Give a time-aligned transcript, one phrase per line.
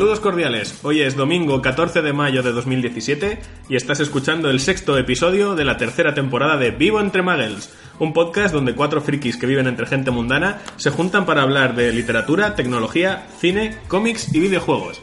[0.00, 3.38] Saludos cordiales, hoy es domingo 14 de mayo de 2017
[3.68, 8.14] y estás escuchando el sexto episodio de la tercera temporada de Vivo entre Muggles, un
[8.14, 12.54] podcast donde cuatro frikis que viven entre gente mundana se juntan para hablar de literatura,
[12.54, 15.02] tecnología, cine, cómics y videojuegos.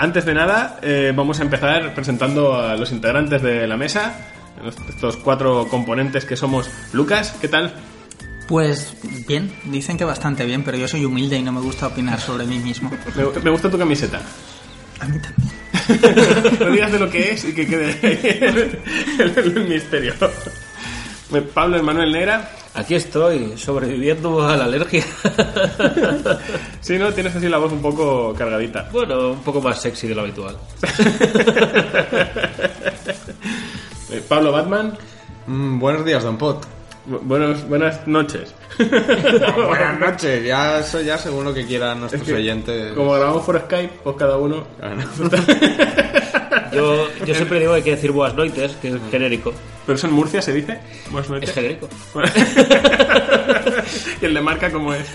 [0.00, 4.18] Antes de nada, eh, vamos a empezar presentando a los integrantes de la mesa,
[4.88, 6.68] estos cuatro componentes que somos.
[6.92, 7.72] Lucas, ¿qué tal?
[8.48, 12.18] Pues bien, dicen que bastante bien, pero yo soy humilde y no me gusta opinar
[12.18, 12.90] sobre mí mismo.
[13.14, 14.20] Me, me gusta tu camiseta.
[15.00, 15.52] A mí también.
[16.60, 17.98] no digas de lo que es y que quede
[18.48, 18.80] el,
[19.36, 20.14] el misterio.
[21.52, 22.50] Pablo Emanuel Negra.
[22.74, 25.04] Aquí estoy, sobreviviendo a la alergia.
[26.80, 27.12] Sí, ¿no?
[27.12, 28.88] Tienes así la voz un poco cargadita.
[28.90, 30.56] Bueno, un poco más sexy de lo habitual.
[34.10, 34.96] Eh, Pablo Batman.
[35.46, 36.77] Mm, buenos días, Don Pot.
[37.08, 38.54] Bu- Buenos, buenas noches.
[38.78, 42.92] buenas noches, ya eso ya según lo que quieran nuestros Es que, oyentes.
[42.94, 44.66] Como grabamos por Skype, pues cada uno.
[44.80, 45.04] Bueno.
[46.70, 49.54] Yo, yo siempre digo que hay que decir buenas noites, que es genérico.
[49.86, 50.78] Pero eso en Murcia se dice.
[51.10, 51.48] Buenas noches.
[51.48, 51.88] Es genérico.
[54.20, 55.06] y el de marca, como es?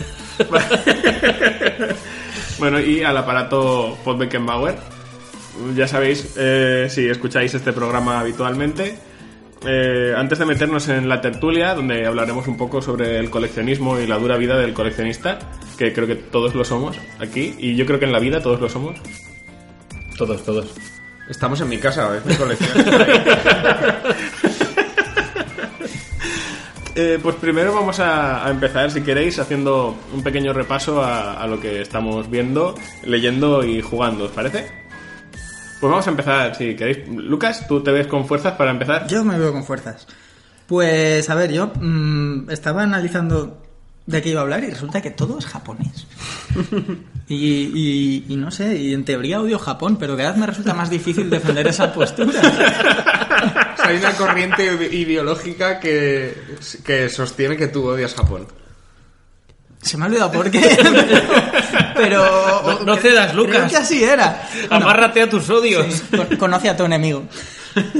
[2.58, 4.76] bueno, y al aparato Pod Beckenbauer.
[5.76, 8.98] Ya sabéis, eh, si escucháis este programa habitualmente.
[9.66, 14.08] Eh, antes de meternos en la tertulia, donde hablaremos un poco sobre el coleccionismo y
[14.08, 15.40] la dura vida del coleccionista,
[15.78, 18.60] que creo que todos lo somos aquí, y yo creo que en la vida todos
[18.60, 19.00] lo somos.
[20.18, 20.74] Todos, todos.
[21.30, 22.86] Estamos en mi casa, es mi colección.
[26.96, 31.48] Eh, pues primero vamos a, a empezar, si queréis, haciendo un pequeño repaso a, a
[31.48, 34.83] lo que estamos viendo, leyendo y jugando, ¿os parece?
[35.84, 37.06] Pues vamos a empezar, si queréis.
[37.10, 39.06] Lucas, ¿tú te ves con fuerzas para empezar?
[39.08, 40.08] Yo me veo con fuerzas.
[40.66, 43.62] Pues, a ver, yo mm, estaba analizando
[44.06, 46.08] de qué iba a hablar y resulta que todo es japonés.
[47.28, 50.74] Y, y- y no sé, y en teoría odio Japón, pero cada vez me resulta
[50.74, 52.30] más difícil defender esa postura.
[52.30, 52.32] O
[53.78, 56.34] sea, hay una corriente ide- ideológica que,
[56.86, 58.46] que sostiene que tú odias Japón.
[59.82, 60.60] Se me ha olvidado por qué.
[61.96, 62.62] Pero.
[62.66, 63.56] No- no cedas, Lucas.
[63.58, 64.48] Creo que así era.
[64.70, 65.86] Amárrate a tus odios.
[65.94, 67.24] Sí, con- conoce a tu enemigo.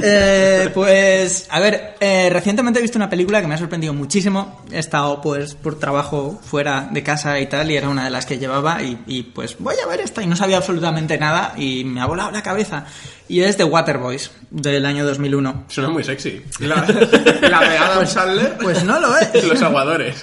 [0.06, 4.62] Eh, pues, a ver, eh, recientemente he visto una película que me ha sorprendido muchísimo.
[4.70, 8.26] He estado, pues, por trabajo fuera de casa y tal, y era una de las
[8.26, 11.84] que llevaba, y, y, pues, voy a ver esta, y no sabía absolutamente nada, y
[11.84, 12.84] me ha volado la cabeza.
[13.26, 15.64] Y es The Waterboys, del año 2001.
[15.68, 16.42] Suena muy sexy.
[16.60, 18.58] La, la de Adam Sandler.
[18.58, 19.44] Pues no lo es.
[19.44, 20.22] Los aguadores.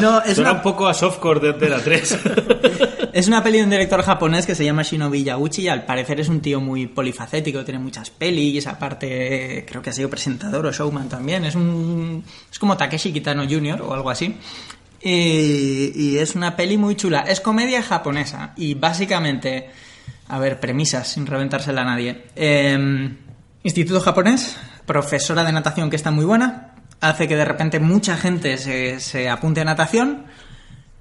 [0.00, 2.18] No, es Suena una, un poco a softcore de, de la 3.
[3.12, 6.20] Es una peli de un director japonés que se llama Shinobi Yaguchi y al parecer
[6.20, 10.72] es un tío muy polifacético, tiene muchas pelis, aparte creo que ha sido presentador o
[10.72, 13.82] showman también, es un es como Takeshi Kitano Jr.
[13.82, 14.36] o algo así.
[15.00, 19.70] Y, es una peli muy chula, es comedia japonesa y básicamente,
[20.28, 22.24] a ver, premisas sin reventársela a nadie.
[22.34, 23.14] Eh,
[23.62, 28.56] instituto japonés, profesora de natación que está muy buena, hace que de repente mucha gente
[28.56, 30.24] se, se apunte a natación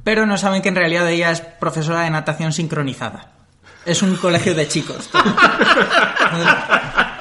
[0.07, 3.27] pero no saben que en realidad ella es profesora de natación sincronizada.
[3.85, 5.09] Es un colegio de chicos.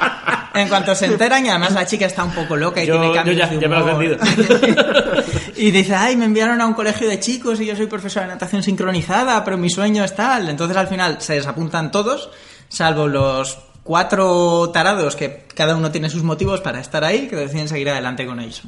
[0.57, 3.09] En cuanto se enteran, y además la chica está un poco loca y Yo- tiene
[3.09, 5.25] yo cambios ya- de ya me lo has humor.
[5.57, 8.33] y dice, ay, me enviaron a un colegio de chicos y yo soy profesora de
[8.33, 10.49] natación sincronizada, pero mi sueño es tal.
[10.49, 12.31] Entonces al final se desapuntan todos,
[12.69, 17.69] salvo los cuatro tarados que cada uno tiene sus motivos para estar ahí, que deciden
[17.69, 18.63] seguir adelante con ellos.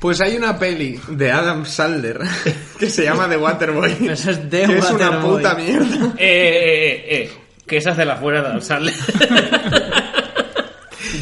[0.00, 2.20] Pues hay una peli de Adam Sandler
[2.78, 4.08] que se llama The Waterboy.
[4.08, 6.14] Eso es The que es una puta mierda.
[6.16, 7.32] eh, eh, eh, eh,
[7.66, 8.92] que esa de la fuera de sale.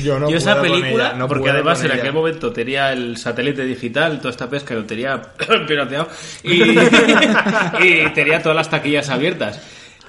[0.02, 3.64] Yo no Yo esa película, ella, no porque además en aquel momento tenía el satélite
[3.64, 5.20] digital, toda esta pesca lo tenía
[5.66, 6.08] pirateado
[6.43, 6.62] y,
[7.82, 9.60] y tenía todas las taquillas abiertas.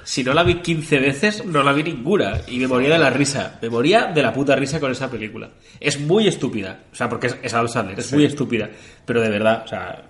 [0.04, 2.42] Si no la vi 15 veces, no la vi ninguna.
[2.46, 3.58] Y me moría de la risa.
[3.62, 5.48] Me moría de la puta risa con esa película.
[5.80, 6.80] Es muy estúpida.
[6.92, 8.68] O sea, porque es, es Adam Sandler, es muy estúpida.
[9.06, 10.02] Pero de verdad, o sea,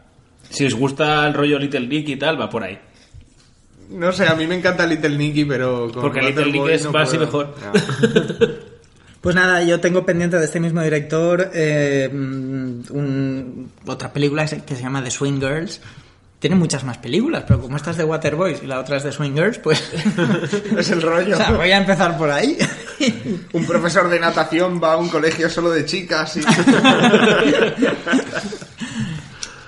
[0.51, 2.77] si os gusta el rollo Little Nick y tal, va por ahí.
[3.91, 5.91] No sé, a mí me encanta Little Nicky, pero...
[5.93, 7.27] con Porque Little Waterboy Nick es no más y puedo.
[7.27, 7.55] mejor.
[7.61, 7.73] Ya.
[9.25, 14.77] Pues nada, yo tengo pendiente de este mismo director eh, mm, un- otra película que
[14.77, 15.81] se llama The Swing Girls.
[16.39, 19.13] Tiene muchas más películas, pero como esta es de Waterboys y la otra es de
[19.13, 19.83] Swing Girls, pues
[20.79, 21.35] Es el rollo.
[21.37, 22.59] o sea, voy a empezar por ahí.
[23.55, 26.43] Un profesor de natación va a un colegio solo de chicas y...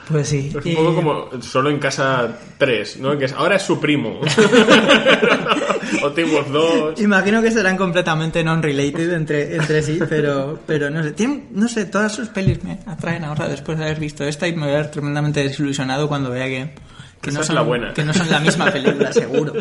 [0.08, 0.52] Pues sí.
[0.54, 3.18] Es un poco como solo en casa 3, ¿no?
[3.18, 4.20] Que es, ahora es su primo.
[6.02, 7.00] o Team Wolf 2.
[7.00, 11.10] Imagino que serán completamente non-related entre, entre sí, pero, pero no sé.
[11.12, 14.54] Tienen, no sé, todas sus pelis me atraen ahora después de haber visto esta y
[14.54, 16.74] me voy a ver tremendamente desilusionado cuando vea que,
[17.20, 17.92] que, Esa no, son, la buena.
[17.92, 19.54] que no son la misma película, seguro.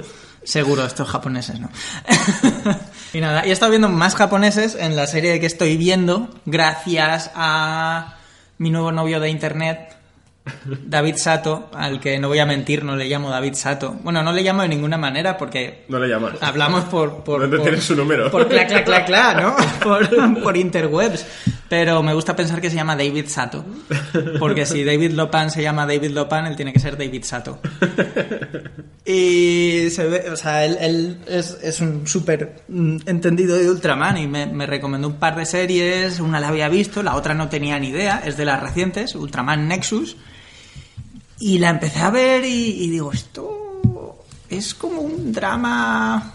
[0.44, 1.72] Seguro, estos japoneses, ¿no?
[3.14, 7.32] y nada, y he estado viendo más japoneses en la serie que estoy viendo gracias
[7.34, 8.18] a
[8.60, 9.96] mi nuevo novio de internet,
[10.86, 13.96] David Sato, al que no voy a mentir, no le llamo David Sato.
[14.04, 16.34] Bueno, no le llamo de ninguna manera porque No le llamas.
[16.42, 17.24] Hablamos por...
[17.24, 18.30] por ¿Dónde por- tienes su número?
[18.30, 19.56] Por clac, clac, clac, clac, ¿no?
[19.84, 21.26] Por, por interwebs.
[21.68, 23.66] Pero me gusta pensar que se llama David Sato.
[24.38, 27.60] Porque si David Lopan se llama David Lopan, él tiene que ser David Sato.
[29.04, 34.18] Y se ve, o sea, él, él es, es un súper mm, entendido de Ultraman
[34.18, 36.20] y me, me recomendó un par de series.
[36.20, 38.22] Una la había visto, la otra no tenía ni idea.
[38.26, 40.18] Es de las recientes, Ultraman Nexus.
[41.40, 43.66] Y la empecé a ver y, y digo, esto
[44.50, 46.34] es como un drama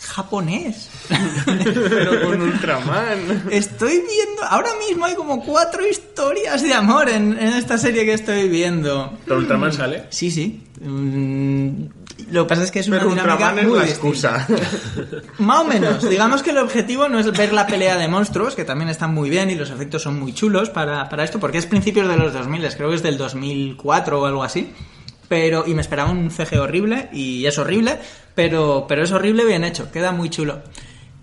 [0.00, 0.88] japonés.
[1.44, 3.48] pero con Ultraman.
[3.50, 8.14] Estoy viendo, ahora mismo hay como cuatro historias de amor en, en esta serie que
[8.14, 9.18] estoy viendo.
[9.24, 10.04] ¿Pero Ultraman sale?
[10.10, 10.62] Sí, sí.
[12.30, 14.46] Lo que pasa es que es una Pero dinámica Ultraman es la excusa.
[15.38, 16.08] Más o menos.
[16.08, 19.30] Digamos que el objetivo no es ver la pelea de monstruos, que también están muy
[19.30, 22.32] bien y los efectos son muy chulos para, para esto, porque es principios de los
[22.32, 24.72] 2000, creo que es del 2004 o algo así.
[25.28, 27.98] Pero, y me esperaba un CG horrible, y es horrible,
[28.34, 30.62] pero, pero es horrible bien hecho, queda muy chulo.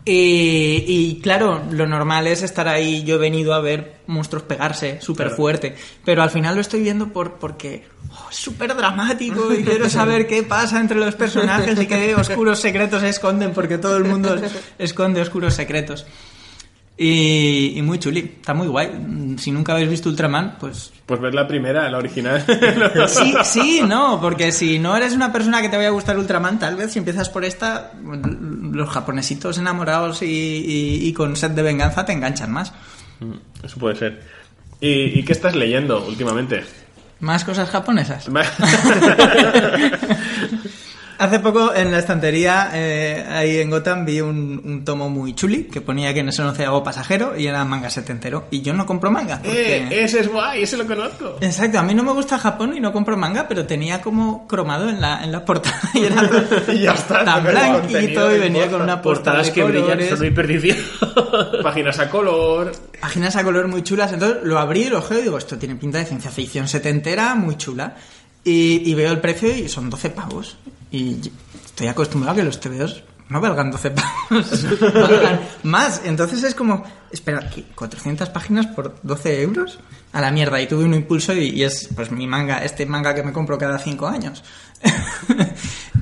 [0.09, 3.03] Y, y, claro, lo normal es estar ahí.
[3.03, 5.75] Yo he venido a ver monstruos pegarse súper fuerte.
[6.05, 10.25] Pero al final lo estoy viendo por, porque oh, es súper dramático y quiero saber
[10.25, 14.33] qué pasa entre los personajes y qué oscuros secretos se esconden, porque todo el mundo
[14.79, 16.05] esconde oscuros secretos.
[16.99, 19.35] Y, y muy chuli, está muy guay.
[19.37, 22.43] Si nunca habéis visto Ultraman, pues Pues ver la primera, la original.
[23.07, 26.57] Sí, sí, no, porque si no eres una persona que te vaya a gustar Ultraman,
[26.57, 27.91] tal vez si empiezas por esta,
[28.71, 32.73] los japonesitos enamorados y, y- y con sed de venganza te enganchan más.
[33.63, 34.23] Eso puede ser.
[34.81, 36.63] ¿Y, y qué estás leyendo últimamente?
[37.19, 38.27] Más cosas japonesas.
[41.19, 45.63] Hace poco en la estantería, eh, ahí en Gotham, vi un, un tomo muy chuli
[45.63, 48.45] que ponía que en ese onceavo pasajero y era manga setentero.
[48.51, 49.39] Y yo no compro manga.
[49.41, 51.37] porque- Eh, ese es guay, ese lo conozco.
[51.41, 54.89] Exacto, a mí no me gusta Japón y no compro manga, pero tenía como cromado
[54.89, 56.29] en la, en la portada y era
[56.73, 60.09] Y ya está, tan blanquito y venía con una portada Portadas de que brillan colores,
[60.09, 60.77] son mi perdición.
[61.63, 62.71] Páginas a color.
[63.01, 64.13] páginas a color muy chulas.
[64.13, 67.57] Entonces lo abrí, lo ojeo y digo, esto tiene pinta de ciencia ficción setentera, muy
[67.57, 67.95] chula.
[68.43, 70.57] Y, y veo el precio y son 12 pavos.
[70.91, 71.17] Y
[71.65, 76.01] estoy acostumbrado a que los TVOs no valgan 12 pavos, valgan más.
[76.05, 77.65] Entonces es como, espera, ¿qué?
[77.75, 79.79] ¿400 páginas por 12 euros?
[80.13, 80.61] A la mierda.
[80.61, 83.57] Y tuve un impulso y, y es pues mi manga, este manga que me compro
[83.57, 84.43] cada 5 años.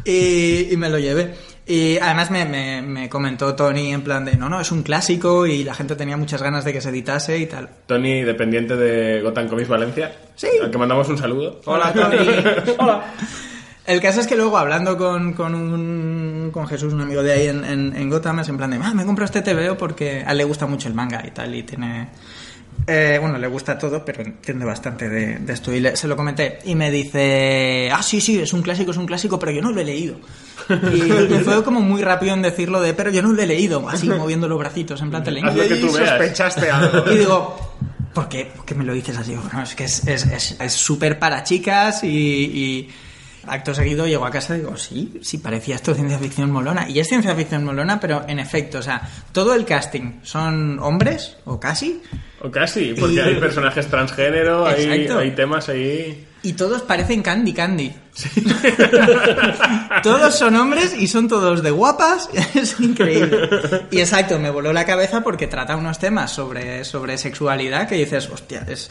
[0.06, 1.34] y, y me lo llevé.
[1.68, 5.48] Y además me, me- me comentó Tony en plan de, no, no, es un clásico
[5.48, 7.70] y la gente tenía muchas ganas de que se editase y tal.
[7.88, 10.16] Tony, dependiente de Gotham Comics Valencia.
[10.36, 10.48] Sí.
[10.62, 11.60] Al que mandamos un saludo.
[11.66, 12.18] Hola, Tony.
[12.78, 13.04] Hola.
[13.88, 17.48] El caso es que luego hablando con, con, un, con Jesús, un amigo de ahí
[17.48, 20.32] en, en, en Gotham, es en plan de, ah, me compro este TVO porque a
[20.32, 22.08] él le gusta mucho el manga y tal, y tiene...
[22.88, 25.72] eh, bueno, le gusta todo, pero entiende bastante de, de esto.
[25.72, 26.60] Y le- se lo comenté.
[26.66, 29.72] Y me dice, ah, sí, sí, es un clásico, es un clásico, pero yo no
[29.72, 30.16] lo he leído.
[30.92, 33.88] Y, y fue como muy rápido en decirlo de, pero yo no lo he leído,
[33.88, 35.44] así moviendo los bracitos, en plan te leí.
[35.44, 36.10] Haz lo que Y tú veas.
[36.10, 37.04] sospechaste algo.
[37.12, 37.56] Y digo,
[38.16, 39.36] ¿por qué, ¿Por qué me lo dices así?
[39.36, 42.90] Bueno, es que es es- es- es súper para chicas y, y
[43.48, 46.90] acto seguido llego a casa y digo, sí, sí, parecía esto ciencia ficción molona.
[46.90, 51.38] Y es ciencia ficción molona, pero en efecto, o sea, todo el casting son hombres,
[51.46, 52.02] o casi,
[52.42, 56.28] O casi, porque Y- hay personajes transgénero, hay, hay temas ahí.
[56.44, 57.92] y todos parecen Candy Candy.
[60.04, 63.50] todos son hombres y son todos de guapas, es increíble.
[63.92, 68.30] Y exacto, me voló la cabeza porque trata unos temas sobre, sobre sexualidad que dices,
[68.30, 68.90] hostia, es...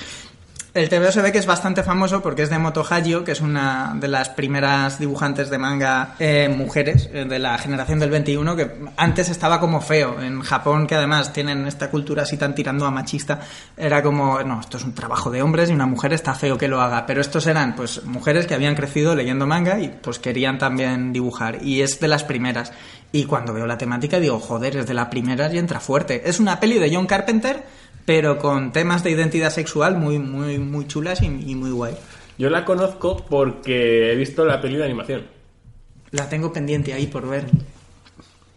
[0.75, 3.40] El TVO se ve que es bastante famoso porque es de Moto Hagio, que es
[3.40, 8.57] una de las primeras dibujantes de manga eh, mujeres eh, de la generación del 21,
[8.57, 10.21] que antes estaba como feo.
[10.21, 13.38] En Japón, que además tienen esta cultura así tan tirando a machista,
[13.76, 16.66] era como, no, esto es un trabajo de hombres y una mujer está feo que
[16.66, 17.07] lo haga.
[17.07, 21.64] Pero estos eran pues mujeres que habían crecido leyendo manga y pues querían también dibujar.
[21.64, 22.73] Y es de las primeras.
[23.12, 26.28] Y cuando veo la temática digo, joder, es de las primeras y entra fuerte.
[26.28, 27.62] Es una peli de John Carpenter
[28.04, 31.94] pero con temas de identidad sexual muy, muy, muy chulas y, y muy guay.
[32.38, 35.23] Yo la conozco porque he visto la peli de animación.
[36.11, 37.44] La tengo pendiente ahí por ver.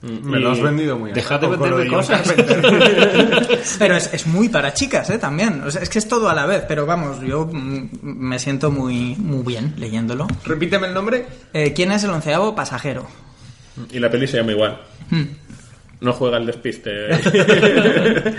[0.02, 2.32] Me lo has vendido muy Dejad de venderme cosas.
[3.80, 5.18] Pero es, es muy para chicas, ¿eh?
[5.18, 5.64] También.
[5.64, 8.70] O sea, es que es todo a la vez, pero vamos, yo mm, me siento
[8.70, 10.28] muy, muy bien leyéndolo.
[10.46, 11.26] Repíteme el nombre.
[11.52, 13.08] Eh, ¿Quién es el onceavo pasajero?
[13.92, 14.80] Y la peli se llama igual.
[15.10, 15.24] Hmm.
[16.02, 16.92] No juega el despiste.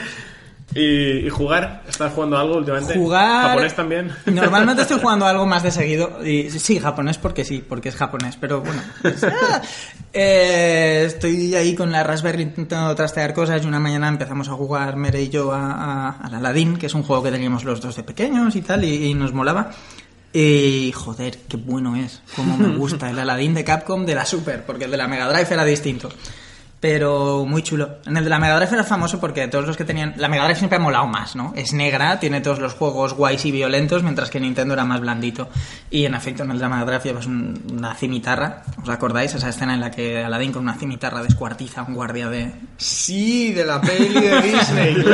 [0.75, 1.82] ¿Y, y jugar?
[1.88, 2.94] ¿Estás jugando algo últimamente?
[2.94, 3.48] Jugar.
[3.48, 4.12] ¿Japonés también?
[4.26, 6.25] Normalmente estoy jugando algo más de seguido.
[6.25, 8.37] Y sí, japonés porque sí, porque es japonés.
[8.37, 8.82] Pero bueno.
[9.00, 9.62] pues, ah,
[10.12, 13.64] eh, estoy ahí con la Raspberry intentando trastear cosas.
[13.64, 16.94] Y una mañana empezamos a jugar Mere y yo a, a- al Aladdin, que es
[16.94, 19.70] un juego que teníamos los dos de pequeños y tal, y, y nos molaba.
[20.34, 22.20] Y joder, qué bueno es.
[22.37, 25.26] Cómo me gusta el Aladdin de Capcom de la Super, porque el de la Mega
[25.32, 26.10] Drive era distinto.
[26.80, 27.97] Pero muy chulo.
[28.06, 30.14] En el de la Mega Drive era famoso porque todos los que tenían.
[30.16, 31.52] La Mega Drive siempre ha molado más, ¿no?
[31.56, 35.49] Es negra, tiene todos los juegos guays y violentos, mientras que Nintendo era más blandito.
[35.90, 38.62] Y en efecto, en el de la Mega Drive llevas un- una cimitarra.
[38.80, 39.35] ¿Os acordáis?
[39.35, 42.52] Esa escena en la que Aladdin con una cimitarra descuartiza a un guardia de.
[42.76, 44.97] Sí, de la peli de Disney.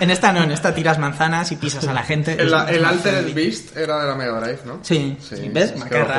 [0.00, 2.32] En esta no, en esta tiras manzanas y pisas a la gente.
[2.32, 3.32] El, el Altered.
[3.34, 4.78] Beast era de la Mega Drive, ¿no?
[4.82, 5.66] Sí, sí, ¿ves?
[5.66, 6.14] es que los Macarra,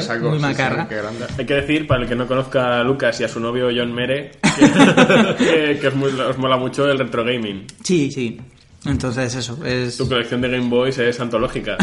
[0.00, 0.88] saco, muy sí, sí, macarra.
[0.88, 1.26] qué grande.
[1.38, 3.92] Hay que decir, para el que no conozca a Lucas y a su novio John
[3.94, 7.66] Mere, que, que- que os, muy- os mola mucho el retro gaming.
[7.82, 8.40] Sí, sí.
[8.84, 9.96] Entonces eso, es...
[9.96, 11.76] Tu colección de Game Boys es antológica.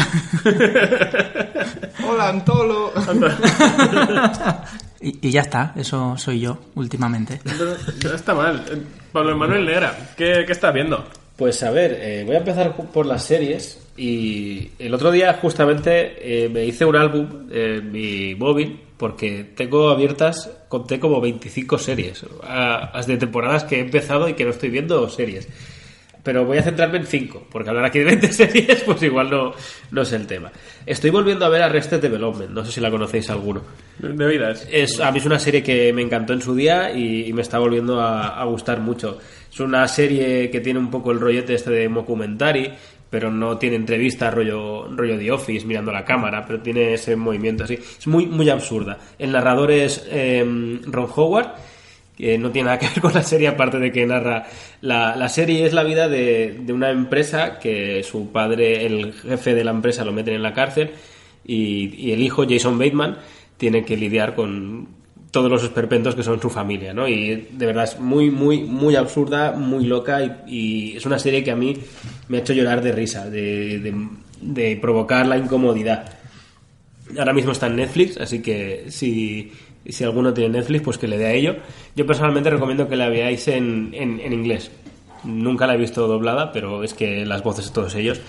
[2.08, 2.92] Hola, Antolo.
[5.00, 7.38] Y, y ya está, eso soy yo últimamente.
[8.04, 8.64] No está mal.
[9.12, 11.06] Pablo Manuel Negra, ¿qué, qué estás viendo?
[11.36, 16.44] Pues a ver, eh, voy a empezar por las series y el otro día justamente
[16.44, 22.24] eh, me hice un álbum en mi móvil porque tengo abiertas, conté como 25 series,
[23.06, 25.48] de temporadas que he empezado y que no estoy viendo series.
[26.22, 29.52] Pero voy a centrarme en 5, porque hablar aquí de 20 series pues igual no,
[29.90, 30.50] no es el tema.
[30.86, 33.60] Estoy volviendo a ver Arrested Development, no sé si la conocéis alguno.
[33.98, 34.66] De vidas.
[34.72, 37.42] Es, a mí es una serie que me encantó en su día y, y me
[37.42, 39.18] está volviendo a, a gustar mucho.
[39.52, 42.72] Es una serie que tiene un poco el rollete este de mockumentary,
[43.14, 47.62] pero no tiene entrevistas rollo, rollo The Office mirando la cámara, pero tiene ese movimiento
[47.62, 47.74] así.
[47.74, 48.98] Es muy, muy absurda.
[49.20, 50.42] El narrador es eh,
[50.84, 51.52] Ron Howard,
[52.18, 54.48] que no tiene nada que ver con la serie, aparte de que narra.
[54.80, 59.54] La, la serie es la vida de, de una empresa que su padre, el jefe
[59.54, 60.90] de la empresa, lo meten en la cárcel
[61.44, 63.18] y el hijo, Jason Bateman,
[63.56, 64.88] tiene que lidiar con
[65.34, 67.08] todos los esperpentos que son su familia, ¿no?
[67.08, 71.50] Y de verdad es muy, muy, muy absurda, muy loca y, es una serie que
[71.50, 71.76] a mí
[72.28, 74.08] me ha hecho llorar de risa, de, de-
[74.40, 76.04] de provocar la incomodidad.
[77.18, 79.50] Ahora mismo está en Netflix, así que si,
[79.86, 81.56] si alguno tiene Netflix, pues que le dé a ello.
[81.96, 84.70] Yo personalmente recomiendo que la veáis en, en, en inglés.
[85.24, 88.20] Nunca la he visto doblada, pero es que las voces de todos ellos.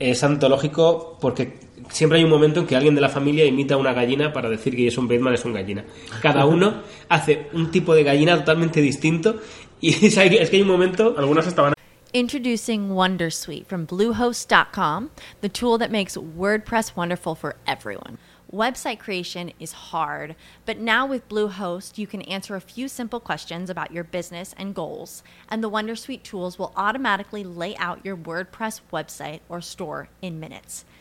[0.00, 1.54] Es antológico porque
[1.90, 4.48] siempre hay un momento en que alguien de la familia imita a una gallina para
[4.48, 5.84] decir que Jason Bateman es un gallina.
[6.22, 9.36] Cada uno hace un tipo de gallina totalmente distinto
[9.80, 10.14] y es
[10.50, 11.14] que hay un momento...
[11.16, 11.74] Algunos estaban
[12.12, 15.10] Introducing Wondersuite from Bluehost.com,
[15.42, 18.18] the tool that makes WordPress wonderful for everyone.
[18.52, 20.34] Website creation is hard,
[20.66, 24.74] but now with Bluehost, you can answer a few simple questions about your business and
[24.74, 30.40] goals, and the Wondersuite tools will automatically lay out your WordPress website or store in
[30.40, 30.84] minutes.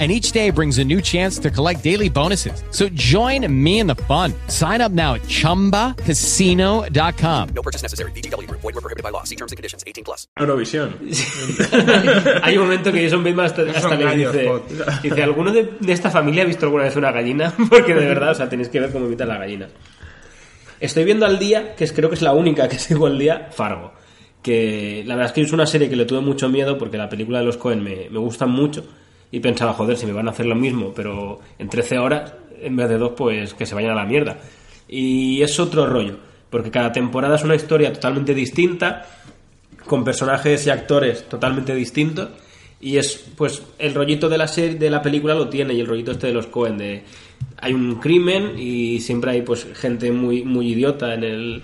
[0.00, 2.64] And each day brings a new chance to collect daily bonuses.
[2.72, 4.34] So join me in the fun.
[4.48, 7.48] Sign up now at chumbacasino.com.
[7.54, 8.10] No purchase necessary.
[8.10, 8.62] VGW Group.
[8.62, 9.22] Void were prohibited by law.
[9.22, 9.84] See terms and conditions.
[9.86, 10.26] 18 plus.
[10.36, 10.98] Eurovisión.
[12.42, 14.50] Hay un momento que Jason Bateman hasta, hasta gallos, dice,
[15.04, 17.54] dice, ¿alguno de, de esta familia ha visto alguna vez una gallina?
[17.70, 19.70] Porque de verdad, o sea, tenéis que ver cómo imitan las gallinas.
[20.80, 23.50] Estoy viendo al día, que es, creo que es la única que sigo al día,
[23.52, 23.92] Fargo.
[24.42, 27.08] Que la verdad es que es una serie que le tuve mucho miedo porque la
[27.08, 28.84] película de los Cohen me, me gusta mucho
[29.34, 32.76] y pensaba, joder, si me van a hacer lo mismo, pero en 13 horas, en
[32.76, 34.38] vez de dos, pues que se vayan a la mierda.
[34.88, 36.18] Y es otro rollo,
[36.50, 39.08] porque cada temporada es una historia totalmente distinta,
[39.84, 42.28] con personajes y actores totalmente distintos
[42.80, 45.86] y es pues el rollito de la serie de la película lo tiene y el
[45.86, 47.02] rollito este de los Cohen de
[47.58, 51.62] hay un crimen y siempre hay pues gente muy muy idiota en el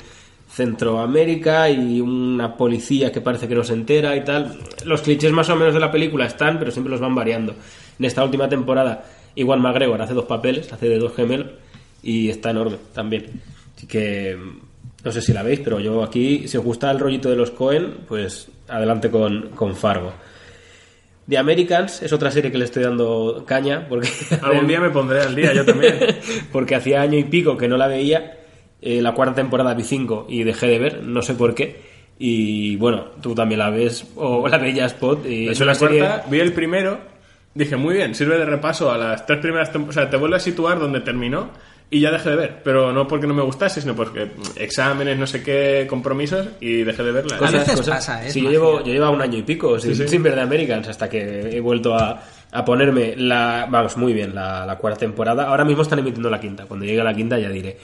[0.53, 5.49] Centroamérica y una policía que parece que no se entera y tal los clichés más
[5.49, 7.55] o menos de la película están pero siempre los van variando
[7.99, 9.05] en esta última temporada
[9.37, 11.49] igual McGregor hace dos papeles hace de dos gemelos
[12.03, 13.41] y está enorme también
[13.77, 14.37] así que
[15.05, 17.51] no sé si la veis, pero yo aquí, si os gusta el rollito de los
[17.51, 20.13] Cohen, pues adelante con, con Fargo.
[21.27, 24.09] The Americans es otra serie que le estoy dando caña, porque...
[24.43, 25.99] Algún día me pondré al día, yo también.
[26.53, 28.39] porque hacía año y pico que no la veía,
[28.83, 31.90] eh, la cuarta temporada vi cinco y dejé de ver, no sé por qué.
[32.19, 35.99] Y bueno, tú también la ves, o la veías, Spot, y es una la serie...
[36.01, 36.99] cuarta, vi el primero,
[37.55, 39.97] dije, muy bien, sirve de repaso a las tres primeras temporadas.
[39.97, 41.49] O sea, te vuelve a situar donde terminó
[41.88, 42.61] y ya dejé de ver.
[42.62, 46.83] Pero no porque no me gustase, sino porque mm, exámenes, no sé qué, compromisos y
[46.83, 47.37] dejé de verla.
[47.38, 48.31] A veces pasa, ¿eh?
[48.31, 50.09] Sí, yo llevo, yo llevaba un año y pico sin, Sí, sí.
[50.09, 54.35] sin ver de Americans hasta que he vuelto a, a ponerme la, vamos, muy bien,
[54.35, 55.49] la, la cuarta temporada.
[55.49, 56.66] Ahora mismo están emitiendo la quinta.
[56.66, 57.79] Cuando llegue la quinta ya diré.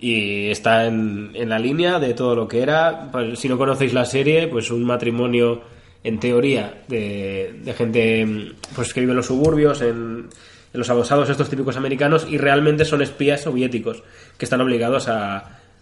[0.00, 3.08] Y está en, en la línea de todo lo que era.
[3.10, 5.60] Pues, si no conocéis la serie, pues un matrimonio
[6.04, 10.28] en teoría de, de gente mm, pues que vive en los suburbios, en,
[10.72, 14.02] en los adosados estos típicos americanos y realmente son espías soviéticos
[14.38, 15.36] que están obligados a,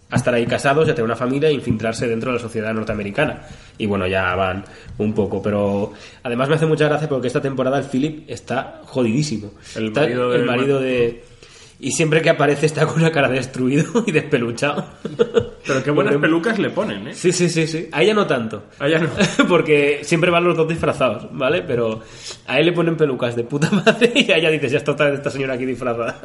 [0.09, 2.73] a estar ahí casados y a tener una familia e infiltrarse dentro de la sociedad
[2.73, 3.41] norteamericana.
[3.77, 4.63] Y bueno, ya van
[4.97, 9.51] un poco, pero además me hace mucha gracia porque esta temporada el Philip está jodidísimo.
[9.75, 10.01] El Está-
[10.45, 11.23] marido de...
[11.79, 14.85] Y siempre que aparece está con una cara destruido y despeluchado.
[15.65, 17.13] Pero qué buenas pelucas le ponen, ¿eh?
[17.13, 17.87] Sí, sí, sí, sí.
[17.91, 18.65] A ella no tanto.
[18.79, 19.09] A ella no.
[19.47, 21.61] Porque siempre van los dos disfrazados, ¿vale?
[21.61, 22.01] Pero
[22.47, 25.07] a él le ponen pelucas de puta madre y a ella dices, ya está otra
[25.07, 26.19] vez esta señora aquí disfrazada.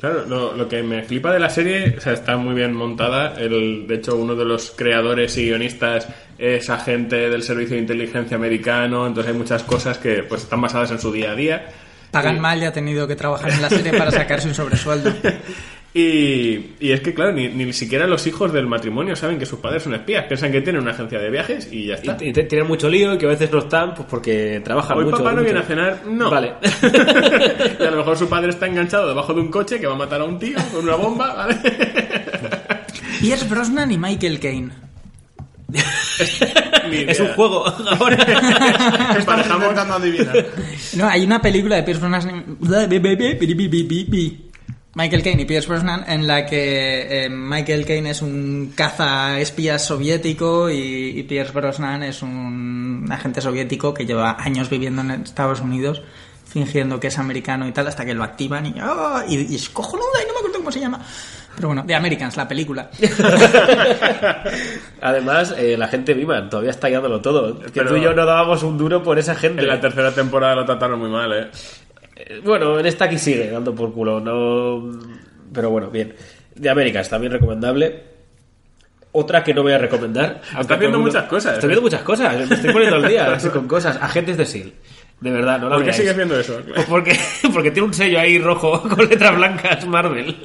[0.00, 3.34] Claro, lo, lo que me flipa de la serie, o sea, está muy bien montada.
[3.40, 8.36] El, de hecho, uno de los creadores y guionistas es agente del Servicio de Inteligencia
[8.36, 11.66] Americano, entonces hay muchas cosas que pues están basadas en su día a día.
[12.14, 15.12] Pagan mal y ha tenido que trabajar en la serie para sacarse un sobresueldo.
[15.96, 19.60] Y, y es que, claro, ni, ni siquiera los hijos del matrimonio saben que sus
[19.60, 20.24] padres son espías.
[20.24, 22.16] Piensan que tienen una agencia de viajes y ya está.
[22.20, 24.98] Y, y te- tienen mucho lío y que a veces no están pues porque trabajan
[24.98, 25.18] Hoy mucho.
[25.18, 25.44] papá no mucho.
[25.44, 26.30] viene a cenar, no.
[26.32, 26.54] Vale.
[27.78, 29.98] y a lo mejor su padre está enganchado debajo de un coche que va a
[29.98, 31.58] matar a un tío con una bomba, ¿vale?
[33.20, 34.70] Pierce Brosnan y Michael Caine.
[37.08, 38.16] Es un juego ahora.
[39.18, 40.46] Estamos intentando adivinar.
[40.96, 42.58] No, hay una película de Pierce Brosnan.
[44.94, 49.84] Michael Caine y Pierce Brosnan en la que eh, Michael Caine es un caza espías
[49.84, 55.60] soviético y, y Pierce Brosnan es un agente soviético que lleva años viviendo en Estados
[55.60, 56.02] Unidos
[56.54, 59.24] fingiendo que es americano y tal hasta que lo activan y, ¡ah!
[59.28, 61.04] y, y es cojonuda y no me acuerdo cómo se llama.
[61.56, 62.90] Pero bueno, The Americans, la película.
[65.00, 67.58] Además, eh, la gente viva todavía está guiándolo todo.
[67.60, 69.62] Que Pero- tú y yo no dábamos un duro por esa gente.
[69.62, 71.50] En la tercera temporada lo trataron muy mal, ¿eh?
[72.16, 74.98] Eh, Bueno, en esta aquí sigue dando por culo, no.
[75.52, 76.14] Pero bueno, bien.
[76.54, 78.14] De Américas, también recomendable.
[79.12, 80.40] Otra que no voy a recomendar.
[80.54, 81.68] aunque viendo mundo- muchas cosas, Estoy ¿eh?
[81.68, 82.48] viendo muchas cosas.
[82.48, 83.98] Me estoy poniendo al día así con cosas.
[84.00, 84.94] Agentes de S.H.I.E.L.D.
[85.20, 86.60] De verdad, no la ¿Por qué sigues viendo eso?
[86.74, 87.18] Pues porque,
[87.52, 90.36] porque tiene un sello ahí rojo con letras blancas Marvel.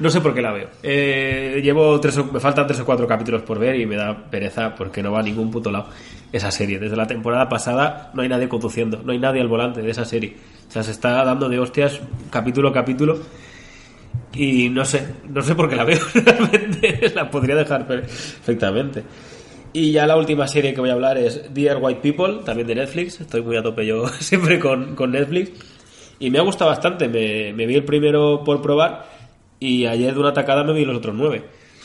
[0.00, 0.68] No sé por qué la veo.
[0.82, 4.16] Eh, llevo tres o- me faltan tres o cuatro capítulos por ver y me da
[4.30, 5.88] pereza porque no va a ningún puto lado
[6.32, 6.78] esa serie.
[6.78, 10.04] Desde la temporada pasada no hay nadie conduciendo, no hay nadie al volante de esa
[10.06, 10.34] serie.
[10.68, 13.18] O sea, se está dando de hostias capítulo a capítulo
[14.34, 17.10] y no sé, no sé por qué la veo realmente.
[17.14, 19.02] La podría dejar perfectamente.
[19.74, 22.74] Y ya la última serie que voy a hablar es Dear White People, también de
[22.74, 23.20] Netflix.
[23.20, 25.50] Estoy muy a tope yo siempre con, con Netflix.
[26.18, 27.08] Y me ha gustado bastante.
[27.08, 29.21] Me, me vi el primero por probar
[29.66, 31.42] y ayer de una tacada me vi los otros nueve.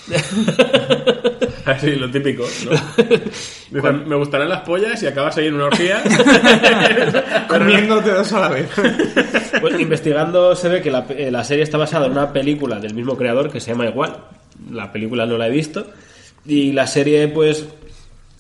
[1.66, 2.72] Así, lo típico, ¿no?
[3.72, 6.02] Dicen, me gustarán las pollas y acabas ahí en una orgía.
[7.50, 8.70] Comiéndote dos a la vez.
[9.60, 12.94] Pues investigando se ve que la, eh, la serie está basada en una película del
[12.94, 14.16] mismo creador que se llama igual.
[14.72, 15.88] La película no la he visto.
[16.46, 17.68] Y la serie, pues,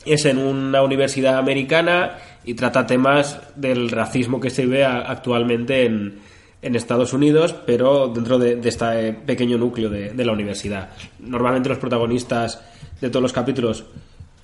[0.06, 5.86] es en una universidad americana y trata temas del racismo que se ve a- actualmente
[5.86, 6.20] en,
[6.62, 10.90] en Estados Unidos, pero dentro de, este pequeño núcleo de, la universidad.
[11.20, 12.62] Normalmente los protagonistas
[13.00, 13.86] de todos los capítulos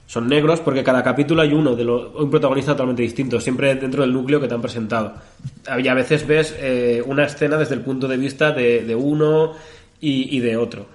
[0.05, 4.01] son negros porque cada capítulo hay uno de lo- un protagonista totalmente distinto, siempre dentro
[4.03, 5.15] del núcleo que te han presentado.
[5.81, 9.53] Y a veces ves eh, una escena desde el punto de vista de, uno
[9.99, 10.85] y, de otro.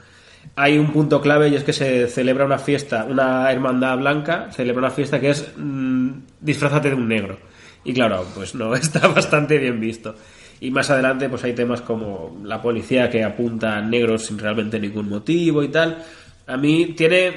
[0.55, 4.81] Hay un punto clave y es que se celebra una fiesta, una hermandad blanca celebra
[4.87, 7.39] una fiesta que es mm, disfrázate de un negro.
[7.85, 10.15] Y claro, pues no, está bastante bien visto.
[10.61, 14.81] Y más adelante pues hay temas como la policía que apunta a negros sin realmente
[14.81, 16.03] ningún motivo y tal.
[16.47, 17.33] A mí tiene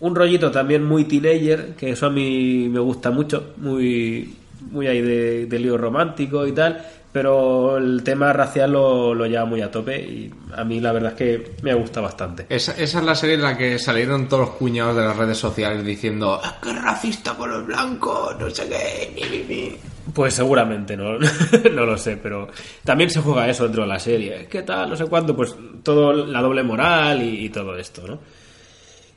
[0.00, 4.34] un rollito también muy teenager, que eso a mí me gusta mucho, muy,
[4.70, 9.44] muy ahí de, de lío romántico y tal, pero el tema racial lo, lo lleva
[9.46, 12.46] muy a tope y a mí la verdad es que me gusta bastante.
[12.48, 15.38] Esa, esa es la serie en la que salieron todos los cuñados de las redes
[15.38, 18.36] sociales diciendo "Ah, ¡Qué racista con los blancos!
[18.38, 19.12] No sé qué.
[19.14, 19.76] mi, mi, mi".
[20.12, 21.18] Pues seguramente, no,
[21.72, 22.48] no lo sé, pero
[22.84, 24.46] también se juega eso dentro de la serie.
[24.48, 24.90] ¿Qué tal?
[24.90, 28.18] No sé cuánto, pues todo la doble moral y, y todo esto, ¿no?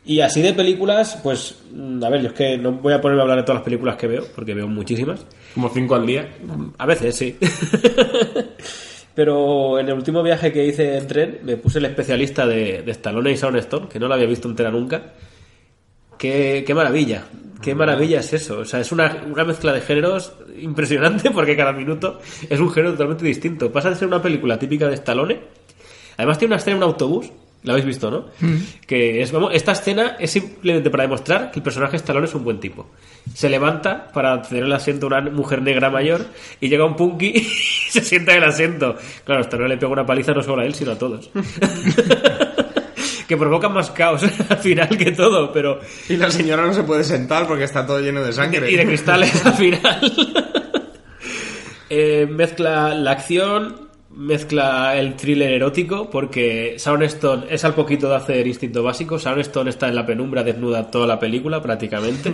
[0.06, 3.22] Y así de películas, pues, mm, a ver, yo es que no voy a ponerme
[3.22, 5.26] a hablar de todas las películas que veo, porque veo muchísimas.
[5.54, 6.28] Como cinco al día.
[6.78, 7.38] A veces sí.
[9.16, 12.92] Pero en el último viaje que hice en tren me puse el especialista de, de
[12.92, 15.14] Stallone y Shaun Stone, que no la había visto entera nunca.
[16.20, 17.24] Qué, qué maravilla,
[17.62, 18.60] qué maravilla es eso.
[18.60, 22.92] O sea, es una, una mezcla de géneros impresionante porque cada minuto es un género
[22.92, 23.72] totalmente distinto.
[23.72, 25.40] Pasa de ser una película típica de Stallone.
[26.18, 27.32] Además tiene una escena en un autobús,
[27.64, 28.26] la habéis visto, ¿no?
[28.86, 32.44] Que es, vamos, esta escena es simplemente para demostrar que el personaje Stallone es un
[32.44, 32.90] buen tipo.
[33.34, 36.26] Se levanta para tener el asiento a una mujer negra mayor
[36.60, 37.42] y llega un punky y
[37.90, 38.98] se sienta en el asiento.
[39.24, 41.30] Claro, Stallone le pega una paliza no solo a él, sino a todos.
[43.30, 45.80] que provoca más caos al final que todo, pero...
[46.10, 48.72] Y la señora no se puede sentar porque está todo lleno de sangre.
[48.72, 50.00] Y de cristales al final.
[51.92, 58.16] Eh, mezcla la acción, mezcla el thriller erótico, porque Shaun Stone es al poquito de
[58.16, 59.18] hacer instinto básico.
[59.18, 62.32] Shaun Stone está en la penumbra desnuda toda la película prácticamente.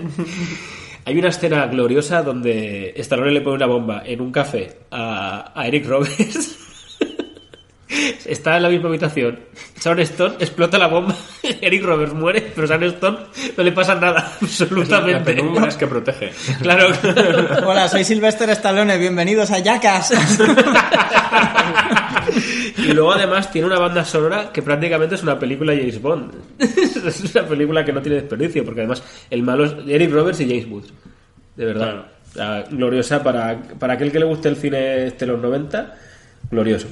[1.06, 5.68] Hay una escena gloriosa donde Stallone le pone una bomba en un café a, a
[5.70, 6.65] Eric Roberts.
[7.88, 9.40] Está en la misma habitación.
[9.80, 11.16] Shaun Stone explota la bomba.
[11.62, 13.18] Eric Roberts muere, pero Shaun Stone
[13.56, 14.22] no le pasa nada.
[14.42, 15.34] La Absolutamente.
[15.34, 16.32] penumbra es que protege.
[16.62, 16.88] Claro.
[17.66, 20.14] Hola, soy Sylvester Stallone, bienvenidos a Jackass.
[22.78, 26.34] Y luego además tiene una banda sonora que prácticamente es una película James Bond.
[26.60, 30.48] es una película que no tiene desperdicio, porque además el malo es Eric Roberts y
[30.48, 30.94] James Woods.
[31.56, 32.06] De verdad.
[32.32, 34.78] O sea, gloriosa para, para aquel que le guste el cine
[35.12, 35.96] de los 90,
[36.52, 36.88] glorioso.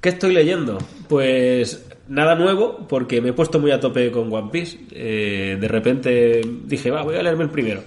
[0.00, 0.78] ¿Qué estoy leyendo?
[1.08, 4.78] Pues nada nuevo, porque me he puesto muy a tope con One Piece.
[4.92, 7.82] Eh, de repente dije, va, voy a leerme el primero.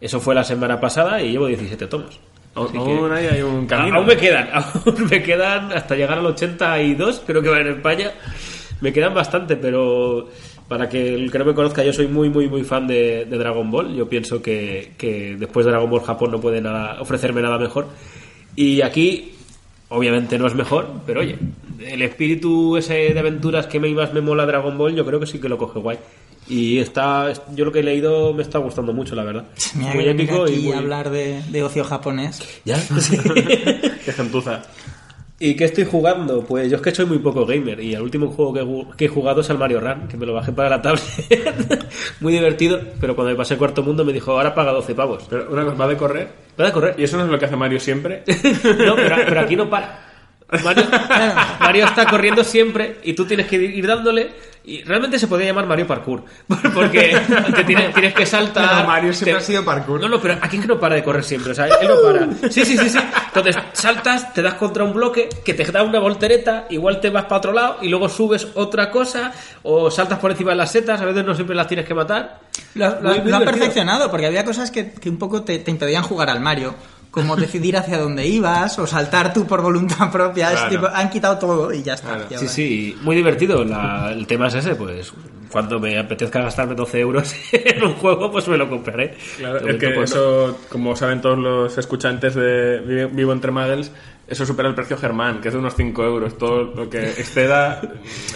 [0.00, 2.18] Eso fue la semana pasada y llevo 17 tomos.
[2.54, 3.96] Aún Así que- aún hay, hay un camino.
[3.98, 8.10] Aún me quedan, aún me quedan hasta llegar al 82, creo que va en España.
[8.80, 10.28] Me quedan bastante, pero
[10.66, 13.38] para que el que no me conozca, yo soy muy, muy, muy fan de, de
[13.38, 13.94] Dragon Ball.
[13.94, 17.86] Yo pienso que, que después de Dragon Ball Japón no puede nada, ofrecerme nada mejor.
[18.56, 19.32] Y aquí,
[19.92, 21.38] obviamente no es mejor, pero oye,
[21.78, 25.26] el espíritu ese de aventuras que me más me mola Dragon Ball, yo creo que
[25.26, 25.98] sí que lo coge guay.
[26.48, 29.44] Y está, yo lo que he leído me está gustando mucho, la verdad.
[29.76, 30.72] Mira muy épico y aquí muy...
[30.72, 32.42] a hablar de, de ocio japonés.
[32.64, 32.76] ¿Ya?
[33.00, 33.16] Sí.
[34.04, 34.62] Qué gentuza.
[35.44, 36.44] ¿Y qué estoy jugando?
[36.44, 39.40] Pues yo es que soy muy poco gamer y el último juego que, he jugado
[39.40, 41.02] es el Mario Run, que me lo bajé para la tablet.
[42.20, 45.26] muy divertido, pero cuando me pasé el cuarto mundo me dijo, ahora paga 12 pavos.
[45.28, 46.28] Pero una cosa, ¿va de correr?
[46.54, 46.94] ¿Para correr?
[46.96, 48.22] ¿Y eso no es lo que hace Mario siempre?
[48.86, 50.11] No, pero, pero aquí no para.
[50.64, 50.84] Mario,
[51.60, 54.52] Mario está corriendo siempre y tú tienes que ir dándole.
[54.64, 56.22] Y realmente se podría llamar Mario Parkour.
[56.72, 57.16] Porque
[57.56, 58.68] te tienes, tienes que saltar.
[58.76, 60.00] Pero Mario siempre te- ha sido parkour.
[60.00, 61.50] No, no, pero aquí es que no para de correr siempre.
[61.50, 62.26] O sea, él no para.
[62.48, 62.98] Sí, sí, sí, sí.
[63.26, 67.24] Entonces saltas, te das contra un bloque que te da una voltereta, igual te vas
[67.24, 69.32] para otro lado y luego subes otra cosa
[69.64, 71.00] o saltas por encima de las setas.
[71.00, 72.38] A veces no siempre las tienes que matar.
[72.74, 76.30] Lo, lo- han perfeccionado, porque había cosas que, que un poco te, te impedían jugar
[76.30, 76.72] al Mario.
[77.12, 80.48] Como decidir hacia dónde ibas o saltar tú por voluntad propia.
[80.48, 80.70] Es Claro.
[80.70, 82.08] tipo, han quitado todo y ya está.
[82.08, 82.24] Claro.
[82.30, 82.50] ya Sí, va.
[82.50, 83.62] sí, muy divertido.
[83.64, 85.12] La- el tema es ese, pues
[85.50, 89.14] cuando me apetezca gastarme 12 euros en un juego, pues me lo compraré.
[89.36, 93.92] Claro, es que eso, como saben todos los escuchantes de Vi- Vivo entre Muggles,
[94.32, 96.38] eso supera el precio Germán, que es de unos 5 euros.
[96.38, 97.82] Todo lo que exceda,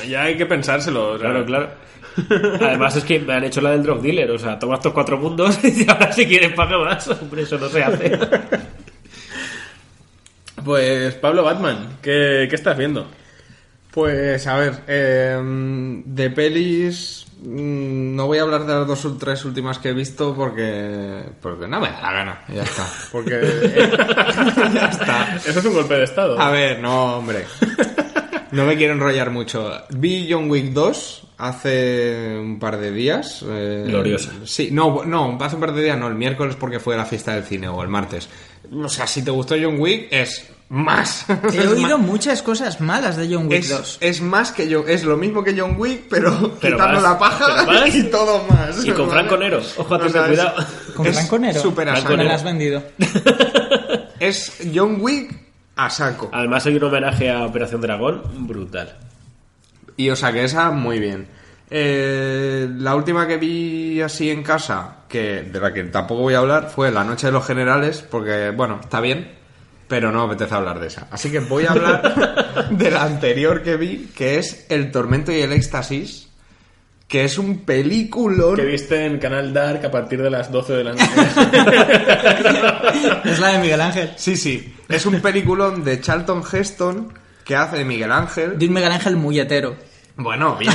[0.08, 1.12] ya hay que pensárselo.
[1.12, 1.70] o sea, Claro, claro.
[2.60, 5.18] Además es que me han hecho la del drug dealer, o sea, toma estos cuatro
[5.18, 7.08] mundos y ahora si quieres paga más.
[7.08, 8.18] Hombre, eso no se hace.
[10.64, 13.06] Pues Pablo Batman, ¿qué, qué estás viendo?
[13.90, 15.38] Pues a ver, eh,
[16.04, 20.34] de pelis no voy a hablar de las dos o tres últimas que he visto
[20.34, 22.86] porque porque no me da la gana, ya está.
[23.12, 23.40] Porque
[24.74, 25.36] ya está.
[25.36, 26.40] Eso es un golpe de estado.
[26.40, 27.44] A ver, no, hombre.
[28.50, 29.70] No me quiero enrollar mucho.
[29.90, 33.44] Vi John Wick 2 hace un par de días.
[33.48, 34.32] eh, Gloriosa.
[34.44, 37.34] Sí, no, no, hace un par de días, no, el miércoles porque fue la fiesta
[37.34, 38.28] del cine o el martes.
[38.72, 41.26] O sea, si te gustó John Wick, es más.
[41.52, 43.98] He Es oído más- muchas cosas malas de John Wick es, 2.
[44.00, 47.18] es más que yo, es lo mismo que John Wick, pero, Pero quitando más, la
[47.18, 48.84] paja pero y todo más.
[48.84, 49.20] Y con ¿vale?
[49.20, 49.60] Franco Nero.
[49.76, 50.66] Ojo a tu O sea, es- cuidado.
[50.96, 51.60] ¿Con es Franco Nero?
[51.60, 52.16] saco.
[52.16, 52.82] Me la has vendido.
[54.18, 55.30] Es John Wick
[55.76, 56.30] a saco.
[56.32, 58.96] Además hay un homenaje a Operación Dragón brutal.
[59.98, 61.28] Y o sea que esa, muy bien.
[61.68, 66.38] Eh, la última que vi así en casa, que de la que tampoco voy a
[66.38, 69.32] hablar, fue La Noche de los Generales, porque, bueno, está bien,
[69.88, 71.08] pero no me apetece hablar de esa.
[71.10, 75.40] Así que voy a hablar de la anterior que vi, que es El Tormento y
[75.40, 76.28] el Éxtasis,
[77.08, 78.56] que es un peliculón.
[78.56, 81.06] Que viste en Canal Dark a partir de las 12 de la noche.
[83.24, 84.12] Es la de Miguel Ángel.
[84.16, 84.74] Sí, sí.
[84.88, 87.12] Es un peliculón de Charlton Heston
[87.44, 88.58] que hace de Miguel Ángel.
[88.58, 89.76] De un Miguel Ángel muy hetero.
[90.16, 90.72] Bueno, bien.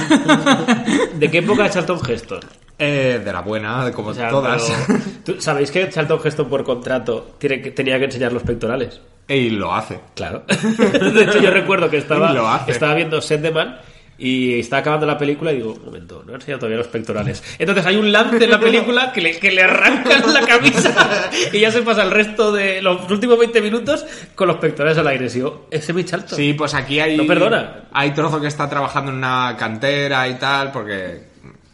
[1.15, 2.39] ¿De qué época es Charlton Heston?
[2.83, 4.71] Eh, de la buena, como O sea, todas.
[4.87, 8.99] pero- ¿tú ¿Sabéis que Charlton Heston por contrato tiene que- tenía que enseñar los pectorales?
[9.27, 9.99] y lo hace.
[10.15, 10.43] Claro.
[10.47, 12.71] De hecho, yo recuerdo que estaba, lo hace.
[12.71, 13.77] estaba viendo Set de Man
[14.17, 17.41] y estaba acabando la película y digo, un momento, no he enseñado todavía los pectorales.
[17.57, 21.59] Entonces hay un lance en la película que le, que le arrancan la camisa y
[21.59, 25.25] ya se pasa el resto de los últimos 20 minutos con los pectorales al aire.
[25.27, 26.03] Y digo, ese es mi.
[26.27, 27.15] Sí, pues aquí hay.
[27.17, 27.83] No perdona.
[27.93, 31.30] Hay trozo que está trabajando en una cantera y tal, porque.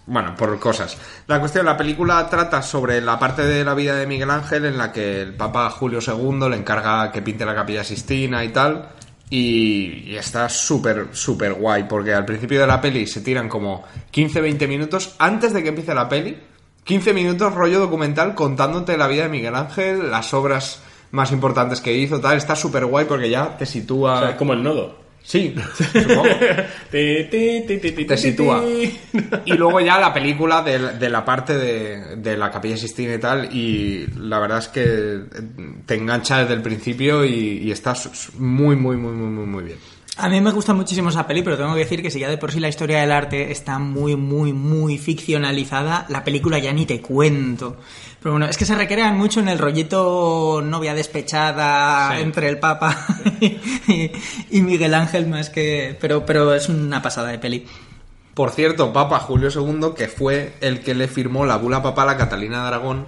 [0.07, 0.97] Bueno, por cosas.
[1.27, 4.77] La cuestión, la película trata sobre la parte de la vida de Miguel Ángel en
[4.77, 8.89] la que el Papa Julio II le encarga que pinte la Capilla Sistina y tal.
[9.29, 14.67] Y, está súper, súper guay, porque al principio de la peli se tiran como 15-20
[14.69, 16.37] minutos antes de que empiece la peli.
[16.85, 21.93] 15 minutos rollo documental contándote la vida de Miguel Ángel, las obras más importantes que
[21.93, 22.37] hizo, tal.
[22.37, 24.37] Está súper guay porque ya te sitúa.
[24.37, 25.06] Como el nodo.
[25.29, 25.53] Sí,
[25.91, 26.23] supongo.
[28.15, 28.63] Te sitúa.
[29.45, 33.19] Y luego ya la película de, de la parte de, de la Capilla Sistina y
[33.19, 35.19] tal, y la verdad es que
[35.85, 39.45] te engancha desde el principio y, y está su- su- muy, muy, muy, muy, muy,
[39.45, 39.77] muy bien.
[40.19, 42.38] A mí me gusta muchísimo esa peli, pero tengo que decir que si ya de
[42.39, 46.88] por sí la historia del arte está muy, muy, muy ficcionalizada, la película ya ni
[46.88, 47.77] te cuento.
[48.19, 52.21] Pero bueno, es que se recrean mucho en el rollito novia despechada Sí.
[52.23, 52.97] entre el Papa
[53.41, 54.12] y,
[54.49, 55.95] y Miguel Ángel más que...
[56.01, 57.67] Pero, pero es una pasada de peli.
[58.34, 62.17] Por cierto, Papa Julio II, que fue el que le firmó la bula papal a
[62.17, 63.08] Catalina de Aragón,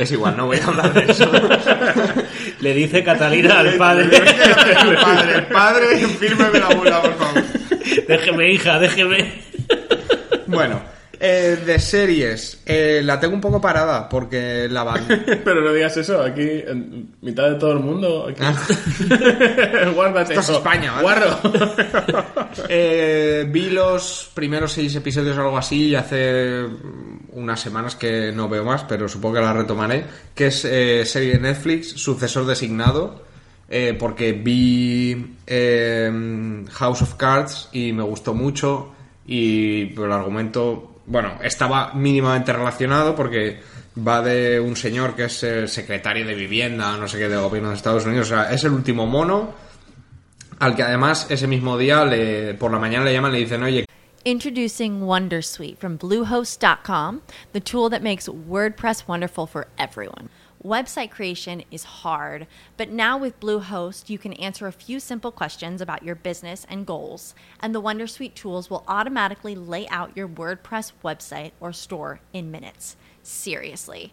[0.00, 1.30] Es igual, no voy a hablar de eso.
[2.60, 4.08] Le dice Catalina al el padre.
[4.08, 7.42] padre, el padre, fírmeme la bula, por favor.
[8.08, 9.32] déjeme, hija, déjeme.
[10.46, 10.80] Bueno,
[11.20, 15.06] eh, de series, eh, la tengo un poco parada porque la van.
[15.44, 18.26] Pero no digas eso, aquí en mitad de todo el mundo.
[18.30, 18.42] Aquí.
[19.94, 20.58] Guárdate Esto es eso.
[20.58, 21.02] España, ¿vale?
[21.02, 21.38] Guarro.
[22.68, 26.64] Eh, vi los primeros seis episodios o algo así y hace
[27.32, 30.04] unas semanas que no veo más, pero supongo que la retomaré.
[30.34, 33.24] Que es eh, serie de Netflix, sucesor designado.
[33.70, 38.92] eh, porque vi eh, House of Cards y me gustó mucho.
[39.26, 43.60] Y el argumento, bueno, estaba mínimamente relacionado porque
[43.96, 47.70] va de un señor que es el secretario de vivienda, no sé qué, del gobierno
[47.70, 48.26] de Estados Unidos.
[48.32, 49.54] O sea, es el último mono
[50.60, 53.62] al que además ese mismo día le- por la mañana le llaman y le dicen,
[53.62, 53.84] oye,
[54.22, 57.22] Introducing Wondersuite from Bluehost.com,
[57.54, 60.28] the tool that makes WordPress wonderful for everyone.
[60.62, 62.46] Website creation is hard,
[62.76, 66.84] but now with Bluehost, you can answer a few simple questions about your business and
[66.84, 72.50] goals, and the Wondersuite tools will automatically lay out your WordPress website or store in
[72.50, 72.96] minutes.
[73.22, 74.12] Seriously.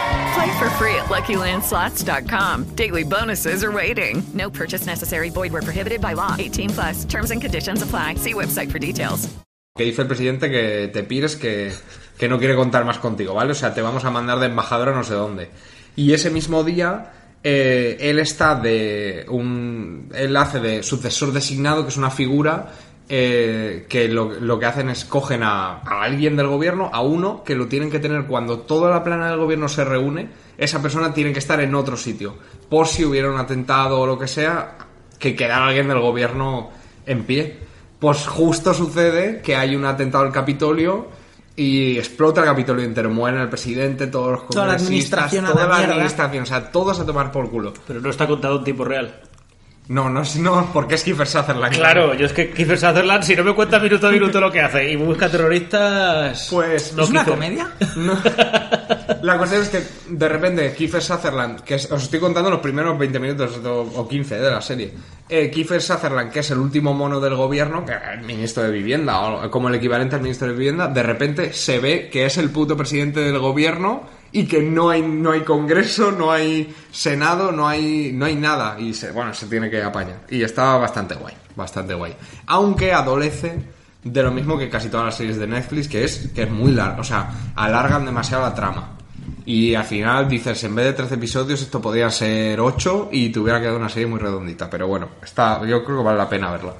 [0.35, 2.75] Play for free at LuckyLandSlots.com.
[2.75, 4.23] Daily bonuses are waiting.
[4.33, 5.29] No purchase necessary.
[5.29, 6.35] Void where prohibited by law.
[6.37, 7.05] 18 plus.
[7.05, 8.15] Terms and conditions apply.
[8.15, 9.27] See website for details.
[9.75, 11.71] que dice el presidente que te pires que,
[12.17, 13.53] que no quiere contar más contigo, ¿vale?
[13.53, 15.49] O sea, te vamos a mandar de embajador a no sé dónde.
[15.95, 20.09] Y ese mismo día, eh, él está de un...
[20.13, 22.73] Él hace de sucesor designado, que es una figura
[23.13, 27.43] eh, que lo, lo que hacen es cogen a, a alguien del gobierno, a uno,
[27.43, 31.13] que lo tienen que tener cuando toda la plana del gobierno se reúne, esa persona
[31.13, 32.35] tiene que estar en otro sitio.
[32.69, 34.77] Por si hubiera un atentado o lo que sea,
[35.19, 36.69] que quedara alguien del gobierno
[37.05, 37.59] en pie.
[37.99, 41.09] Pues justo sucede que hay un atentado al Capitolio
[41.53, 43.09] y explota el Capitolio entero.
[43.09, 46.97] Mueren el presidente, todos los Toda la congresistas, administración toda la administración, o sea, todos
[47.01, 47.73] a tomar por culo.
[47.85, 49.19] Pero no está contado en tiempo real.
[49.87, 51.73] No, no, no, porque es Kiefer Sutherland.
[51.75, 54.61] Claro, yo es que Kiefer Sutherland, si no me cuenta minuto a minuto lo que
[54.61, 56.47] hace y busca terroristas.
[56.49, 57.71] Pues no ¿Es una comedia?
[59.21, 62.97] La cuestión es que de repente Kiefer Sutherland, que es- os estoy contando los primeros
[62.97, 64.93] 20 minutos o, o 15 de la serie,
[65.29, 68.71] eh, Kiefer Sutherland, que es el último mono del gobierno, que era el ministro de
[68.71, 72.37] Vivienda, o como el equivalente al ministro de Vivienda, de repente se ve que es
[72.37, 77.51] el puto presidente del gobierno y que no hay, no hay congreso, no hay senado,
[77.51, 78.79] no hay, no hay nada.
[78.79, 80.21] Y se, bueno, se tiene que apañar.
[80.29, 82.15] Y está bastante guay, bastante guay.
[82.47, 83.59] Aunque adolece
[84.03, 86.71] de lo mismo que casi todas las series de Netflix, que es, que es muy
[86.71, 88.97] largo, o sea, alargan demasiado la trama.
[89.45, 93.39] Y al final dices, en vez de 13 episodios, esto podría ser 8 y te
[93.39, 94.69] hubiera quedado una serie muy redondita.
[94.69, 96.73] Pero bueno, está, yo creo que vale la pena verla.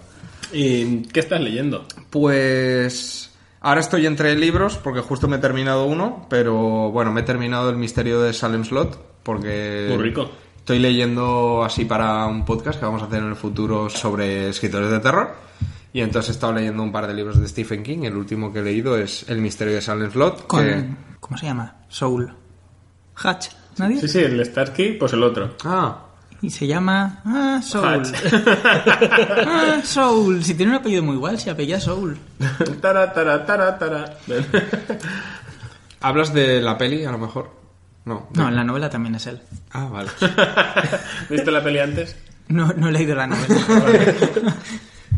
[0.54, 1.86] ¿Y qué estás leyendo?
[2.10, 3.31] Pues
[3.62, 7.70] ahora estoy entre libros porque justo me he terminado uno, pero bueno, me he terminado
[7.70, 10.30] El misterio de Salem Slot porque Muy rico.
[10.58, 14.90] estoy leyendo así para un podcast que vamos a hacer en el futuro sobre escritores
[14.92, 15.36] de terror.
[15.94, 18.04] Y entonces he estado leyendo un par de libros de Stephen King.
[18.04, 20.48] El último que he leído es El misterio de Salem Slot.
[20.48, 20.86] Con, que-
[21.20, 21.76] ¿Cómo se llama?
[21.90, 22.34] Soul.
[23.16, 23.48] Hatch.
[23.78, 24.00] ¿Nadie?
[24.00, 25.56] Sí, sí, el Starsky, pues el otro.
[25.66, 26.06] Ah,
[26.42, 27.22] Y se llama...
[27.26, 28.04] Ah, Soul.
[29.46, 30.44] Ah, Soul.
[30.44, 32.18] Si tiene un apellido muy igual, se apellida Soul.
[32.82, 34.18] tara, tara, tara, tara.
[36.02, 37.52] ¿hablas de la peli a lo mejor?
[38.06, 38.28] No.
[38.36, 39.40] No, en la novela también es él.
[39.72, 40.10] Ah, vale.
[41.30, 42.16] ¿Viste la peli antes?
[42.48, 43.56] No, no he leído la novela.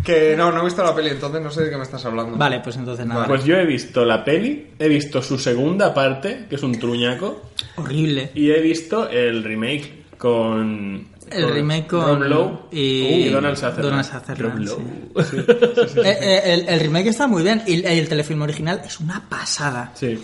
[0.03, 2.37] que no, no he visto la peli, entonces no sé de qué me estás hablando.
[2.37, 3.25] vale, pues entonces nada.
[3.27, 7.49] Pues yo he visto la peli, he visto su segunda parte, que es un truñaco,
[7.77, 8.31] Horrible.
[8.35, 10.03] y he visto el remake.
[10.17, 11.12] con...
[11.35, 13.83] El remake con- Rob Lowe y- Donald Sutherland.
[13.83, 15.37] Donald Sutherland, Rob sí.
[15.95, 16.07] Lowe.
[16.09, 19.21] Eh, eh, el, el remake está muy bien y el, el telefilm original es una
[19.29, 19.91] pasada.
[19.95, 20.17] Sí,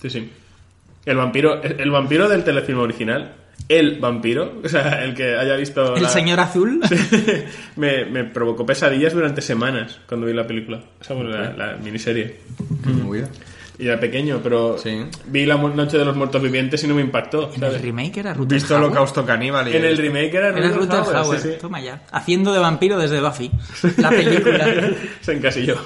[0.00, 0.30] sí, sí.
[1.06, 3.34] El vampiro, el, vampiro del telefilm original,
[3.68, 5.96] el vampiro, o sea, el que haya visto...
[5.96, 6.80] El la- señor azul.
[7.76, 10.80] me, me provocó pesadillas durante semanas cuando vi la película.
[11.00, 12.40] O sea, bueno, la, la miniserie.
[13.76, 14.76] Y era pequeño, pero
[15.26, 17.50] vi la Noche de los Muertos Vivientes y no me impactó.
[17.58, 17.74] ¿sabes?
[17.76, 18.82] El remake era Visto Rutherford.
[18.84, 19.66] Holocausto Caníbal.
[19.68, 21.54] y- En el remake era Rutger Hauer, Hauer, sí, sí.
[21.60, 22.02] toma ya.
[22.12, 23.50] Haciendo de vampiro desde Buffy,
[23.96, 24.66] la película.
[25.22, 25.76] Se encasilló.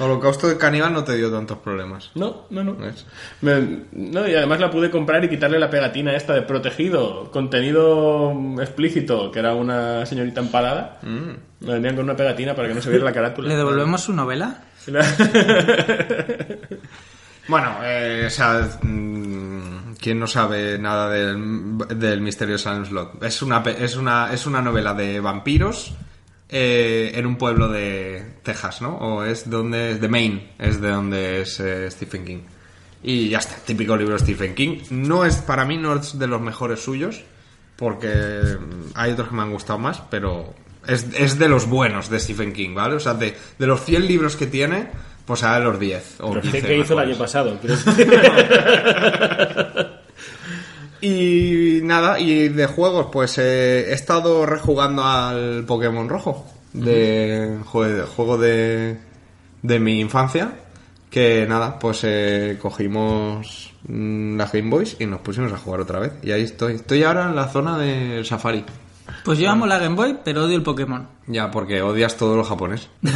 [0.00, 2.10] Holocausto de Caníbal no te dio tantos problemas.
[2.16, 2.74] No, no, no.
[2.74, 3.06] ¿Ves?
[3.42, 8.32] Me- no, y además la pude comprar y quitarle la pegatina esta de protegido, contenido
[8.60, 10.98] explícito, que era una señorita empalada.
[11.02, 11.64] Mm.
[11.66, 13.48] Me vendían con una pegatina para que no se viera la carátula.
[13.48, 14.64] ¿Le devolvemos su novela?
[17.46, 23.22] Bueno, eh, o sea, mm, ¿quién no sabe nada del, del misterio de Silent Slot?
[23.22, 25.92] Es una, es una, es una novela de vampiros
[26.48, 28.96] eh, en un pueblo de Texas, ¿no?
[28.96, 32.40] O es donde de Maine, es de donde es eh, Stephen King.
[33.02, 34.78] Y ya está, típico libro de Stephen King.
[34.90, 37.24] No es, para mí no es de los mejores suyos,
[37.76, 40.54] porque mm, hay otros que me han gustado más, pero
[40.86, 42.94] es, es de los buenos de Stephen King, ¿vale?
[42.96, 44.88] O sea, de, de los 100 libros que tiene,
[45.26, 47.58] pues a los 10 o Pero 15 ¿Qué, qué hizo el año pasado?
[51.00, 58.06] Y nada, y de juegos, pues eh, he estado rejugando al Pokémon Rojo, de jue-
[58.06, 58.96] juego de,
[59.60, 60.52] de mi infancia,
[61.10, 65.98] que nada, pues eh, cogimos mm, las Game Boys y nos pusimos a jugar otra
[66.00, 66.12] vez.
[66.22, 66.76] Y ahí estoy.
[66.76, 68.64] Estoy ahora en la zona del Safari.
[69.24, 71.06] Pues yo amo la Game Boy, pero odio el Pokémon.
[71.26, 72.88] Ya, porque odias todo lo japonés.
[73.02, 73.10] No,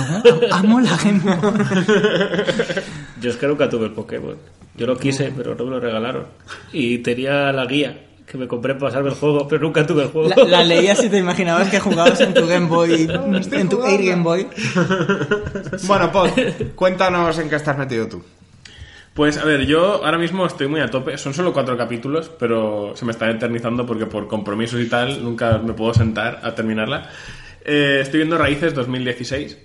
[0.52, 1.64] amo la Game Boy.
[3.20, 4.36] Yo es que nunca tuve el Pokémon.
[4.76, 6.26] Yo lo quise, pero no me lo regalaron.
[6.72, 10.08] Y tenía la guía que me compré para pasarme el juego, pero nunca tuve el
[10.10, 10.28] juego.
[10.28, 13.08] La, la leías y te imaginabas que jugabas en tu Game Boy,
[13.52, 14.46] en tu Air Game Boy.
[15.86, 16.30] Bueno, Pod,
[16.74, 18.22] cuéntanos en qué estás metido tú.
[19.18, 21.18] Pues a ver, yo ahora mismo estoy muy a tope.
[21.18, 25.58] Son solo cuatro capítulos, pero se me está eternizando porque por compromisos y tal nunca
[25.58, 27.10] me puedo sentar a terminarla.
[27.64, 29.58] Eh, estoy viendo Raíces 2016,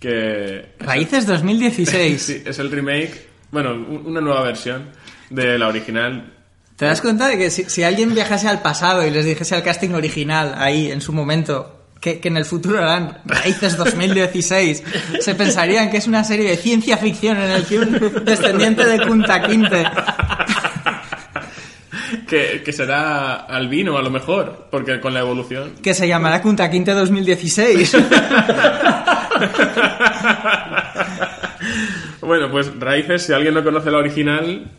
[0.00, 0.70] que...
[0.78, 2.22] Raíces 2016.
[2.26, 4.88] sí, es el remake, bueno, un- una nueva versión
[5.28, 6.32] de la original.
[6.76, 9.62] ¿Te das cuenta de que si, si alguien viajase al pasado y les dijese al
[9.62, 14.84] casting original ahí en su momento que, que en el futuro harán Raíces 2016,
[15.20, 19.06] se pensarían que es una serie de ciencia ficción en el que un descendiente de
[19.06, 19.86] Kunta Kinte
[22.28, 25.76] Que, que será albino a lo mejor, porque con la evolución...
[25.82, 27.96] que se llamará Kunta Kinte 2016.
[32.20, 34.70] Bueno, pues Raíces, si alguien no conoce la original,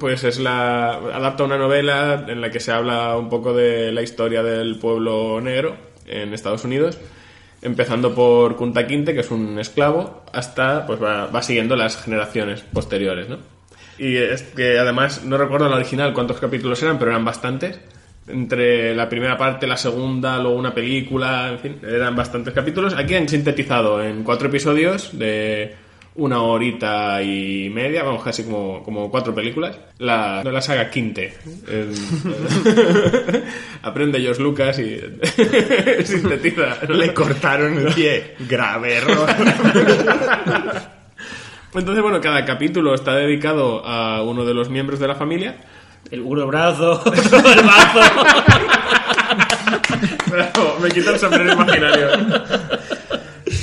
[0.00, 4.00] pues es la adapta una novela en la que se habla un poco de la
[4.00, 6.98] historia del pueblo negro en Estados Unidos,
[7.62, 12.62] empezando por Kunta Kinte, que es un esclavo, hasta pues va, va siguiendo las generaciones
[12.62, 13.38] posteriores, ¿no?
[13.98, 17.78] Y es que además no recuerdo la original cuántos capítulos eran, pero eran bastantes.
[18.26, 22.94] Entre la primera parte, la segunda, luego una película, en fin, eran bastantes capítulos.
[22.94, 25.76] Aquí han sintetizado en cuatro episodios de
[26.16, 31.34] una horita y media, vamos, casi como, como cuatro películas, la, no, la saga Quinte.
[31.68, 31.92] El-
[33.82, 35.00] aprende George Lucas y
[36.04, 36.78] sintetiza.
[36.88, 38.34] Le cortaron el pie.
[38.48, 39.28] Grave error.
[41.74, 45.56] Entonces, bueno, cada capítulo está dedicado a uno de los miembros de la familia.
[46.10, 48.00] El uno brazo, otro el brazo.
[50.30, 52.08] Bravo, me quito el sombrero imaginario.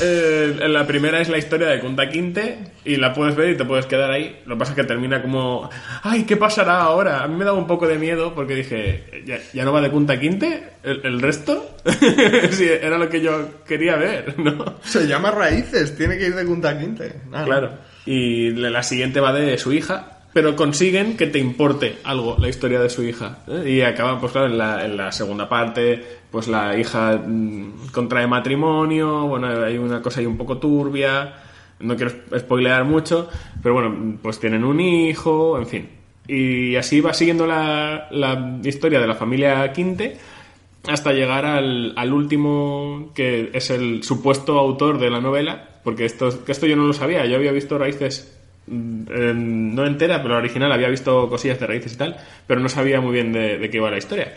[0.02, 3.66] Eh, la primera es la historia de Kunta Quinte y la puedes ver y te
[3.66, 4.42] puedes quedar ahí.
[4.46, 5.70] Lo que pasa es que termina como,
[6.04, 7.24] ay, ¿qué pasará ahora?
[7.24, 9.92] A mí me daba un poco de miedo porque dije, ¿ya, ya no va de
[9.92, 10.72] Kunta Quinte?
[10.84, 11.78] ¿El, el resto?
[12.52, 14.76] sí, era lo que yo quería ver, ¿no?
[14.84, 17.14] Se llama Raíces, tiene que ir de Kunta Quinte.
[17.32, 17.44] Ah.
[17.46, 17.72] Claro.
[18.06, 22.80] Y la siguiente va de su hija, pero consiguen que te importe algo la historia
[22.80, 23.40] de su hija.
[23.48, 23.70] ¿eh?
[23.70, 29.48] Y acaban, pues claro, en la, segunda parte, pues la hija mm, contrae matrimonio, bueno,
[29.64, 31.34] hay una cosa ahí un poco turbia,
[31.80, 33.30] no quiero spoilear mucho,
[33.62, 35.90] pero bueno, pues tienen un hijo, en fin.
[36.28, 38.08] Y así va siguiendo la,
[38.64, 40.18] historia de la familia Quinte
[40.88, 46.66] hasta llegar al, último que es el supuesto autor de la novela, porque esto, esto
[46.68, 50.90] yo no lo sabía, yo había visto Raíces eh, no entera, pero la original había
[50.90, 53.98] visto cosillas de Raíces y tal, pero no sabía muy bien de, qué iba la
[53.98, 54.34] historia.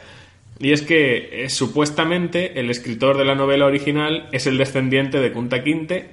[0.61, 5.33] Y es que eh, supuestamente el escritor de la novela original es el descendiente de
[5.33, 6.11] Kunta Kinte,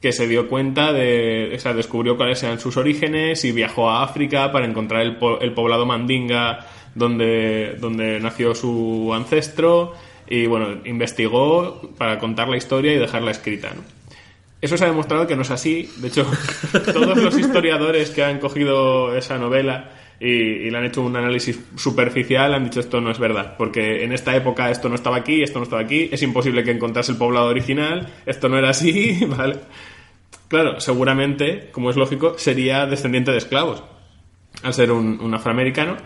[0.00, 4.02] que se dio cuenta de, o sea, descubrió cuáles eran sus orígenes y viajó a
[4.02, 9.92] África para encontrar el, po- el poblado Mandinga donde, donde nació su ancestro
[10.26, 13.82] y bueno, investigó para contar la historia y dejarla escrita, ¿no?
[14.60, 15.90] Eso se ha demostrado que no es así.
[15.96, 16.30] De hecho,
[16.92, 19.90] todos los historiadores que han cogido esa novela
[20.20, 24.04] y, y le han hecho un análisis superficial han dicho esto no es verdad, porque
[24.04, 27.12] en esta época esto no estaba aquí, esto no estaba aquí, es imposible que encontrase
[27.12, 29.56] el poblado original, esto no era así, ¿vale?
[30.48, 33.82] Claro, seguramente, como es lógico, sería descendiente de esclavos,
[34.62, 35.96] al ser un, un afroamericano,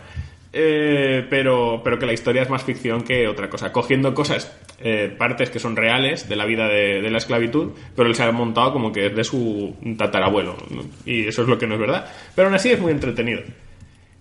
[0.55, 5.15] eh, pero, pero que la historia es más ficción que otra cosa, cogiendo cosas, eh,
[5.19, 8.33] partes que son reales de la vida de, de la esclavitud, pero él se ha
[8.33, 10.83] montado como que es de su tatarabuelo, ¿no?
[11.05, 12.07] y eso es lo que no es verdad.
[12.35, 13.43] Pero aún así es muy entretenido.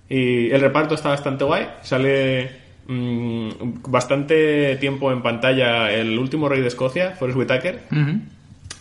[0.09, 2.49] Y el reparto está bastante guay, sale
[2.87, 3.49] mm,
[3.87, 7.79] bastante tiempo en pantalla el último rey de Escocia, Forrest Whitaker,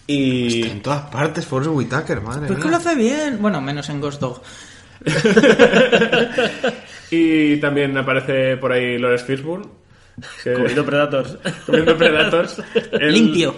[0.06, 0.64] y...
[0.66, 2.72] En todas partes, Forrest Whitaker, madre Pues que mía.
[2.72, 3.38] lo hace bien.
[3.40, 4.42] Bueno, menos en Ghost Dog.
[7.14, 9.66] Y también aparece por ahí Lawrence Fishburne.
[10.42, 11.38] que- Comiendo Predators.
[11.66, 12.62] comiendo Predators.
[12.92, 13.54] El- Limpio.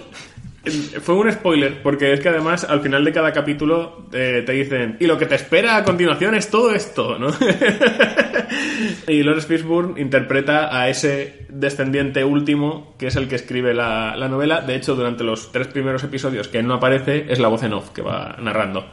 [1.02, 4.96] Fue un spoiler, porque es que además al final de cada capítulo eh, te dicen,
[4.98, 7.28] y lo que te espera a continuación es todo esto, ¿no?
[9.09, 14.28] y Lawrence Fishburne interpreta a ese descendiente último, que es el que escribe la, la
[14.28, 14.62] novela.
[14.62, 17.74] De hecho, durante los tres primeros episodios que él no aparece, es la voz en
[17.74, 18.86] off que va narrando.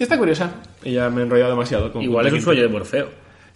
[0.00, 1.92] Y está curiosa, y ya me he enrollado demasiado.
[1.92, 3.08] Con Igual es un sueño de Morfeo.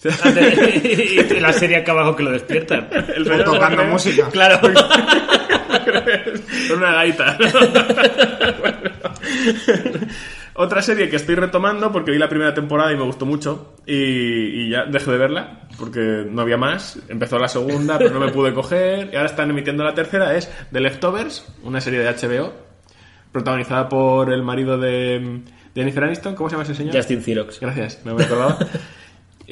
[1.36, 2.88] y la serie acaba con que lo despiertan.
[3.14, 4.28] El de tocando música.
[4.30, 4.61] Claro.
[6.68, 7.38] Con una gaita.
[8.61, 8.92] Bueno.
[10.55, 13.94] Otra serie que estoy retomando porque vi la primera temporada y me gustó mucho y,
[13.94, 16.98] y ya dejé de verla porque no había más.
[17.09, 20.36] Empezó la segunda pero no me pude coger y ahora están emitiendo la tercera.
[20.36, 22.53] Es The Leftovers, una serie de HBO
[23.32, 25.40] protagonizada por el marido de
[25.74, 26.34] Jennifer Aniston.
[26.34, 26.94] ¿Cómo se llama ese señor?
[26.94, 27.59] Justin Cirox.
[27.61, 28.59] Gracias, no me acordaba.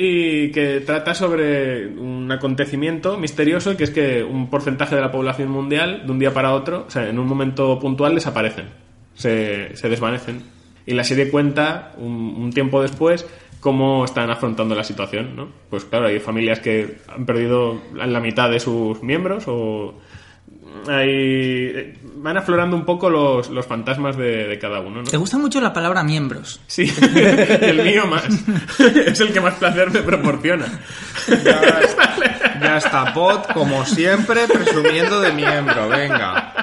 [0.03, 5.51] Y que trata sobre un acontecimiento misterioso que es que un porcentaje de la población
[5.51, 8.71] mundial, de un día para otro, o sea, en un momento puntual desaparecen,
[9.13, 10.43] se, se desvanecen.
[10.87, 13.27] Y la serie cuenta un, un tiempo después
[13.61, 15.49] cómo están afrontando la situación, ¿no?
[15.69, 19.97] Pues claro, hay familias que han perdido la mitad de sus miembros o
[20.89, 25.11] hay, van aflorando un poco los, los fantasmas de, de cada uno, ¿no?
[25.11, 26.61] Te gusta mucho la palabra miembros.
[26.67, 26.93] Sí,
[27.61, 28.25] el mío más.
[28.79, 30.67] es el que más placer me proporciona.
[32.61, 35.89] Ya está Pot, como siempre, presumiendo de miembro.
[35.89, 36.55] Venga.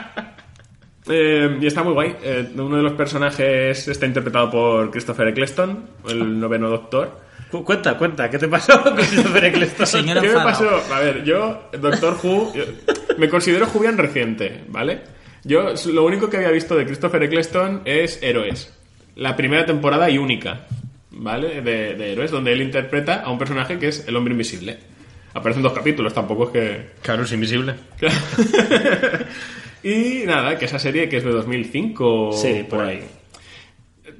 [1.09, 2.15] Eh, y está muy guay.
[2.21, 7.26] Eh, uno de los personajes está interpretado por Christopher Eccleston, el noveno doctor.
[7.51, 9.85] Cu- Cuenta, cuenta, ¿qué te pasó con Christopher Eccleston?
[10.21, 10.69] ¿Qué me pasó?
[10.93, 12.63] A ver, yo, Doctor Who, yo-
[13.17, 15.01] me considero Julian reciente, ¿vale?
[15.43, 18.73] Yo lo único que había visto de Christopher Eccleston es Héroes.
[19.15, 20.67] La primera temporada y única,
[21.11, 21.61] ¿vale?
[21.61, 24.77] De, de Héroes, donde él interpreta a un personaje que es el hombre invisible.
[25.33, 26.89] Aparecen dos capítulos, tampoco es que...
[27.01, 27.75] Claro, es invisible.
[29.83, 33.03] y nada, que esa serie que es de 2005 Sí, por por ahí.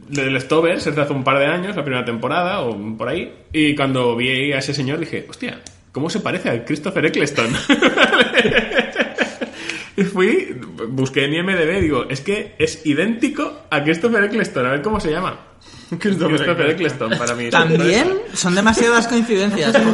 [0.08, 3.34] De Leftovers es de hace un par de años, la primera temporada o por ahí.
[3.51, 7.47] Y cuando vi a ese señor dije, hostia, ¿cómo se parece a Christopher Eccleston?
[9.97, 10.55] y fui,
[10.89, 14.99] busqué en IMDB y digo, es que es idéntico a Christopher Eccleston, a ver cómo
[14.99, 15.39] se llama.
[15.99, 17.49] Christopher, Eccleston para mí.
[17.49, 19.76] También son demasiadas coincidencias.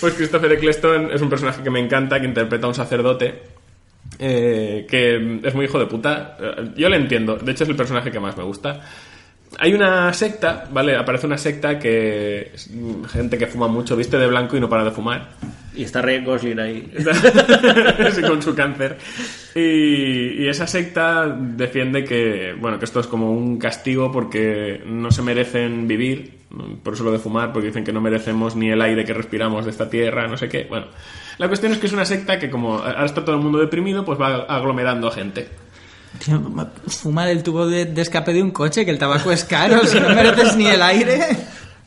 [0.00, 3.42] Pues Christopher Eccleston es un personaje que me encanta, que interpreta a un sacerdote,
[4.18, 6.36] eh, que es muy hijo de puta.
[6.40, 8.80] Eh, Yo le entiendo, de hecho es el personaje que más me gusta.
[9.58, 10.96] Hay una secta, ¿vale?
[10.96, 12.52] Aparece una secta que
[13.10, 15.28] gente que fuma mucho, viste de blanco y no para de fumar.
[15.76, 16.92] Y está Ryan Gosling ahí.
[18.14, 18.96] Sí, con su cáncer.
[19.54, 25.10] Y, y esa secta defiende que, bueno, que esto es como un castigo porque no
[25.10, 26.38] se merecen vivir,
[26.82, 29.64] por eso lo de fumar, porque dicen que no merecemos ni el aire que respiramos
[29.64, 30.66] de esta tierra, no sé qué.
[30.68, 30.86] Bueno,
[31.38, 34.04] la cuestión es que es una secta que como ahora está todo el mundo deprimido,
[34.04, 35.48] pues va aglomerando a gente.
[36.24, 36.40] Tío,
[36.86, 40.00] fuma del tubo de, de escape de un coche, que el tabaco es caro, si
[40.00, 41.20] no mereces ni el aire.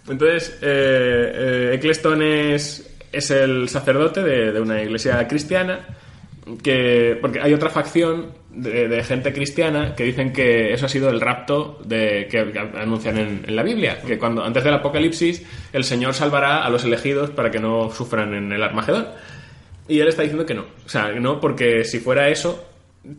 [0.08, 5.88] Entonces, eh, eh, Eccleston es, es el sacerdote de, de una iglesia cristiana.
[6.64, 11.22] Que, porque hay otra facción de, gente cristiana que dicen que eso ha sido el
[11.22, 14.01] rapto de, que, anuncian en, la Biblia.
[14.01, 15.43] Que cuando antes del apocalipsis
[15.74, 19.07] el Señor salvará a los elegidos para que no sufran en el Armagedón.
[19.88, 20.66] Y él está diciendo que no.
[20.86, 22.66] O sea, no, porque si fuera eso,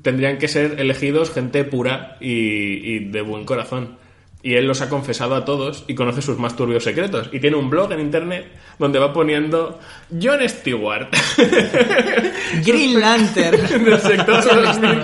[0.03, 3.99] tendrían que ser elegidos gente pura y, y de buen corazón.
[4.43, 7.29] Y él los ha confesado a todos y conoce sus más turbios secretos.
[7.33, 8.47] Y tiene un blog en internet
[8.79, 9.79] donde va poniendo
[10.11, 11.09] John Stewart.
[12.65, 13.85] Green Lantern.
[13.85, 15.03] del sector 2000.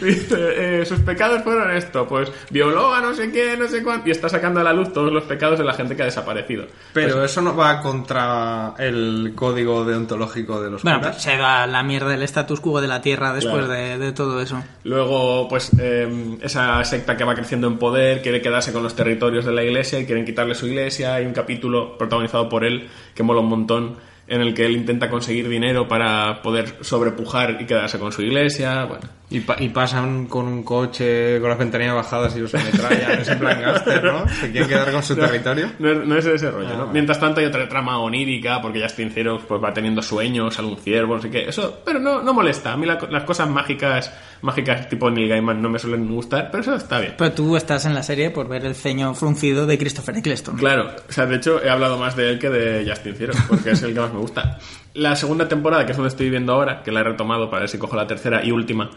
[0.02, 4.08] Dice, eh, sus pecados fueron esto, pues violó a no sé qué, no sé cuánto,
[4.08, 6.66] y está sacando a la luz todos los pecados de la gente que ha desaparecido.
[6.92, 11.66] Pero Pues, eso no va contra el código deontológico de los Bueno, pero se va
[11.66, 13.72] la mierda el status quo de la Tierra después Claro.
[13.72, 14.62] de, de todo eso.
[14.84, 19.44] Luego, pues, eh, esa secta que va creciendo en poder quiere quedarse con los territorios
[19.44, 21.14] de la iglesia y quieren quitarle su iglesia.
[21.14, 23.96] Hay un capítulo protagonizado por él que mola un montón,
[24.26, 28.84] en el que él intenta conseguir dinero para poder sobrepujar y quedarse con su iglesia.
[28.84, 33.20] Bueno, Y, pa- y pasan con un coche con las ventanillas bajadas y los ametrallan.
[33.20, 34.26] es en plan gángster, ¿no?
[34.28, 35.70] Se quieren quedar con su territorio.
[35.78, 36.84] No, es- no es ese rollo, ¿no?
[36.84, 36.90] Ah.
[36.90, 40.78] Mientras tanto hay otra trama onírica, porque Justin Zero pues, va teniendo sueños, sale un
[40.78, 41.46] ciervo, no sé qué.
[41.46, 42.72] Eso, pero no, no molesta.
[42.72, 44.10] A mí la- las cosas mágicas,
[44.40, 47.14] mágicas tipo Neil Gaiman no me suelen gustar, pero eso está bien.
[47.18, 50.56] Pero tú estás en la serie por ver el ceño fruncido de Christopher Eccleston.
[50.56, 53.72] Claro, o sea, de hecho he hablado más de él que de Justin Zero, porque
[53.72, 54.58] es el que más me gusta.
[54.98, 57.68] La segunda temporada, que es donde estoy viendo ahora, que la he retomado para ver
[57.68, 58.90] si cojo la tercera y última,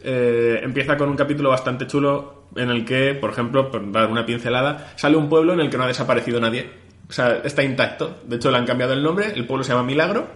[0.00, 4.24] eh, empieza con un capítulo bastante chulo en el que, por ejemplo, por dar una
[4.24, 6.70] pincelada, sale un pueblo en el que no ha desaparecido nadie.
[7.06, 8.20] O sea, está intacto.
[8.26, 10.26] De hecho, le han cambiado el nombre, el pueblo se llama Milagro,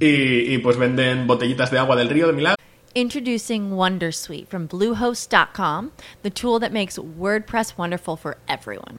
[0.00, 2.56] y, pues venden botellitas de agua del río de Milagro.
[2.94, 5.92] Introducing Wondersuite from Bluehost.com,
[6.22, 8.98] the tool that makes WordPress wonderful for everyone.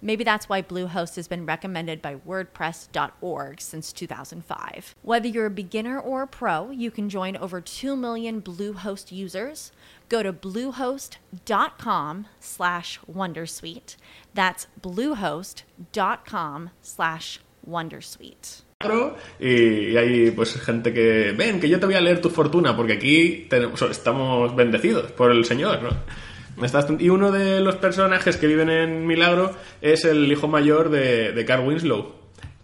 [0.00, 4.94] Maybe that's why Bluehost has been recommended by WordPress.org since 2005.
[5.02, 9.72] Whether you're a beginner or a pro, you can join over 2 million Bluehost users.
[10.08, 13.96] Go to bluehost.com slash Wondersuite.
[14.34, 18.62] That's bluehost.com slash Wondersuite.
[19.40, 22.92] y, hay pues gente que ven que yo te voy a leer tu fortuna porque
[22.92, 25.90] aquí tenemos- estamos bendecidos por el Señor ¿no?
[26.62, 31.32] Estás- y uno de los personajes que viven en Milagro es el hijo mayor de,
[31.32, 32.14] de Carl Winslow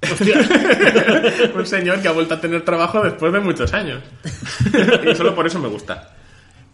[1.54, 4.02] un señor que ha vuelto a tener trabajo después de muchos años
[5.10, 6.10] y solo por eso me gusta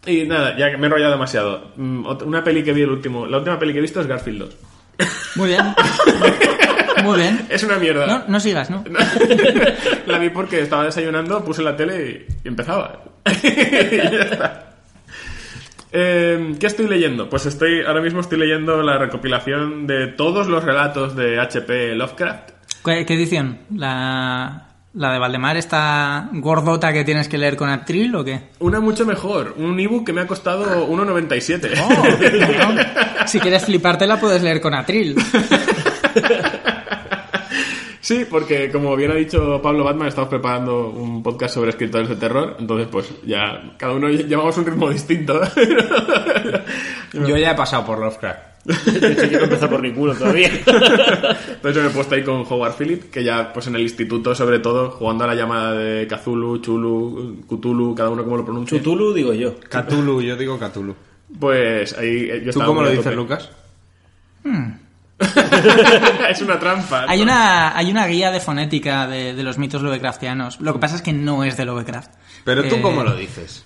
[0.07, 3.27] y nada, ya que me he enrollado demasiado Mm, una peli que vi el último
[3.27, 4.57] la última peli que he visto es Garfield 2
[5.37, 5.63] Muy bien.
[7.05, 7.47] Muy bien.
[7.49, 8.85] es una mierda No, no sigas, ¿no?
[10.07, 13.05] La vi porque estaba desayunando, puse la tele y, y empezaba.
[13.43, 14.70] Y ya está.
[15.93, 17.29] Eh, ¿Qué estoy leyendo?
[17.29, 21.95] Pues estoy ahora mismo estoy leyendo la recopilación de todos los relatos de H.P.
[21.95, 22.51] Lovecraft.
[22.85, 23.59] ¿Qué, qué edición?
[23.75, 28.49] ¿La, ¿La de Valdemar esta gordota que tienes que leer con atril o qué?
[28.59, 31.71] Una mucho mejor, un ebook que me ha costado 1,97.
[31.81, 35.15] Oh, si quieres flipártela puedes leer con atril.
[38.01, 42.17] Sí, porque como bien ha dicho Pablo Batman, estamos preparando un podcast sobre escritores de
[42.17, 45.41] terror, entonces pues ya cada uno llevamos un ritmo distinto.
[47.13, 48.51] Yo ya he pasado por Lovecraft.
[48.65, 50.49] De hecho, yo no he empezado por ninguno todavía.
[50.53, 54.35] Entonces yo me he puesto ahí con Howard Phillips, que ya pues en el instituto
[54.35, 58.77] sobre todo, jugando a la llamada de Cthulhu, Chulu, Cthulhu, cada uno como lo pronuncia.
[58.77, 59.55] Chutulu digo yo.
[59.61, 60.95] Cthulhu, yo digo Cthulhu.
[61.39, 63.15] Pues ahí eh, yo ¿Tú estaba cómo lo dices.
[63.15, 63.51] Lucas?
[66.31, 67.05] es una trampa.
[67.09, 70.61] Hay una, hay una guía de fonética de, de los mitos Lovecraftianos.
[70.61, 72.11] Lo que pasa es que no es de Lovecraft.
[72.45, 73.65] Pero tú Eh, cómo lo dices.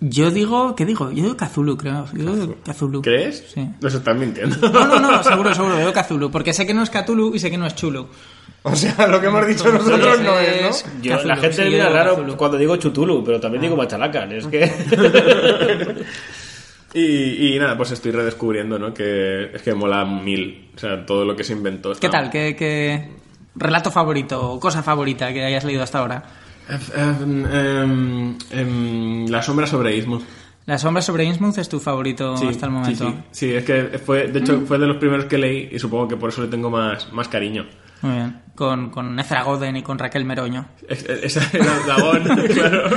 [0.00, 1.10] Yo digo, ¿qué digo?
[1.10, 2.06] Yo digo Cthulhu, creo.
[2.14, 3.02] Yo digo Cthulhu.
[3.02, 3.44] ¿Crees?
[3.52, 3.68] Sí.
[3.80, 4.56] Nos están mintiendo.
[4.70, 6.30] No, no, no, seguro, seguro, digo Cthulhu.
[6.30, 8.08] Porque sé que no es Cthulhu y sé que no es Chulu.
[8.62, 11.02] O sea, lo que hemos dicho nosotros no es, ¿no?
[11.02, 12.36] Yo- Cthulhu, la gente sí, yo mira raro Cthulhu.
[12.36, 14.32] cuando digo Chutulu, pero también digo Machalacan.
[14.32, 14.72] Es que.
[16.98, 18.94] Y, y nada, pues estoy redescubriendo, ¿no?
[18.94, 20.70] Que es que mola mil.
[20.74, 21.92] O sea, todo lo que se inventó.
[21.92, 22.30] está- ¿Qué tal?
[22.30, 23.08] ¿Qué, qué
[23.54, 26.22] relato favorito o cosa favorita que hayas leído hasta ahora?
[26.96, 30.22] Em, em, em, la sombra sobre Ismos.
[30.64, 33.06] La sombra sobre Innsmouth es tu favorito hasta el momento.
[33.08, 33.46] Sí, sí.
[33.46, 36.16] Sí, es que fue, de hecho, fue de los primeros que leí y supongo que
[36.16, 37.66] por eso le tengo más, más cariño.
[38.02, 38.42] Muy bien.
[38.54, 40.66] Con, con Ezra Goden y con Raquel Meroño.
[40.88, 42.22] Es- Esa era Dagón,
[42.54, 42.88] claro.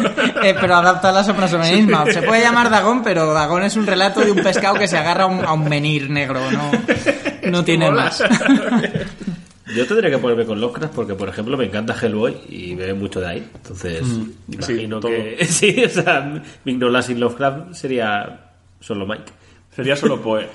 [0.44, 1.48] Eh, pero adapta a la sombra.
[1.48, 5.24] Se puede llamar Dagón, pero Dagón es un relato de un pescado que se agarra
[5.24, 6.40] a un, a un menir negro.
[6.52, 6.72] No,
[7.52, 8.04] no tiene mola.
[8.06, 8.24] más.
[9.76, 12.94] Yo tendría que ponerme con Lovecraft porque, por ejemplo, me encanta Hellboy y me ve
[12.96, 13.50] mucho de ahí.
[13.54, 14.02] Entonces,
[14.48, 15.46] imagino sí, que.
[15.46, 16.22] Sí, o sea,
[16.64, 18.40] mi ignorancia sin Lovecraft sería
[18.80, 19.32] solo Mike.
[19.76, 20.50] Sería solo Poe.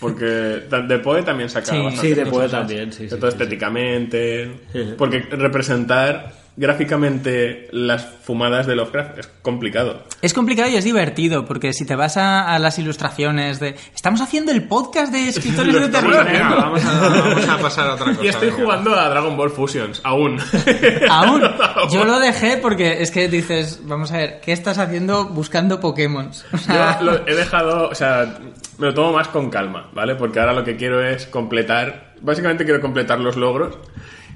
[0.00, 3.30] Porque de Poe también saca Sí, bastante Sí, de Poe también, sí, sí, Sobre todo
[3.30, 3.42] sí, sí.
[3.42, 4.50] estéticamente.
[4.96, 10.02] Porque representar gráficamente las fumadas de Lovecraft es complicado.
[10.20, 13.76] Es complicado y es divertido, porque si te vas a, a las ilustraciones de...
[13.94, 16.24] Estamos haciendo el podcast de escritores de terror.
[16.24, 18.24] Venga, vamos a, vamos a pasar a otra cosa.
[18.24, 18.62] Y estoy venga.
[18.62, 20.38] jugando a Dragon Ball Fusions, aún.
[21.08, 21.42] Aún.
[21.90, 26.30] Yo lo dejé porque es que dices, vamos a ver, ¿qué estás haciendo buscando Pokémon?
[26.52, 28.38] O sea, Yo lo he dejado, o sea,
[28.78, 30.16] me lo tomo más con calma, ¿vale?
[30.16, 33.78] Porque ahora lo que quiero es completar, básicamente quiero completar los logros.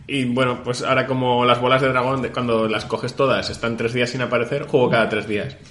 [0.06, 3.92] Y bueno, pues ahora como las bolas de dragón, cuando las coges todas, están tres
[3.94, 5.56] días sin aparecer, juego cada tres días.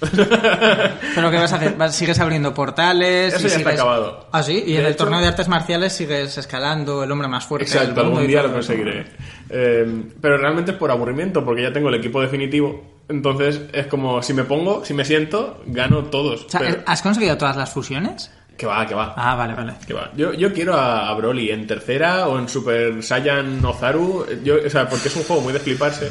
[1.14, 1.74] ¿Pero qué vas a hacer?
[1.76, 3.34] ¿Vas- ¿Sigues abriendo portales?
[3.34, 4.28] Eso y ya está acabado.
[4.32, 7.28] Ah, sí, y De en el hecho- torneo de artes marciales sigues escalando el hombre
[7.28, 7.66] más fuerte.
[7.70, 9.04] del Exacto, mundo algún día lo conseguiré.
[9.50, 12.90] Eh, pero realmente es por aburrimiento, porque ya tengo el equipo definitivo.
[13.08, 16.46] Entonces es como, si me pongo, si me siento, gano todos.
[16.46, 18.30] O sea, Pero- ¿has conseguido todas las fusiones?
[18.56, 19.14] Que va, que va.
[19.16, 19.72] Ah, vale, vale.
[19.86, 20.10] Que va.
[20.16, 24.24] Yo, yo quiero a, a Broly en tercera o en Super Saiyan Ozaru.
[24.44, 26.10] Yo, o sea, porque es un juego muy de fliparse.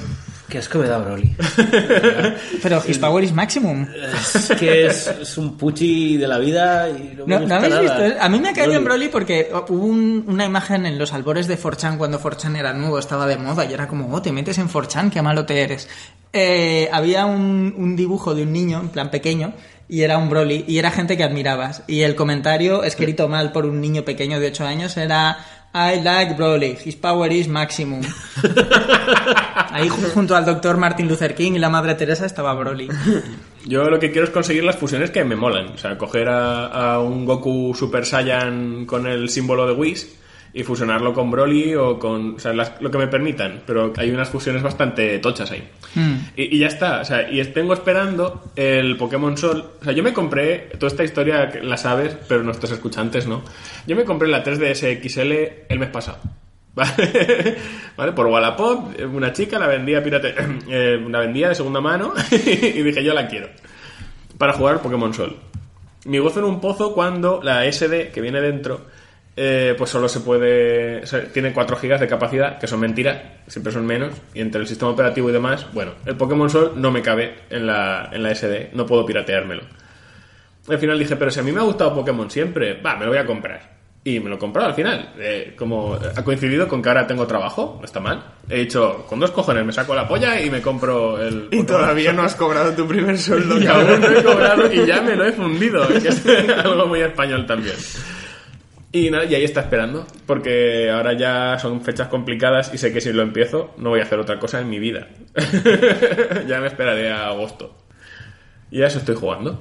[0.50, 1.34] Qué asco me da Broly.
[2.62, 3.88] Pero His Power is Maximum.
[4.26, 7.66] Es que es, es un puchi de la vida y no me ¿No, gusta ¿no
[7.66, 8.04] habéis nada.
[8.06, 8.22] visto?
[8.22, 9.08] A mí me cae bien Broly.
[9.08, 13.00] Broly porque hubo un- una imagen en los albores de 4chan cuando 4chan era nuevo,
[13.00, 15.88] estaba de moda y era como, oh, te metes en 4chan, qué malo te eres.
[16.34, 19.54] Eh, había un, un dibujo de un niño, en plan pequeño,
[19.92, 21.84] y era un Broly, y era gente que admirabas.
[21.86, 25.38] Y el comentario, escrito mal por un niño pequeño de 8 años, era
[25.74, 28.02] I like Broly, his power is maximum.
[29.72, 32.90] Ahí ju- junto al doctor Martin Luther King y la madre Teresa estaba Broly.
[33.66, 35.68] Yo lo que quiero es conseguir las fusiones que me molan.
[35.74, 40.08] O sea, coger a, a un Goku Super Saiyan con el símbolo de Whis
[40.54, 42.36] y fusionarlo con Broly o con.
[42.36, 43.62] O sea, las- lo que me permitan.
[43.66, 45.68] Pero hay unas fusiones bastante tochas ahí.
[46.36, 47.02] Y, y ya está.
[47.02, 49.72] O sea, y tengo esperando el Pokémon Sol.
[49.82, 50.70] O sea, yo me compré.
[50.78, 53.44] Toda esta historia la sabes, pero nuestros escuchantes no.
[53.88, 55.32] Yo me compré la 3DS XL
[55.70, 56.20] el mes pasado.
[56.74, 57.58] ¿Vale?
[57.98, 58.12] ¿Vale?
[58.14, 60.34] Por Wallapop, una chica la vendía pirate,
[60.70, 62.36] eh, la vendía de segunda mano y
[62.82, 63.50] dije yo la quiero
[64.38, 65.36] para jugar Pokémon Sol.
[66.06, 68.86] Mi gozo en un pozo cuando la SD que viene dentro
[69.36, 73.18] eh, pues solo se puede o sea, tiene 4 GB de capacidad que son mentiras
[73.48, 76.92] siempre son menos y entre el sistema operativo y demás bueno el Pokémon Sol no
[76.92, 79.64] me cabe en la, en la SD no puedo pirateármelo
[80.68, 83.12] al final dije pero si a mí me ha gustado Pokémon siempre va me lo
[83.12, 85.14] voy a comprar y me lo he comprado al final.
[85.20, 88.24] Eh, como ha coincidido con que ahora tengo trabajo, no está mal.
[88.50, 91.50] He dicho, con dos cojones me saco la polla y me compro el.
[91.52, 95.02] Y todavía no has cobrado tu primer sueldo, Y aún no he cobrado y ya
[95.02, 96.26] me lo he fundido, que es
[96.66, 97.76] algo muy español también.
[98.94, 103.00] Y nada, y ahí está esperando, porque ahora ya son fechas complicadas y sé que
[103.00, 105.08] si lo empiezo no voy a hacer otra cosa en mi vida.
[106.48, 107.78] ya me esperaré a agosto.
[108.70, 109.60] Y a eso estoy jugando.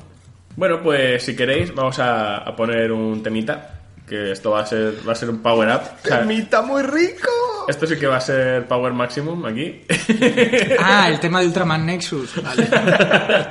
[0.56, 3.76] Bueno, pues si queréis vamos a, a poner un temita,
[4.08, 5.80] que esto va a ser, va a ser un power up.
[6.04, 7.28] O sea, ¡Temita muy rico!
[7.68, 9.82] esto sí que va a ser power maximum aquí.
[10.80, 12.42] Ah, el tema de Ultraman Nexus.
[12.42, 12.66] Vale.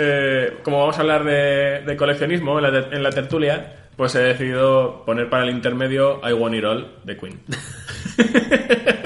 [0.00, 4.14] Eh, como vamos a hablar de, de coleccionismo en la, ter- en la tertulia, pues
[4.14, 7.40] he decidido poner para el intermedio I Want It All de Queen.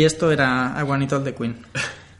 [0.00, 1.56] Y esto era I Want It All de Queen.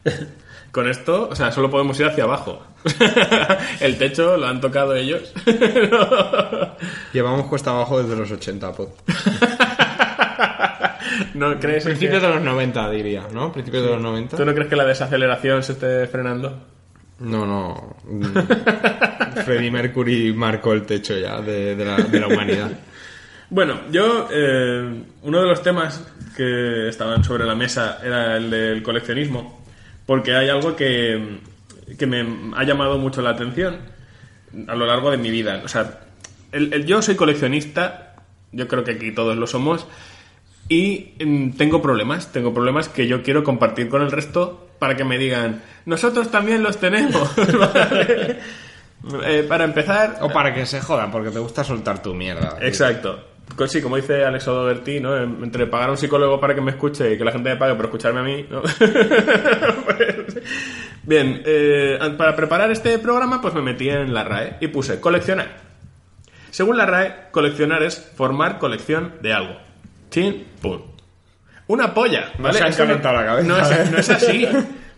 [0.71, 2.61] Con esto, o sea, solo podemos ir hacia abajo.
[3.79, 5.33] El techo lo han tocado ellos.
[7.11, 8.89] Llevamos cuesta abajo desde los 80, pod.
[11.33, 13.51] ¿No crees Principios que- de los 90, diría, ¿no?
[13.51, 14.37] Principios de los 90.
[14.37, 16.55] ¿Tú no crees que la desaceleración se esté frenando?
[17.17, 17.95] No, no.
[18.05, 19.39] Mm.
[19.43, 22.69] Freddie Mercury marcó el techo ya de, de la, de la humanidad.
[23.51, 26.01] Bueno, yo, eh, uno de los temas
[26.37, 29.61] que estaban sobre la mesa era el del coleccionismo,
[30.05, 31.39] porque hay algo que,
[31.99, 32.25] que me
[32.55, 33.77] ha llamado mucho la atención
[34.67, 35.61] a lo largo de mi vida.
[35.65, 35.99] O sea,
[36.53, 38.15] el- el- yo soy coleccionista,
[38.53, 39.85] yo creo que aquí todos lo somos,
[40.69, 45.03] y mm, tengo problemas, tengo problemas que yo quiero compartir con el resto para que
[45.03, 47.29] me digan, nosotros también los tenemos.
[47.59, 48.39] ¿vale?
[49.25, 50.19] Eh, para empezar...
[50.21, 52.59] O para que se jodan, porque te gusta soltar tu mierda.
[52.61, 53.29] Exacto.
[53.55, 55.15] Co- Sí, como dice Alex O'Doherty, ¿no?
[55.17, 57.55] En- Entre pagar a un psicólogo para que me escuche y que la gente me
[57.57, 58.61] pague por escucharme a mí, ¿no?
[59.85, 60.37] Pues,
[61.03, 65.57] Bien, eh, para preparar este programa, pues me metí en la RAE y puse coleccionar.
[66.51, 69.55] Según la RAE, coleccionar es formar colección de algo.
[70.09, 70.81] Chin, pum.
[71.67, 72.59] Una polla, No ¿vale?
[72.59, 74.47] se Eso calentado la cabeza, No es, no es así.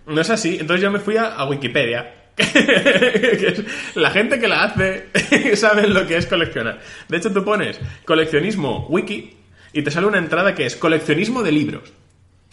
[0.08, 0.58] No es así.
[0.60, 2.22] Entonces yo me fui a, a Wikipedia.
[3.95, 6.79] la gente que la hace sabe lo que es coleccionar.
[7.07, 9.38] De hecho, tú pones coleccionismo wiki
[9.71, 11.93] y te sale una entrada que es coleccionismo de libros.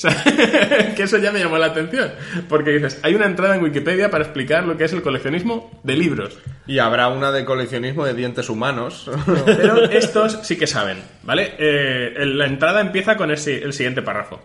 [0.01, 2.11] O sea, que eso ya me llamó la atención.
[2.49, 5.95] Porque dices, hay una entrada en Wikipedia para explicar lo que es el coleccionismo de
[5.95, 6.39] libros.
[6.67, 9.11] Y habrá una de coleccionismo de dientes humanos.
[9.45, 11.53] Pero estos sí que saben, ¿vale?
[11.59, 14.41] Eh, la entrada empieza con el siguiente párrafo.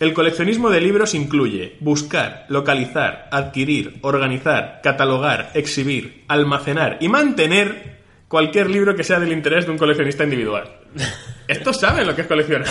[0.00, 7.94] El coleccionismo de libros incluye buscar, localizar, adquirir, organizar, catalogar, exhibir, almacenar y mantener
[8.26, 10.68] cualquier libro que sea del interés de un coleccionista individual.
[11.48, 12.68] Estos saben lo que es coleccionar.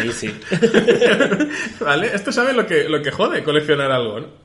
[0.00, 0.34] Ahí sí.
[1.80, 2.10] ¿Vale?
[2.12, 4.41] Estos saben lo que, lo que jode coleccionar algo, ¿no?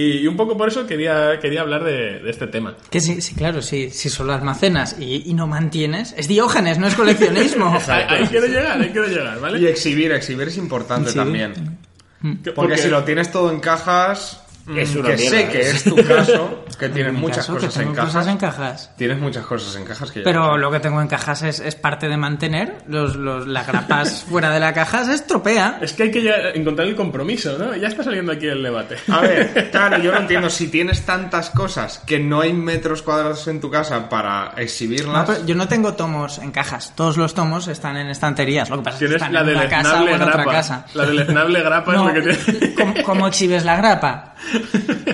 [0.00, 2.76] Y, y un poco por eso quería, quería hablar de, de este tema.
[2.88, 6.86] Que sí, sí claro, sí, si solo almacenas y, y no mantienes, es diógenes, no
[6.86, 7.76] es coleccionismo.
[7.88, 9.58] Ahí, ahí quiero llegar, ahí quiero llegar, ¿vale?
[9.58, 11.24] Y exhibir, exhibir es importante Exhibir.
[11.24, 11.78] también.
[12.20, 14.44] Porque, Porque- si lo tienes todo en cajas,
[14.76, 17.66] Es mm, una que mierda, sé que es- tu caso, que tienes muchas caso, que
[17.66, 18.12] cosas en cajas.
[18.14, 18.90] cosas en cajas.
[18.96, 21.74] Tienes muchas cosas en cajas que Pero no lo que tengo en cajas es, es
[21.74, 22.78] parte de mantener.
[22.86, 25.78] Los, los, las grapas fuera de la caja se estropea.
[25.80, 27.74] Es que hay que ya- encontrar el compromiso, ¿no?
[27.76, 28.96] Ya está saliendo aquí el debate.
[29.10, 30.50] A ver, claro, yo no entiendo.
[30.50, 35.28] Si tienes tantas cosas que no hay metros cuadrados en tu casa para No, exhibirlas,
[35.28, 36.92] pero yo no tengo tomos en cajas.
[36.94, 38.68] Todos los tomos están en estanterías.
[38.70, 40.22] Lo que pasa es que Tienes están la en del una casa o esnable en
[40.22, 40.52] otra grapa.
[40.52, 40.86] casa.
[40.94, 42.74] La del esnable grapa No, es lo que tiene.
[42.74, 44.34] ¿cómo, cómo exhibes la grapa?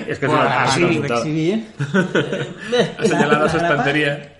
[0.07, 1.17] Es que así, todo.
[1.17, 1.67] exhibir.
[2.97, 4.33] Ha señalado su estantería.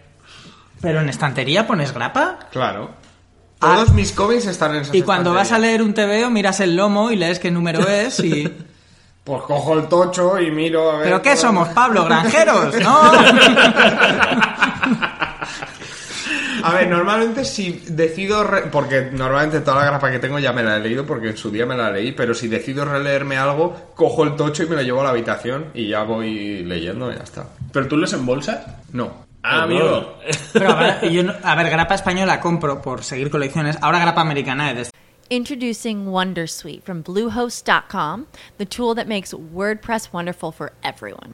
[0.82, 2.40] Pero en estantería pones grapa.
[2.52, 3.06] claro.
[3.58, 6.76] Todos mis cómics están en esas Y cuando vas a leer un TVO miras el
[6.76, 8.52] lomo y lees qué número es y...
[9.24, 11.06] Pues cojo el tocho y miro a ver...
[11.06, 12.06] ¿Pero qué somos, Pablo?
[12.06, 12.76] ¿Granjeros?
[12.80, 13.12] ¿No?
[16.66, 18.44] A ver, normalmente si decido...
[18.44, 21.38] re- Porque normalmente toda la grapa que tengo ya me la he leído porque en
[21.38, 24.76] su día me la leí, pero si decido releerme algo, cojo el tocho y me
[24.76, 27.46] lo llevo a la habitación y ya voy leyendo y ya está.
[27.72, 28.66] ¿Pero tú los embolsas?
[28.94, 29.26] No.
[29.44, 30.18] Ah, amigo.
[30.54, 33.78] Pero a ver, yo no- a ver, grapa española compro por seguir colecciones.
[33.82, 34.86] Ahora grapa americana he
[35.30, 41.34] Introducing Wondersuite from Bluehost.com, the tool that makes WordPress wonderful for everyone.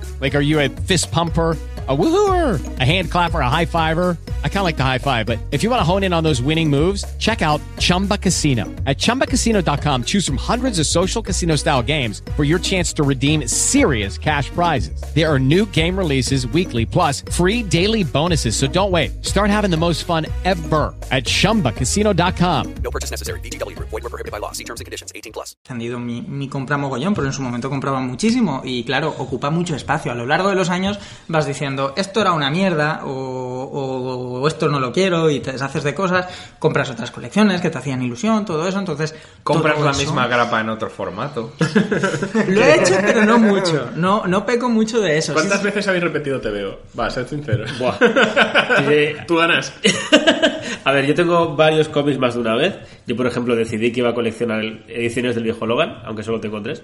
[0.21, 1.57] Like, are you a fist pumper?
[1.89, 4.15] A woohooer, a hand clapper, a high fiver.
[4.43, 6.23] I kind of like the high five, but if you want to hone in on
[6.23, 8.65] those winning moves, check out Chumba Casino.
[8.85, 13.47] At chumbacasino.com, choose from hundreds of social casino style games for your chance to redeem
[13.47, 15.01] serious cash prizes.
[15.15, 18.55] There are new game releases weekly, plus free daily bonuses.
[18.55, 19.25] So don't wait.
[19.25, 22.75] Start having the most fun ever at chumbacasino.com.
[22.83, 23.39] No purchase necessary.
[23.39, 23.89] VGW Group.
[23.89, 24.51] Void were prohibited by law.
[24.51, 25.11] See terms and conditions.
[25.15, 25.55] 18 plus.
[25.65, 29.75] encendido mi, mi compra mogollón, pero en su momento compraba muchísimo y claro, ocupa mucho
[29.75, 30.10] espacio.
[30.11, 34.47] A lo largo de los años vas diciendo, esto era una mierda o, o- o
[34.47, 36.27] esto no lo quiero y te deshaces de cosas,
[36.59, 39.15] compras otras colecciones que te hacían ilusión, todo eso, entonces...
[39.43, 41.53] Compras la eso- misma grapa en otro formato.
[42.47, 43.89] Lo he hecho, pero no mucho.
[43.95, 45.33] No, no peco mucho de eso.
[45.33, 46.79] ¿Cuántas Sí, veces habéis repetido te veo?
[46.99, 47.65] Va, sed sincero.
[47.79, 47.95] Buah.
[48.87, 49.15] Sí.
[49.27, 49.73] Tú ganas.
[50.83, 52.75] A ver, yo tengo varios cómics más de una vez.
[53.05, 56.61] Yo, por ejemplo, decidí que iba a coleccionar ediciones del viejo Logan, aunque solo tengo
[56.61, 56.81] tres.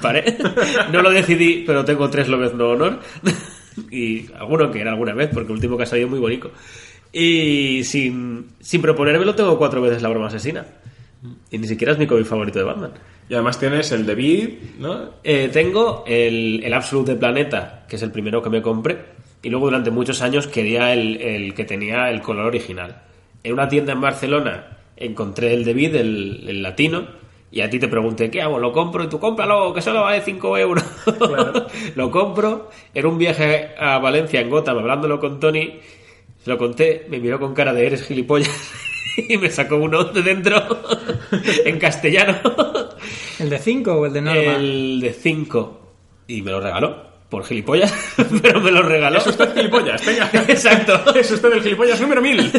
[0.00, 0.36] Paré.
[0.92, 3.00] No lo decidí, pero tengo tres Lobez No Honor.
[3.90, 6.50] Y alguno que era alguna vez, porque el último que ha salido muy bonito.
[7.10, 10.66] Y sin, sin proponérmelo, tengo cuatro veces la broma asesina.
[11.50, 12.92] Y ni siquiera es mi cómic favorito de Batman.
[13.28, 15.10] Y además tienes el de ¿no?
[15.22, 18.98] Eh, tengo el, el Absolute de Planeta, que es el primero que me compré.
[19.42, 23.02] Y luego durante muchos años quería el, el que tenía el color original.
[23.42, 27.06] En una tienda en Barcelona encontré el de el, el latino,
[27.52, 28.58] y a ti te pregunté, ¿qué hago?
[28.58, 29.04] ¿Lo compro?
[29.04, 30.84] Y tú cómpralo, que solo vale 5 euros.
[31.94, 32.70] lo compro.
[32.94, 35.78] Era un viaje a Valencia en Gotham, hablándolo con Tony.
[36.42, 38.72] Se lo conté, me miró con cara de eres gilipollas.
[39.28, 40.56] y me sacó uno de dentro
[41.66, 42.38] en castellano.
[43.38, 44.56] ¿El de 5 o el de norma?
[44.56, 45.80] El de 5.
[46.28, 47.11] Y me lo regaló.
[47.32, 47.90] Por gilipollas.
[48.42, 49.16] Pero me lo regaló.
[49.16, 50.30] Es usted gilipollas, venga.
[50.48, 51.14] Exacto.
[51.14, 52.52] Es usted el gilipollas número 1000.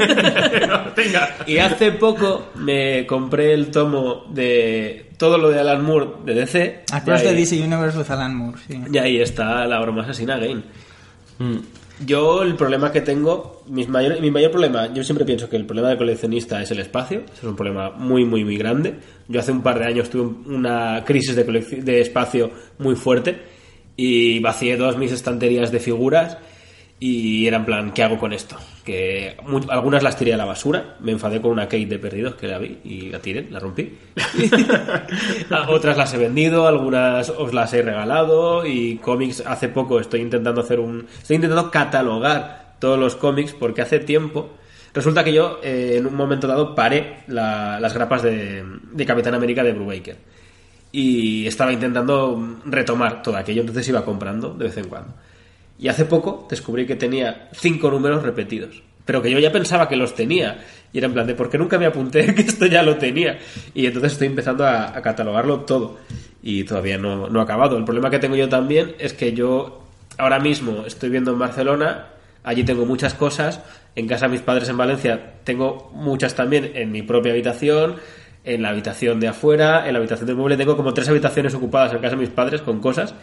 [0.97, 1.35] venga.
[1.45, 6.85] Y hace poco me compré el tomo de todo lo de Alan Moore de DC.
[6.91, 8.81] Across Y the ahí- DC Universe with Alan Moore, sí.
[8.91, 10.63] Y ahí está la broma asesina Game.
[12.03, 15.65] Yo el problema que tengo, mis mayor- mi mayor problema, yo siempre pienso que el
[15.67, 18.95] problema del coleccionista es el espacio, es un problema muy, muy, muy grande.
[19.27, 22.49] Yo hace un par de años tuve una crisis de, de espacio
[22.79, 23.52] muy fuerte
[23.95, 26.37] y vacié todas mis estanterías de figuras
[26.99, 28.55] y era en plan, ¿qué hago con esto?
[28.85, 29.35] Que
[29.69, 32.59] algunas las tiré a la basura, me enfadé con una Kate de perdidos que la
[32.59, 33.93] vi y la tiré, la rompí.
[35.67, 40.61] Otras las he vendido, algunas os las he regalado y cómics hace poco estoy intentando
[40.61, 41.05] hacer un...
[41.21, 44.51] Estoy intentando catalogar todos los cómics porque hace tiempo...
[44.93, 49.33] Resulta que yo eh, en un momento dado paré la- las grapas de, de Capitán
[49.33, 50.17] América de Brubaker
[50.95, 55.15] y estaba intentando retomar todo aquello, entonces iba comprando de vez en cuando.
[55.79, 58.83] Y hace poco descubrí que tenía cinco números repetidos.
[59.03, 60.63] Pero que yo ya pensaba que los tenía.
[60.93, 63.39] Y era en plan de, ¿por qué nunca me apunté que esto ya lo tenía?
[63.73, 65.97] Y entonces estoy empezando a, a catalogarlo todo.
[66.43, 67.75] Y todavía no, no he acabado.
[67.75, 69.83] El problema que tengo yo también es que yo
[70.19, 72.09] ahora mismo estoy viendo en Barcelona.
[72.43, 73.61] Allí tengo muchas cosas.
[73.95, 77.95] En casa de mis padres en Valencia tengo muchas también en mi propia habitación.
[78.45, 81.93] En la habitación de afuera, en la habitación del mueble, tengo como tres habitaciones ocupadas
[81.93, 83.15] en casa de mis padres con cosas.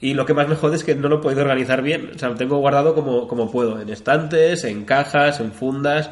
[0.00, 2.10] Y lo que más me jode es que no lo he podido organizar bien.
[2.14, 6.10] O sea, lo tengo guardado como, como puedo, en estantes, en cajas, en fundas.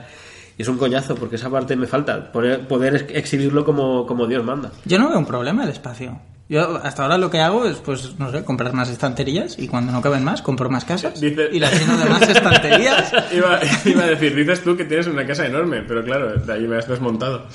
[0.59, 4.27] Y es un coñazo, porque esa parte me falta, poder, poder ex- exhibirlo como, como
[4.27, 4.71] Dios manda.
[4.85, 6.21] Yo no veo un problema el espacio.
[6.51, 9.91] Yo hasta ahora lo que hago es, pues, no sé, comprar más estanterías y cuando
[9.93, 13.13] no caben más, compro más casas Dice- y las lleno de más estanterías.
[13.33, 16.67] Iba, iba a decir, dices tú que tienes una casa enorme, pero claro, de ahí
[16.67, 17.47] me has desmontado.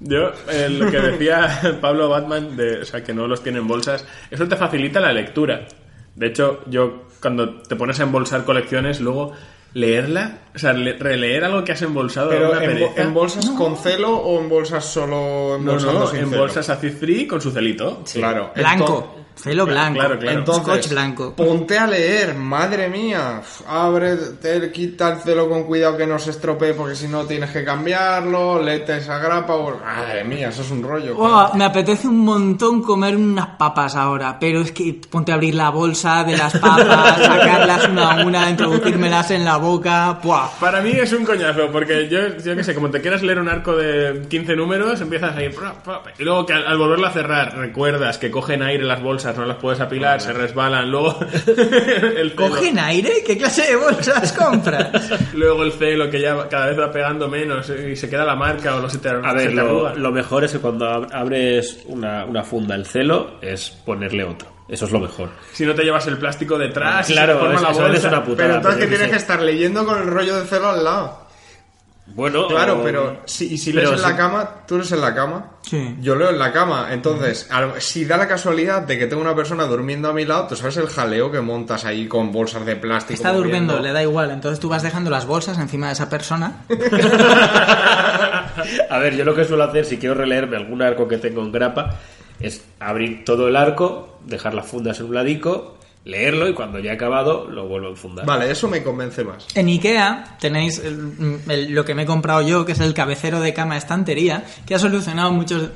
[0.00, 3.68] Yo, eh, lo que decía Pablo Batman, de, o sea, que no los tiene en
[3.68, 5.66] bolsas, eso te facilita la lectura.
[6.16, 9.32] De hecho, yo cuando te pones a embolsar colecciones, luego
[9.74, 13.02] leerla, o sea, le- releer algo que has embolsado Pero una en, pereza.
[13.02, 15.16] en bolsas con celo o en bolsas solo
[15.50, 16.40] No, embolsando no, sin en celo?
[16.42, 18.02] bolsas acid free con su celito.
[18.12, 18.50] Claro.
[18.56, 20.38] Blanco, celo blanco, Claro, claro.
[20.38, 21.34] Entonces, scotch blanco.
[21.34, 23.40] ponte a leer, madre mía.
[23.66, 27.50] Abre, te, quita el celo con cuidado que no se estropee porque si no tienes
[27.50, 29.54] que cambiarlo, léete esa grapa.
[29.54, 31.16] o- Madre mía, eso es un rollo.
[31.54, 35.70] Me apetece un montón comer unas papas ahora, pero es que ponte a abrir la
[35.70, 40.18] bolsa de las papas, sacarlas una a una, introducírmelas en la boca.
[40.22, 40.48] Buah.
[40.60, 43.48] Para mí es un coñazo, porque yo, yo qué sé, como te quieras leer un
[43.48, 47.10] arco de 15 números, empiezas ahí, pra, pra, y luego que al, al volverlo a
[47.12, 52.30] cerrar, recuerdas que cogen aire las bolsas, no las puedes apilar, se resbalan, luego el
[52.30, 53.22] celo, ¿Cogen aire?
[53.26, 55.10] ¿Qué clase de bolsas compras?
[55.34, 58.36] luego el celo que ya cada vez va pegando menos eh, y se queda la
[58.36, 61.80] marca o no se te, A ver, lo, lo mejor es que cuando ab- abres
[61.86, 64.48] una, una funda el celo es ponerle otro.
[64.68, 65.30] Eso es lo mejor.
[65.52, 67.92] Si no te llevas el plástico detrás, y Claro, se forma es- la eso es
[67.92, 68.08] bolsa.
[68.08, 68.36] una putada.
[68.46, 71.26] Pero entonces que tienes que estar leyendo con el rollo de celo al lado.
[72.14, 75.00] Bueno, Claro, o- pero si, y si pero lees en la cama, tú lees en
[75.00, 75.50] la cama.
[75.62, 75.96] Sí.
[76.00, 76.88] Yo leo en la cama.
[76.92, 80.46] Entonces, al- si da la casualidad de que tengo una persona durmiendo a mi lado,
[80.48, 83.14] tú sabes el jaleo que montas ahí con bolsas de plástico.
[83.14, 84.30] Está durmiendo, le da igual.
[84.30, 86.64] Entonces tú vas dejando las bolsas encima de esa persona.
[88.90, 91.52] A ver, yo lo que suelo hacer si quiero releerme algún arco que tengo en
[91.52, 91.96] grapa
[92.40, 96.92] es abrir todo el arco, dejar las fundas en un ladico, leerlo y cuando ya
[96.92, 98.24] he acabado lo vuelvo a enfundar.
[98.26, 99.46] Vale, eso me convence más.
[99.54, 103.40] En Ikea tenéis el- el- lo que me he comprado yo, que es el cabecero
[103.40, 105.68] de cama estantería, que ha solucionado muchos...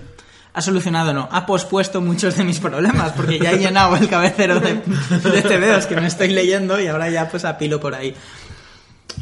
[0.56, 4.60] Ha solucionado, no, ha pospuesto muchos de mis problemas, porque ya he llenado el cabecero
[4.60, 8.14] de, de TVOs que me estoy leyendo y ahora ya pues apilo por ahí.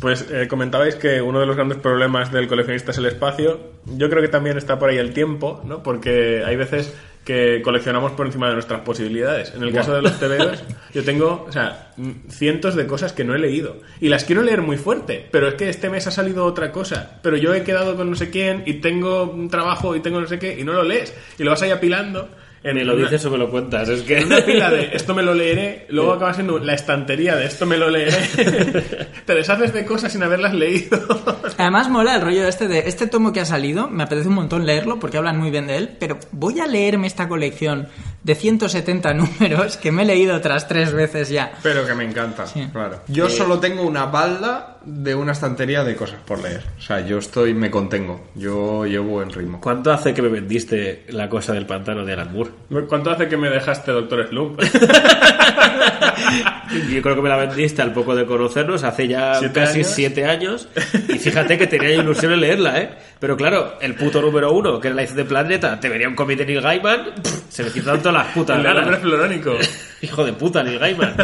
[0.02, 3.60] Pues eh, comentabais que uno de los grandes problemas del coleccionista es el espacio.
[3.86, 5.84] Yo creo que también está por ahí el tiempo, ¿no?
[5.84, 6.92] Porque hay veces
[7.24, 9.54] que coleccionamos por encima de nuestras posibilidades.
[9.54, 13.22] En el caso de los TVOs, yo tengo, o sea, mm, cientos de cosas que
[13.22, 13.76] no he leído.
[14.00, 17.20] Y las quiero leer muy fuerte, pero es que este mes ha salido otra cosa.
[17.22, 20.26] Pero yo he quedado con no sé quién y tengo un trabajo y tengo no
[20.26, 21.14] sé qué y no lo lees.
[21.38, 22.28] Y lo vas ahí apilando.
[22.64, 24.18] En Me lo una- dices o me lo cuentas, es que...
[24.18, 27.66] en una pila de esto me lo leeré, luego acaba siendo la estantería de esto
[27.66, 28.12] me lo leeré.
[29.26, 30.98] Te deshaces de cosas sin haberlas leído.
[31.58, 34.64] Además mola el rollo este de este tomo que ha salido, me apetece un montón
[34.64, 37.88] leerlo porque hablan muy bien de él, pero voy a leerme esta colección
[38.24, 41.52] de 170 números que me he leído otras tres veces ya.
[41.62, 42.68] Pero que me encanta, Sí.
[42.72, 43.00] claro.
[43.08, 46.62] Yo solo tengo una balda de una estantería de cosas por leer.
[46.78, 48.28] O sea, yo estoy, me contengo.
[48.34, 49.60] Yo llevo buen ritmo.
[49.60, 52.50] ¿Cuánto hace que me vendiste la cosa del pantano de Alan Moore?
[52.88, 54.60] ¿Cuánto hace que me dejaste, Doctor Slump?
[56.90, 59.86] Yo creo que me la vendiste al poco de conocernos, hace ya ¿Siete casi años?
[59.94, 60.68] siete años.
[61.08, 62.90] Y fíjate que tenía ilusión en leerla, ¿eh?
[63.18, 66.16] Pero claro, el puto número uno, que era la edición de Planeta, te venía un
[66.16, 68.98] de Neil Gaiman, pff, se me quitaron las putas El ganas.
[68.98, 69.54] florónico.
[70.02, 71.14] Hijo de puta, Neil Gaiman.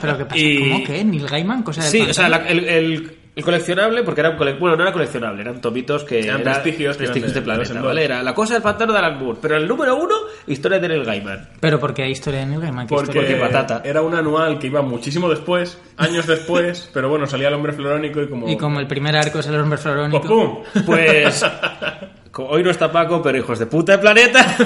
[0.00, 0.38] ¿Pero qué pasa?
[0.38, 1.04] Y- ¿Cómo que?
[1.04, 1.62] ¿Neil Gaiman?
[1.62, 4.82] Cosa Sí, o sea, la- el, el- el coleccionable, porque era un cole- bueno, no
[4.82, 8.04] era coleccionable, eran tomitos que Eran eran prestigios prestigios de, de- planeta, ¿vale?
[8.04, 10.14] Era la cosa del pantano de Alan Moore, pero el número uno,
[10.46, 11.48] historia de Neil Gaiman.
[11.58, 12.86] Pero porque hay historia de Neil Gaiman.
[12.86, 13.40] ¿Qué Porque, historia?
[13.40, 13.80] patata.
[13.88, 18.20] era un anual que iba muchísimo después, años después, pero bueno, salía el hombre florónico
[18.20, 18.48] y como...
[18.50, 20.20] Y como el primer arco es el hombre ¡Pues florónico.
[20.28, 20.82] pum!
[20.84, 21.42] Pues
[22.36, 24.56] hoy no está Paco, pero hijos de puta de planeta,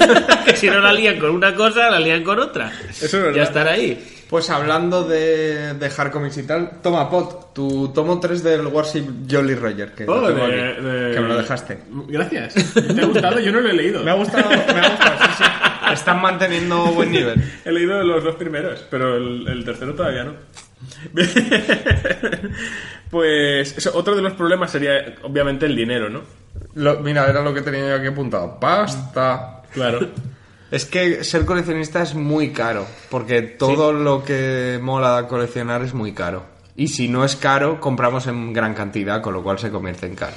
[0.45, 2.71] que si no la lían con una cosa, la lían con otra.
[2.89, 3.35] Eso es verdad.
[3.35, 4.13] Ya están ahí.
[4.29, 9.55] Pues hablando de dejar cómics y tal, toma Pot, tu tomo 3 del Warship Jolly
[9.55, 11.79] Roger, que, lo Oh, tengo de- aquí, de- que me lo dejaste.
[12.09, 12.53] Gracias.
[12.73, 13.39] ¿Te ha gustado?
[13.39, 14.03] Yo no lo he leído.
[14.03, 15.43] Me ha gustado, me ha gustado, sí, sí.
[15.93, 17.41] Están manteniendo buen nivel.
[17.65, 20.33] He leído los dos primeros, pero el, el tercero todavía no.
[23.09, 26.21] pues eso, otro de los problemas sería obviamente el dinero, ¿no?
[26.75, 28.59] Lo- mira, era lo que tenía yo aquí apuntado.
[28.59, 29.61] Pasta.
[29.73, 29.99] Claro.
[30.69, 36.11] Es que ser coleccionista es muy caro, porque todo lo que mola coleccionar es muy
[36.11, 36.43] caro.
[36.75, 40.15] Y si no es caro, compramos en gran cantidad, con lo cual se convierte en
[40.15, 40.33] caro.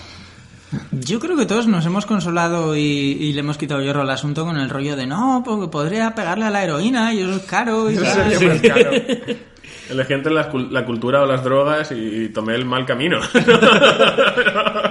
[0.92, 4.44] Yo creo que todos nos hemos consolado y, y le hemos quitado hierro al asunto
[4.44, 7.90] con el rollo de no, porque podría pegarle a la heroína y eso es caro
[7.90, 8.30] y Eso tal".
[8.30, 8.90] sería más caro.
[9.90, 13.18] Elegí entre la, cul- la cultura o las drogas y, tomé el mal camino.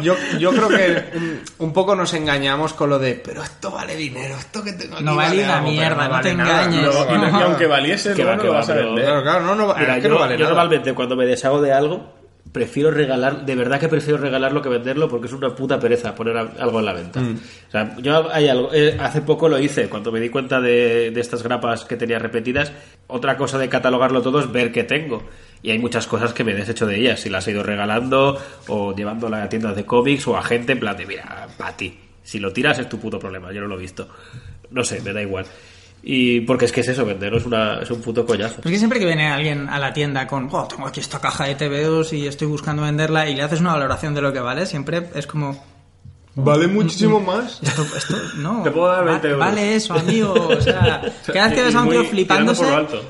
[0.02, 3.96] Yo, yo creo que un, un poco nos engañamos con lo de, pero esto vale
[3.98, 6.64] dinero, esto que tengo aquí No vale una algo", pero mierda, no vale te nada,
[6.66, 6.86] engañes.
[6.86, 7.46] no y, vale y nada.
[7.46, 9.04] aunque valiese, Que luego va, no que lo va, vas a vender.
[9.06, 10.50] Claro, claro, no, no, Mira, es que yo, no vale yo nada.
[10.52, 12.14] normalmente cuando me deshago de algo,
[12.52, 16.38] prefiero regalar, de verdad que prefiero regalarlo que venderlo porque es una puta pereza poner
[16.38, 17.20] algo en la venta.
[17.20, 17.36] Mm.
[17.68, 21.12] O sea, yo hay algo, eh, hace poco lo hice, cuando me di cuenta de,
[21.12, 22.72] de estas grapas que tenía repetidas,
[23.08, 25.24] otra cosa de catalogarlo todo es ver qué tengo.
[25.62, 28.38] Y hay muchas cosas que me he deshecho de ellas, si las he ido regalando
[28.68, 32.00] o llevándolas a tiendas de cómics o a gente en plan de, mira, para ti,
[32.24, 34.08] si lo tiras es tu puto problema, yo no lo he visto.
[34.72, 35.46] No sé, me da igual.
[36.02, 38.62] Y porque es que es eso, venderlo es, una, es un puto collazo.
[38.62, 41.56] Que siempre que viene alguien a la tienda con, oh, tengo aquí esta caja de
[41.56, 45.10] TVOs y estoy buscando venderla y le haces una valoración de lo que vale, siempre
[45.14, 45.62] es como,
[46.35, 47.60] Vale muchísimo más.
[47.61, 49.39] esto, esto, no, Te puedo dar 20 va- euros.
[49.47, 51.01] vale eso, amigo, o sea,
[51.34, 52.65] cada vez que ves a un tío flipándose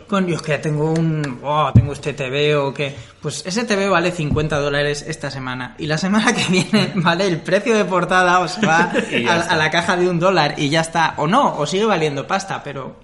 [0.07, 4.57] con, Dios, que tengo un, oh, tengo este TVO que, pues ese TVO vale 50
[4.59, 8.65] dólares esta semana y la semana que viene vale el precio de portada o se
[8.65, 8.91] va
[9.29, 12.25] a, a la caja de un dólar y ya está, o no, o sigue valiendo
[12.25, 12.95] pasta, pero,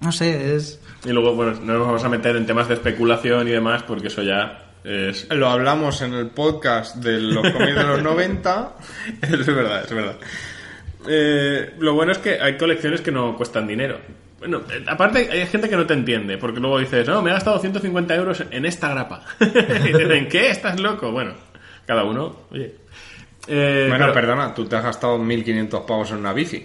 [0.00, 0.80] no sé, es...
[1.04, 4.08] Y luego, bueno, no nos vamos a meter en temas de especulación y demás, porque
[4.08, 5.26] eso ya es...
[5.30, 8.72] Lo hablamos en el podcast de los cómics de los 90.
[9.22, 10.16] es verdad, es verdad.
[11.08, 13.98] Eh, lo bueno es que hay colecciones que no cuestan dinero.
[14.38, 17.32] Bueno, eh, aparte hay gente que no te entiende, porque luego dices, no, me he
[17.32, 19.24] gastado 150 euros en esta grapa.
[19.40, 20.50] y dicen, ¿qué?
[20.50, 21.10] ¿Estás loco?
[21.10, 21.34] Bueno,
[21.86, 22.74] cada uno, oye.
[23.46, 26.64] Eh, Bueno, pero- perdona, tú te has gastado 1.500 pavos en una bici.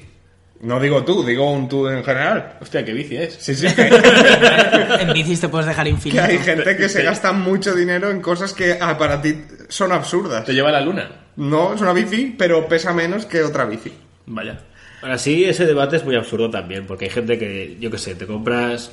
[0.63, 2.57] No digo tú, digo un tú en general.
[2.61, 3.33] Hostia, qué bici es.
[3.33, 3.67] Sí, sí.
[4.99, 6.23] en bicis te puedes dejar que infinito.
[6.23, 10.45] hay gente que se gasta mucho dinero en cosas que ah, para ti son absurdas.
[10.45, 11.11] Te lleva a la luna.
[11.35, 13.91] No, es una bici, pero pesa menos que otra bici.
[14.25, 14.61] Vaya.
[15.01, 18.15] Ahora sí, ese debate es muy absurdo también, porque hay gente que, yo qué sé,
[18.15, 18.89] te compras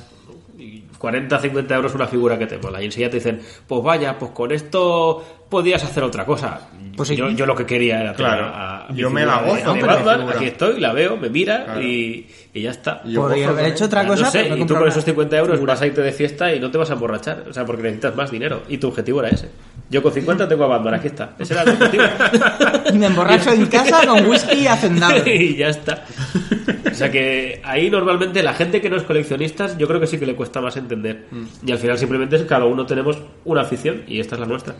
[0.97, 4.31] 40, 50 euros una figura que te mola y enseguida te dicen, pues vaya, pues
[4.31, 6.61] con esto podías hacer otra cosa.
[6.95, 7.15] Pues sí.
[7.15, 8.45] yo, yo lo que quería era tener Claro.
[8.47, 11.81] a- a Yo me la gozo de Batman, aquí estoy, la veo, me mira Claro.
[11.81, 13.01] y, y ya está.
[13.05, 15.63] Yo Podría gozo haber hecho otra cosa, no sé, y tú con esos 50 euros
[15.65, 18.15] vas a irte de fiesta y no te vas a emborrachar, o sea, porque necesitas
[18.15, 18.63] más dinero.
[18.67, 19.49] Y tu objetivo era ese.
[19.89, 21.31] Yo con 50 tengo a Batman, aquí está.
[21.39, 22.03] Ese era el objetivo.
[22.93, 25.15] Y me emborracho en casa con whisky hacendado.
[25.29, 26.03] y ya está.
[26.91, 30.17] O sea que ahí normalmente la gente que no es coleccionistas, yo creo que sí
[30.19, 31.25] que le cuesta más entender.
[31.65, 34.75] Y al final simplemente es cada uno tenemos una afición y esta es la nuestra.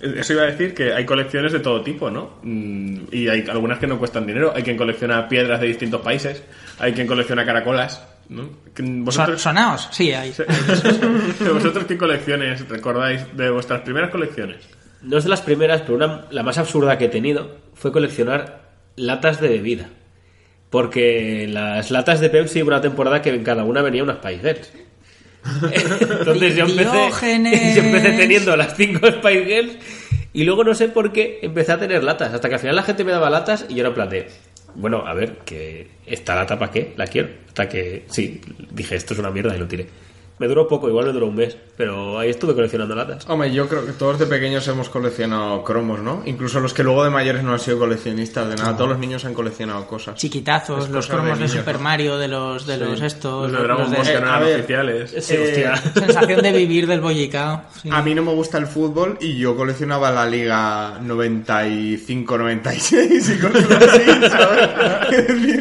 [0.00, 2.38] Eso iba a decir que hay colecciones de todo tipo, ¿no?
[2.42, 4.52] Mm, Y hay algunas que no cuestan dinero.
[4.54, 6.42] Hay quien colecciona piedras de distintos países.
[6.78, 8.50] Hay quien colecciona caracolas, ¿no?
[8.78, 10.30] ¿Vosotros, Sonaos, sí, hay.
[10.30, 14.58] ¿Vosotros qué colecciones recordáis de vuestras primeras colecciones?
[15.02, 18.62] No es de las primeras, pero una, la más absurda que he tenido fue coleccionar
[18.96, 19.88] latas de bebida.
[20.70, 24.40] Porque las latas de Pepsi hubo una temporada que en cada una venía unas Spice
[24.40, 24.72] Girls.
[25.72, 27.10] Entonces yo empecé,
[27.74, 29.78] yo empecé teniendo las cinco Spice Girls
[30.32, 32.34] y luego no sé por qué empecé a tener latas.
[32.34, 34.28] Hasta que al final la gente me daba latas y yo era en plan de,
[34.74, 37.28] bueno, a ver, que esta lata para qué, la quiero.
[37.48, 38.40] Hasta que, sí,
[38.70, 39.86] dije, esto es una mierda y lo tiré.
[40.38, 43.24] Me duró poco, igual me duró un mes, pero ahí estuve coleccionando latas.
[43.28, 46.22] Hombre, yo creo que todos de pequeños hemos coleccionado cromos, ¿no?
[46.26, 48.76] Incluso los que luego de mayores no han sido coleccionistas de nada.
[48.76, 50.16] Todos los niños han coleccionado cosas.
[50.16, 51.78] Chiquitazos, Es los de cromos de, niños, Super.
[51.78, 52.80] Mario, de los, de Sí.
[52.84, 53.50] los estos.
[53.50, 55.10] Los de Dragon Ball que no a eran ver, oficiales.
[55.24, 55.74] Sí, hostia.
[55.76, 57.62] Sensación de vivir del bollicao.
[57.82, 57.88] sí.
[57.90, 63.82] A mí no me gusta el fútbol y yo coleccionaba la Liga 95-96 y cosas
[63.82, 64.68] así, ¿sabes?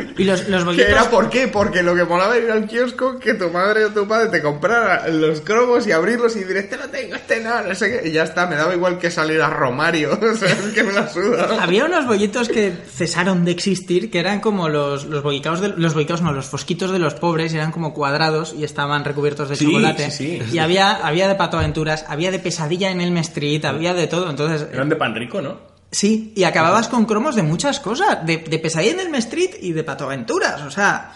[0.17, 0.89] Y los, los ¿Qué bollitos.
[0.89, 1.47] era por qué?
[1.49, 4.41] Porque lo que molaba era ir al kiosco que tu madre o tu padre te
[4.69, 8.09] comprara los cromos y abrirlos y decir, este no tengo, este no, no sé qué.
[8.09, 10.91] Y ya está, me daba igual que salir a Romario, o sea, es que me
[10.93, 11.57] la suda.
[11.61, 15.93] Había unos bollitos que cesaron de existir, que eran como los, los bollicaos, de, los
[15.93, 19.55] bollicaos no, los fosquitos de los pobres, y eran como cuadrados y estaban recubiertos de
[19.55, 20.11] Sí, chocolate.
[20.11, 20.55] sí, sí.
[20.55, 24.29] Y había, había de Pato Aventuras, había de Pesadilla en Elm Street, había de todo.
[24.29, 25.74] Entonces, Eran de pan rico, ¿no?
[25.91, 29.71] Sí, y acababas con cromos de muchas cosas, de, de Pesadilla en Elm Street y
[29.71, 30.61] de Pato Aventuras.
[30.63, 31.13] O sea,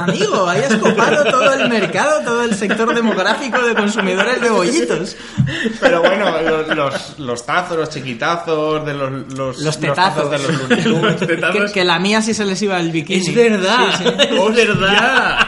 [0.00, 5.16] amigo, hayas copado todo el mercado, todo el sector demográfico de consumidores de bollitos.
[5.80, 10.30] Pero bueno, los, los, los tazos, los chiquitazos, de los, los, Los tetazos.
[10.30, 10.86] de los.
[11.02, 11.66] Los tetazos.
[11.70, 13.20] Que, que la mía sí se les iba el bikini.
[13.28, 14.08] Es verdad, Sí, sí.
[14.28, 15.38] es verdad.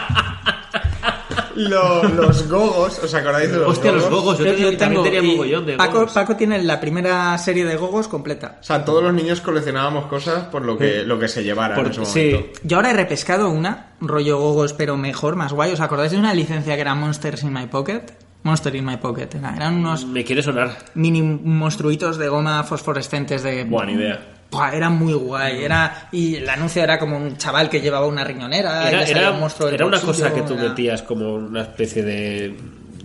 [1.58, 5.16] Lo- los gogos, ¿os acordáis de los Hostia, los gogos, yo, Yo- tenía- también tengo-
[5.16, 6.12] tenía y mogollón de Paco, gogos.
[6.12, 8.58] Paco tiene la primera serie de gogos completa.
[8.60, 11.86] O sea, todos los niños coleccionábamos cosas por lo que, lo que se llevara Por-
[11.86, 12.30] en ese sí.
[12.34, 12.60] momento.
[12.62, 15.72] Yo ahora he repescado una, rollo gogos, pero mejor, más guay.
[15.72, 18.02] ¿Os acordáis de una licencia que era Monsters in My Pocket?
[18.44, 19.28] Monster in My Pocket.
[19.34, 20.78] era- Eran unos Me quiere sonar.
[20.94, 23.64] mini monstruitos de goma fosforescentes de...
[23.64, 24.20] Buena idea.
[24.72, 25.62] Era muy guay.
[25.64, 28.84] Era, y el anuncio era como un chaval que llevaba una riñonera.
[28.84, 31.62] y Era, salía era, un monstruo era una cosa que tú era- metías como una
[31.62, 32.56] especie de,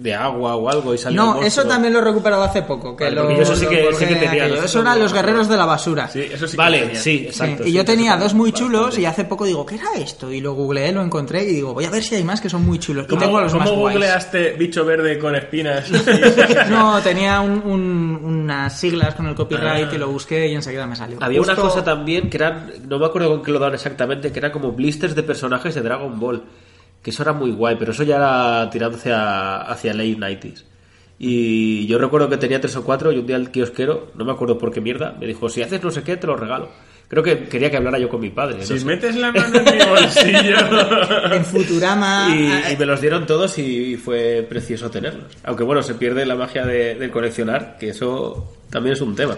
[0.04, 2.94] de agua o algo y sale el No, eso también lo he recuperado hace poco.
[2.94, 4.48] Que Vale, lo, porque eso sí que- colgué sí que tenía.
[4.50, 4.56] ¿no?
[4.56, 6.10] Eso eran los guerreros de la basura.
[6.10, 6.96] Sí, eso sí que Vale, tenía.
[6.96, 7.64] sí, Sí, exacto.
[7.64, 8.74] y sí, yo tenía sí, dos muy bastante.
[8.74, 10.30] chulos y hace poco digo, ¿qué era esto?
[10.30, 12.66] Y lo googleé, lo encontré y digo, voy a ver si hay más que son
[12.66, 13.06] muy chulos.
[13.06, 13.96] Y ¿Cómo, tengo los cómo más guays.
[13.98, 15.86] googleaste bicho verde con espinas?
[16.70, 19.96] No, tenía un- un- unas siglas con el copyright Ah.
[19.96, 21.18] y lo busqué y enseguida me salió.
[21.22, 24.40] Había una cosa también que eran, no me acuerdo con qué lo daban exactamente, que
[24.40, 26.44] era como blisters de personajes de Dragon Ball.
[27.04, 30.66] Que eso era muy guay, pero eso ya era tirándose a- hacia late 90s.
[31.20, 34.32] Y yo recuerdo que tenía tres o cuatro y un día el kiosquero, no me
[34.32, 36.70] acuerdo por qué mierda, me dijo, si haces no sé qué, te lo regalo.
[37.14, 38.57] Creo que quería que hablara yo con mi padre.
[38.57, 38.85] no si sé.
[38.85, 40.57] metes la mano en mi bolsillo.
[41.31, 42.27] En Futurama...
[42.35, 45.26] Y, y me los dieron todos y fue precioso tenerlos.
[45.44, 49.38] Aunque bueno, se pierde la magia de, de coleccionar, que eso también es un tema.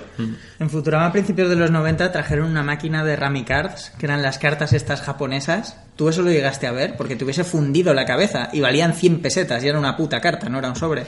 [0.57, 4.22] En Futurama a principios de los 90 trajeron una máquina de Rami Cards, que eran
[4.22, 5.77] las cartas estas japonesas.
[5.97, 9.22] Tú eso lo llegaste a ver porque te hubiese fundido la cabeza y valían 100
[9.22, 11.03] pesetas y era una puta carta, no era un sobre.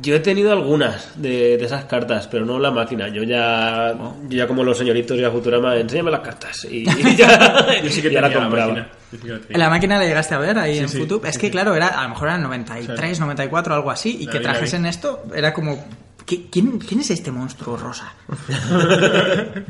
[0.00, 3.08] Yo he tenido algunas de, de esas cartas, pero no la máquina.
[3.08, 3.92] Yo ya,
[4.28, 6.64] yo ya como los señoritos y a Futurama, enséñame las cartas.
[6.70, 8.66] Y, y ya, Yo sí que ya la la compraba.
[8.72, 8.88] máquina.
[9.24, 9.58] La tenía.
[9.58, 11.24] La máquina la llegaste a ver ahí Sí, en sí, Futup.
[11.24, 14.38] Es que claro, era, a lo mejor eran 93, 94, algo así, y La que
[14.38, 15.72] vi, trajesen esto era como...
[16.24, 18.12] ¿qui- ¿Quién, ¿Quién es este monstruo rosa?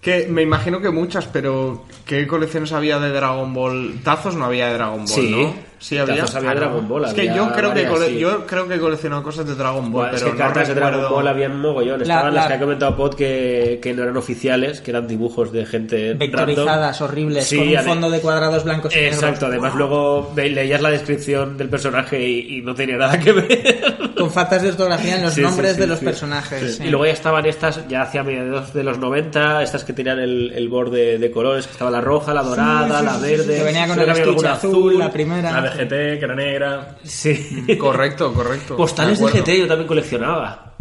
[0.00, 4.00] Que me imagino que muchas, pero ¿qué colecciones había de Dragon Ball?
[4.04, 5.30] Tazos no había de Dragon Ball, Sí.
[5.30, 5.54] ¿no?
[5.78, 6.22] Sí había.
[6.24, 6.60] Había Ah, de.
[6.60, 8.18] Dragon Ball, Es que yo creo que varias, cole- sí.
[8.18, 10.74] yo creo que he coleccionado cosas de Dragon Ball, es pero que no cartas de
[10.74, 10.98] recuerdo.
[10.98, 11.98] Dragon Ball había un mogollón.
[11.98, 15.06] La- Estaban las la- que ha comentado Pod que, que no eran oficiales, que eran
[15.06, 17.08] dibujos de gente Vectorizadas, random.
[17.10, 19.14] horribles, Sí, con un ade- fondo de cuadrados blancos y negros.
[19.22, 23.32] Exacto, además luego ve- leías la descripción del personaje y, y no tenía nada que
[23.32, 24.14] ver.
[24.16, 26.04] Con faltas de ortografía en los Sí, nombres sí, de los sí.
[26.04, 26.76] personajes.
[26.76, 26.84] sí.
[26.84, 30.52] Y luego ya estaban estas, ya hacia mediados de los 90, estas que tenían el,
[30.54, 33.56] el borde de colores, que estaba la roja, la dorada, sí, la sí, sí, verde.
[33.56, 35.63] que venía con el que estuche azul, la primera.
[35.64, 36.96] De GT, que era negra.
[37.02, 37.76] Sí.
[37.78, 38.76] Correcto, correcto.
[38.76, 39.26] Postales de.
[39.26, 40.74] GT yo también coleccionaba.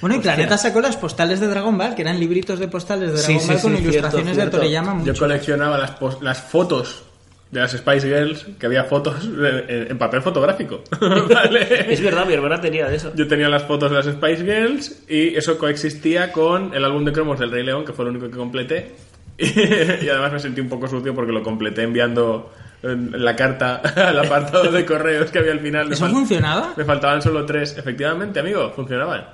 [0.00, 0.34] Bueno, y Hostia.
[0.34, 3.40] Planeta sacó las postales de Dragon Ball, que eran libritos de postales de Sí, Dragon
[3.40, 4.94] sí, Ball con sí, ilustraciones cierto, de Toriyama.
[4.94, 7.04] muy Yo coleccionaba las, las fotos
[7.50, 10.82] de las Spice Girls, que había fotos en, papel fotográfico.
[11.00, 11.92] ¿Vale?
[11.92, 13.12] Es verdad, mi hermana tenía de eso.
[13.14, 17.12] Yo tenía las fotos de las Spice Girls y eso coexistía con el álbum de
[17.12, 18.94] cromos del Rey León, que fue lo único que completé.
[19.40, 22.52] Y, además me sentí un poco sucio porque lo completé enviando
[22.82, 25.92] eh, la carta al apartado de correos que había al final.
[25.92, 26.74] ¿Eso funcionaba?
[26.76, 27.76] Me faltaban solo tres.
[27.76, 29.24] Efectivamente, amigo, funcionaban.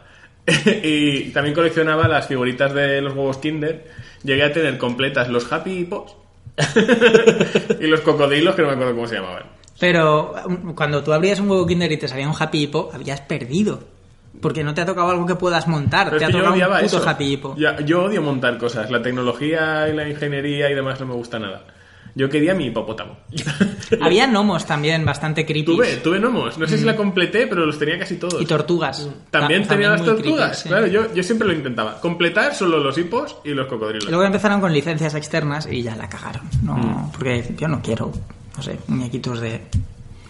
[0.83, 3.85] y también coleccionaba las figuritas de los huevos Kinder.
[4.23, 6.16] Llegué a tener completas los Happy Hippos
[7.81, 9.45] y los cocodrilos, que no me acuerdo cómo se llamaban.
[9.79, 13.21] Pero um, cuando tú abrías un huevo Kinder y te salía un Happy Hippo, habías
[13.23, 13.81] perdido.
[14.41, 16.99] Porque no te ha tocado algo que puedas montar, Pero te ha tocado un puto
[16.99, 17.09] eso.
[17.09, 17.55] Happy Hippo.
[17.57, 18.91] Ya- yo odio montar cosas.
[18.91, 21.62] La tecnología y la ingeniería y demás no me gusta nada.
[22.16, 23.16] Yo quería mi hipopótamo.
[24.01, 25.65] Había gnomos también, bastante creepy.
[25.74, 26.59] tuve, tuve gnomos.
[26.59, 28.41] No sé si la completé, pero los tenía casi todos.
[28.41, 29.09] Y tortugas.
[29.31, 30.49] También Ta- tenía las tortugas.
[30.51, 30.69] creepy, sí.
[30.69, 32.01] Claro, yo, yo siempre lo intentaba.
[32.01, 34.09] Completar solo los hipos y los cocodrilos.
[34.09, 36.43] Luego empezaron con licencias externas y ya la cagaron.
[36.62, 37.11] No, Mm.
[37.12, 38.12] Porque yo no quiero,
[38.57, 39.61] no sé, muñequitos de...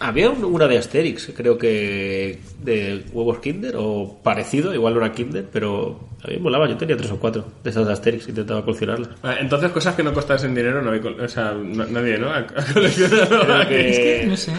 [0.06, 5.12] Había un- una de Asterix, creo que de huevos Kinder o parecido, igual no era
[5.12, 6.68] Kinder, pero a mí me molaba.
[6.68, 9.08] Yo tenía tres o cuatro de esas de Asterix, intentaba coleccionarlas.
[9.22, 12.28] Vale, Entonces, cosas que no costasen dinero, no había o sea, no- nadie, ¿no?
[13.68, 14.52] Que- Es que, no sé.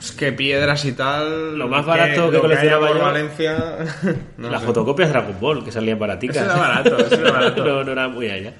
[0.00, 1.56] Es que piedras y tal.
[1.56, 3.56] Lo más barato que coleccionaba por yo- Valencia.
[4.36, 4.66] no Las sé.
[4.66, 6.36] fotocopias de Dragon Ball, que salían baraticas.
[6.38, 7.64] Eso era barato, eso era barato.
[7.64, 8.52] no, no era muy allá.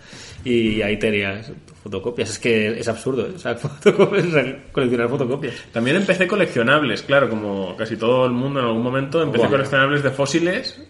[0.44, 1.52] Y ahí tenías
[1.82, 2.30] fotocopias.
[2.30, 3.32] Es que es absurdo, ¿eh?
[3.36, 4.26] O sea, fotocopias,
[4.72, 5.54] coleccionar fotocopias.
[5.72, 9.22] También empecé coleccionables, claro, como casi todo el mundo en algún momento.
[9.22, 10.82] Empecé coleccionables de fósiles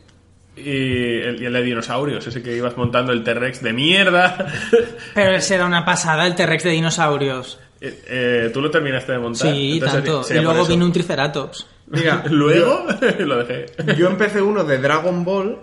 [0.56, 4.52] y el, y el de dinosaurios, ese que ibas montando el T-Rex de mierda.
[5.14, 7.58] Pero ese era una pasada, el T-Rex de dinosaurios.
[7.80, 9.52] Eh, eh, Tú lo terminaste de montar.
[9.52, 10.34] Sí, Entonces, tanto.
[10.34, 11.66] Y luego vino un Triceratops.
[11.88, 12.86] Mira, Luego
[13.18, 13.66] lo dejé.
[13.96, 15.58] Yo empecé uno de Dragon Ball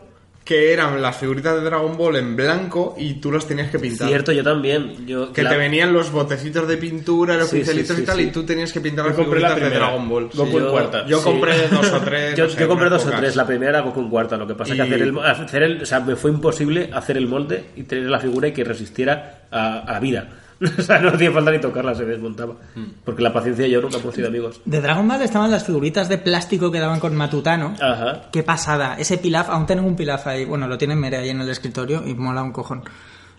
[0.49, 4.07] que eran las figuritas de Dragon Ball en blanco y tú las tenías que pintar.
[4.07, 5.05] Cierto, yo también.
[5.05, 8.15] Yo, Que la- te venían los botecitos de pintura, los Sí, pincelitos sí, y tal,
[8.17, 9.91] sí, y tú tenías que pintar Yo las compré la figuritas de primera.
[9.91, 10.29] Dragon Ball.
[10.33, 11.05] Goku en cuarta.
[11.05, 11.23] Yo Sí.
[11.23, 12.35] compré dos o tres.
[12.35, 13.35] Yo, no sé, yo compré dos o tres.
[13.35, 14.37] La primera era Goku en cuarta.
[14.37, 15.81] Lo que pasa es que Y- hacer el, hacer el.
[15.83, 19.41] O sea, me fue imposible hacer el molde y tener la figura y que resistiera
[19.51, 20.27] a, a la vida.
[20.77, 22.55] O sea, no hacía falta ni tocarla, se desmontaba.
[22.75, 22.83] Mm.
[23.05, 24.61] Porque la paciencia yo nunca hemos sido amigos.
[24.65, 27.75] De Dragon Ball estaban las figuritas de plástico que daban con Matutano.
[27.81, 28.23] Ajá.
[28.31, 28.95] Qué pasada.
[28.97, 30.45] Ese pilaf, aún tengo un pilaf ahí.
[30.45, 32.83] Bueno, lo tiene Mere ahí en el escritorio y mola un cojón.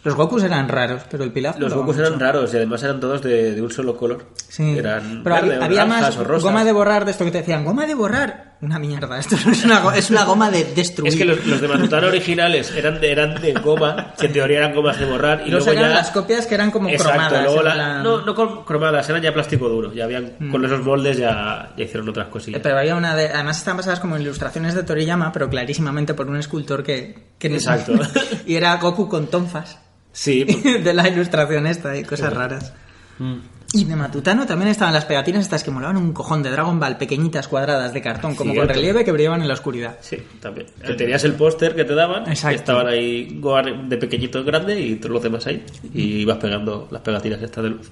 [0.02, 1.59] Los Gokus eran raros, pero el pilaf.
[1.59, 2.06] Los Gokus mucho.
[2.06, 4.24] eran raros y además eran todos de, de un solo color.
[4.48, 4.78] Sí.
[4.78, 7.38] Eran pero había, verde, había naranjas más o goma de borrar de esto que te
[7.38, 8.49] decían, goma de borrar.
[8.62, 9.19] Una mierda.
[9.19, 11.11] Esto no es una, es una goma de destruir.
[11.12, 14.59] Es que los, los de Matutano originales eran de, eran de goma, que en teoría
[14.59, 15.43] eran gomas de borrar.
[15.47, 15.97] Y Los luego eran ya...
[15.99, 17.43] las copias que eran como Exacto, cromadas.
[17.45, 19.93] luego en la- plan- no, no cromadas, eran ya plástico duro.
[19.95, 20.51] Ya habían, Mm.
[20.51, 22.61] con esos moldes ya, ya hicieron otras cosillas.
[22.62, 23.28] Pero había una de.
[23.28, 27.28] Además están basadas como en ilustraciones de Toriyama, pero clarísimamente por un escultor que.
[27.39, 27.93] que Exacto.
[28.47, 29.78] y era Goku con tonfas.
[30.12, 30.45] Sí.
[30.85, 32.73] de la ilustración esta y cosas raras.
[33.19, 33.37] Mm.
[33.72, 36.97] Y de Matutano también estaban las pegatinas estas que molaban un cojón de Dragon Ball,
[36.97, 39.97] pequeñitas cuadradas de cartón, como con relieve que brillaban en la oscuridad.
[40.01, 40.66] Sí, también.
[40.84, 42.56] Que tenías el póster que te daban, Exacto.
[42.56, 45.64] estaban ahí Gohan de pequeñito en grande y todos los demás ahí.
[45.94, 47.90] Y ibas pegando las pegatinas estas de luz.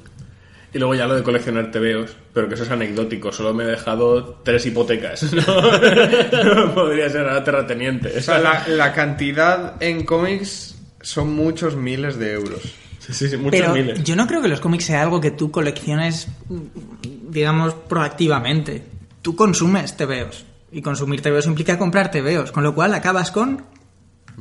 [0.74, 3.68] Y luego ya lo de coleccionar TVOs, pero que eso es anecdótico, solo me he
[3.68, 5.42] dejado tres hipotecas, ¿no?
[6.54, 8.18] No Podría ser ahora terrateniente.
[8.18, 12.60] O sea, la, la cantidad en cómics son muchos miles de euros.
[13.08, 14.04] Sí, sí, sí, muchos Pero miles.
[14.04, 16.28] yo no creo que los cómics sea algo que tú colecciones,
[17.30, 18.84] digamos, proactivamente.
[19.22, 20.44] Tú consumes TVOs.
[20.70, 22.52] Y consumir TVOs implica comprar TVOs.
[22.52, 23.64] Con lo cual acabas con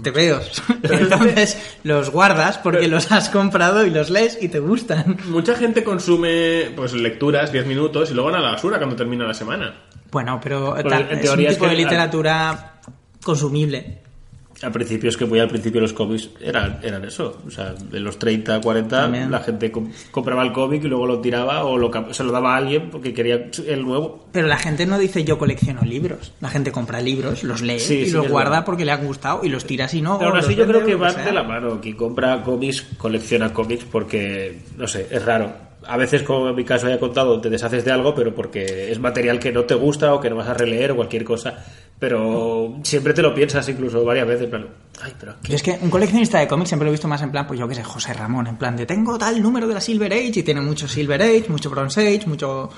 [0.03, 0.61] TVOs.
[0.83, 5.17] Entonces los guardas porque los has comprado y los lees y te gustan.
[5.29, 9.25] Mucha gente consume pues lecturas 10 minutos y luego van a la basura cuando termina
[9.25, 9.75] la semana.
[10.11, 12.73] Bueno, pero ta- en es un teoría es tipo que- de literatura
[13.23, 13.99] consumible.
[14.63, 17.41] Al principio es que muy al principio los cómics eran, eran eso.
[17.45, 19.29] O sea, de los 30, 40, También.
[19.29, 22.55] la gente com- compraba el cómic y luego lo tiraba o lo, se lo daba
[22.55, 24.25] a alguien porque quería el nuevo.
[24.31, 26.33] Pero la gente no dice yo colecciono libros.
[26.41, 28.65] La gente compra libros, los lee Sí, y sí, los guarda verdad.
[28.65, 30.17] porque le han gustado y los tira si no.
[30.17, 31.79] Pero aún así yo creo que van de la mano.
[31.79, 35.66] Quien compra cómics colecciona cómics porque, no sé, es raro.
[35.87, 38.99] A veces, como en mi caso haya contado, te deshaces de algo, pero porque es
[38.99, 41.63] material que no te gusta o que no vas a releer o cualquier cosa.
[41.99, 44.53] Pero siempre te lo piensas incluso varias veces.
[44.53, 44.67] en
[45.01, 47.47] Ay, pero es que un coleccionista de cómics siempre lo he visto más en plan,
[47.47, 50.11] pues yo qué sé, José Ramón, en plan de tengo tal número de la Silver
[50.11, 52.69] Age y tiene mucho Silver Age, mucho Bronze Age, mucho...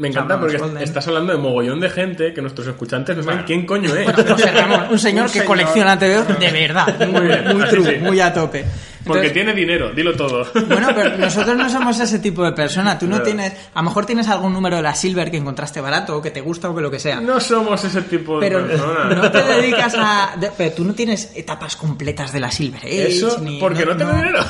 [0.00, 0.82] Me encanta porque Golden.
[0.82, 4.10] estás hablando de mogollón de gente que nuestros escuchantes no saben quién coño es.
[4.26, 7.20] José Ramón, un señor Un que colecciona TVOs de verdad, muy,
[7.54, 7.98] muy Así true, sí.
[8.00, 8.64] muy a tope.
[9.04, 10.46] Porque Entonces, tiene dinero, dilo todo.
[10.68, 12.98] Bueno, pero nosotros no somos ese tipo de persona.
[12.98, 13.24] Tú no Claro.
[13.24, 16.30] tienes, a lo mejor tienes algún número de la Silver que encontraste barato o que
[16.30, 17.18] te gusta o que lo que sea.
[17.20, 19.16] No somos ese tipo de Pero personas.
[19.16, 20.34] no te dedicas a.
[20.38, 23.08] de- pero tú no tienes etapas completas de la Silver Age.
[23.08, 24.44] Eso ni- porque no, tengo dinero.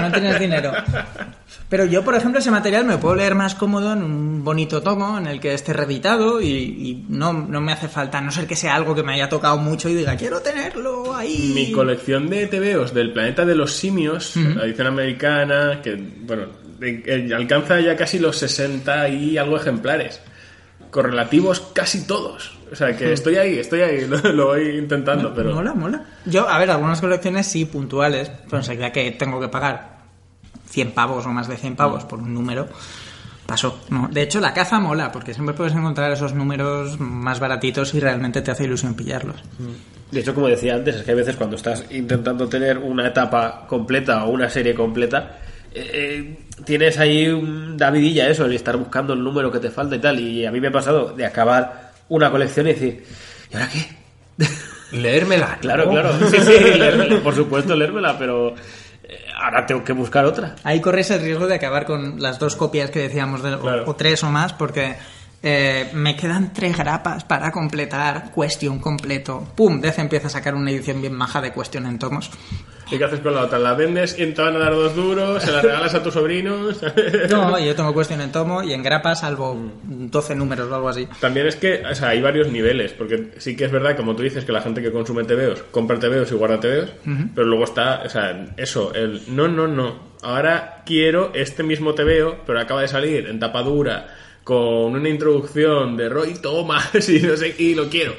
[0.00, 0.72] no tienes dinero.
[1.68, 4.82] Pero yo, por ejemplo, ese material me lo puedo leer más cómodo en un bonito
[4.82, 8.30] tomo en el que esté reeditado y, y no, no me hace falta, a no
[8.30, 11.52] ser que sea algo que me haya tocado mucho y diga, quiero tenerlo ahí.
[11.54, 16.46] Mi colección de TVOs del planeta de los simios, la edición americana, que bueno,
[16.80, 20.20] eh, alcanza ya casi los 60 y algo ejemplares.
[20.90, 22.56] Correlativos casi todos.
[22.70, 25.54] O sea que estoy ahí, estoy ahí, lo, lo voy intentando, pero.
[25.54, 26.04] Mola, mola.
[26.24, 29.93] Yo, a ver, algunas colecciones sí puntuales, pero enseguida que tengo que pagar
[30.74, 32.68] 100 pavos o más de 100 pavos por un número,
[33.46, 33.78] pasó.
[33.90, 34.08] No.
[34.10, 38.42] De hecho, la caza mola, porque siempre puedes encontrar esos números más baratitos y realmente
[38.42, 39.36] te hace ilusión pillarlos.
[40.10, 43.66] De hecho, como decía antes, es que a veces cuando estás intentando tener una etapa
[43.68, 45.38] completa o una serie completa,
[45.72, 49.94] eh, eh, tienes ahí un Davidilla eso, el estar buscando el número que te falta
[49.94, 50.18] y tal.
[50.18, 53.04] Y a mí me ha pasado de acabar una colección y decir,
[53.52, 54.46] ¿y ahora qué?
[54.96, 55.58] Leérmela.
[55.60, 55.92] Claro, ¿no?
[55.92, 56.18] claro.
[56.30, 58.54] Sí, sí, leérmela, por supuesto, leérmela, pero
[59.34, 60.56] ahora tengo que buscar otra.
[60.64, 63.84] Ahí corres el riesgo de acabar con las dos copias que decíamos, de- o- Claro.
[63.86, 64.96] o, tres o más, porque
[65.42, 69.46] eh, me quedan tres grapas para completar Question completo.
[69.54, 69.80] ¡Pum!
[69.80, 72.30] Dez empieza a sacar una edición bien maja de Question en tomos.
[72.90, 73.58] ¿Y qué haces con la otra?
[73.58, 75.42] ¿La vendes y te van a dar dos duros?
[75.42, 76.80] ¿Se la regalas a tus sobrinos?
[77.30, 81.08] No, yo tengo Question en tomo y en grapa salvo 12 números o algo así.
[81.20, 84.22] También es que, o sea, hay varios niveles, porque sí que es verdad, como tú
[84.22, 87.28] dices, que la gente que consume TVOs compra TVOs y guarda TVOs, Ujú.
[87.34, 92.38] pero luego está, o sea, eso, el no, no, no, ahora quiero este mismo TVO,
[92.46, 94.06] pero acaba de salir en tapa dura,
[94.44, 98.14] con una introducción de Roy Thomas y no sé, y lo quiero.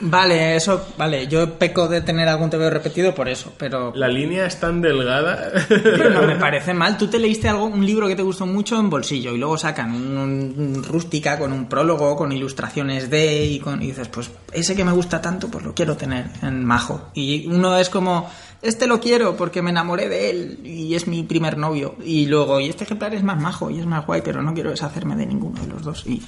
[0.00, 4.46] Vale, eso, vale, yo peco de tener algún TVO repetido por eso, pero, La línea
[4.46, 5.52] es tan delgada.
[5.68, 6.98] pero no me parece mal.
[6.98, 9.94] Tú te leíste algo, un libro que te gustó mucho en bolsillo y luego sacan
[9.94, 14.74] un, un rústica con un prólogo, con ilustraciones de y, con, y dices, pues ese
[14.74, 17.10] que me gusta tanto, pues lo quiero tener en majo.
[17.14, 18.28] Y uno es como,
[18.62, 21.94] este lo quiero porque me enamoré de él y es mi primer novio.
[22.04, 24.70] Y luego, y este ejemplar es más majo y es más guay, pero no quiero
[24.70, 26.06] deshacerme de ninguno de los dos.
[26.06, 26.22] Y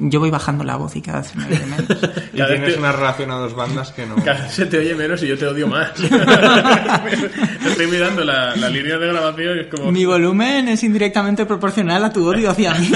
[0.00, 1.86] yo voy bajando la voz y cada vez se me oye menos.
[2.32, 4.16] Y Cada tienes te- una relación a dos bandas que no.
[4.24, 5.90] Cada vez se te oye menos y yo te odio más.
[7.66, 9.90] Estoy mirando la, la línea de grabación y es como...
[9.92, 12.90] Mi volumen es indirectamente proporcional a tu odio hacia mí.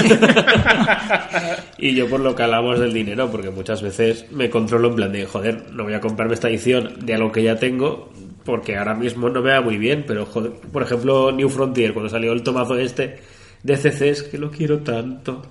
[1.77, 5.11] Y yo por lo que hablamos del dinero, porque muchas veces me controlo en plan
[5.11, 8.11] de, joder, no voy a comprarme esta edición de algo que ya tengo,
[8.45, 12.09] porque ahora mismo no me va muy bien, pero joder, por ejemplo, New Frontier, cuando
[12.09, 13.19] salió el tomazo este
[13.63, 15.41] de CCs, que lo quiero tanto.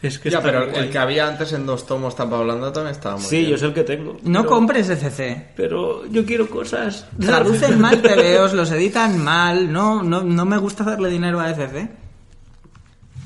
[0.00, 3.16] Es que ya, pero el que había antes en dos tomos tapa hablando también estaba
[3.16, 3.50] muy Sí, bien.
[3.50, 4.16] yo es el que tengo.
[4.22, 5.48] No Pero- compres SCC.
[5.56, 7.08] Pero yo quiero cosas.
[7.18, 9.72] Traducen mal TVOs, los editan mal.
[9.72, 11.88] No, no, no me gusta darle dinero a SCC.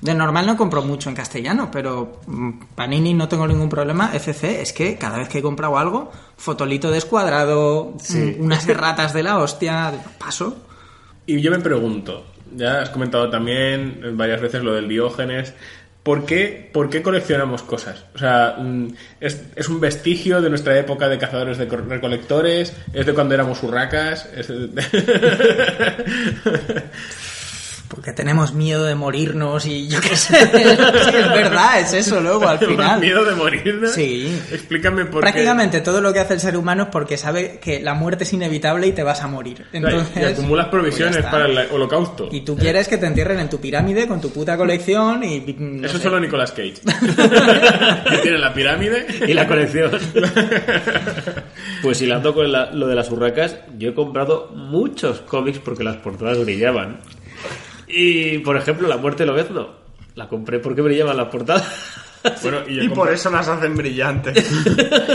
[0.03, 4.11] De normal no compro mucho en castellano, pero mm, Panini no tengo ningún problema.
[4.12, 8.37] FC es que cada vez que he comprado algo, fotolito descuadrado, Sí.
[8.39, 10.57] mm, unas erratas de la hostia, paso.
[11.24, 15.55] Y yo me pregunto, ya has comentado también varias veces lo del Diógenes,
[16.03, 18.05] ¿por qué, por qué coleccionamos cosas?
[18.16, 18.89] O sea, mm,
[19.20, 22.73] ¿es, es un vestigio de nuestra época de cazadores de recolectores?
[22.93, 24.29] ¿Es de cuando éramos urracas?
[24.35, 24.69] ¿Es de-
[27.94, 30.35] Porque tenemos miedo de morirnos y yo qué sé.
[30.35, 33.01] Sí, es verdad, es eso luego al final.
[33.01, 33.93] ¿Miedo de morirnos?
[33.93, 34.35] Sí.
[34.51, 37.93] Explícame por Prácticamente todo lo que hace el ser humano es porque sabe que la
[37.93, 39.66] muerte es inevitable y te vas a morir.
[39.74, 41.31] Entonces, y acumulas provisiones pues está.
[41.31, 42.28] para el holocausto.
[42.32, 45.40] Y tú quieres que te entierren en tu pirámide con tu puta colección y...
[45.59, 46.05] no Eso sé.
[46.05, 46.74] solo Nicolas Cage.
[48.10, 49.90] que tiene la pirámide y la colección.
[51.82, 55.97] Pues hilando con la- lo de las urracas, yo he comprado muchos cómics porque las
[55.97, 57.01] portadas brillaban.
[57.93, 59.82] Y, por ejemplo, La muerte de Lobezno.
[60.14, 62.01] La compré porque brillaban las portadas.
[62.43, 64.51] Bueno, y, por eso las hacen brillantes.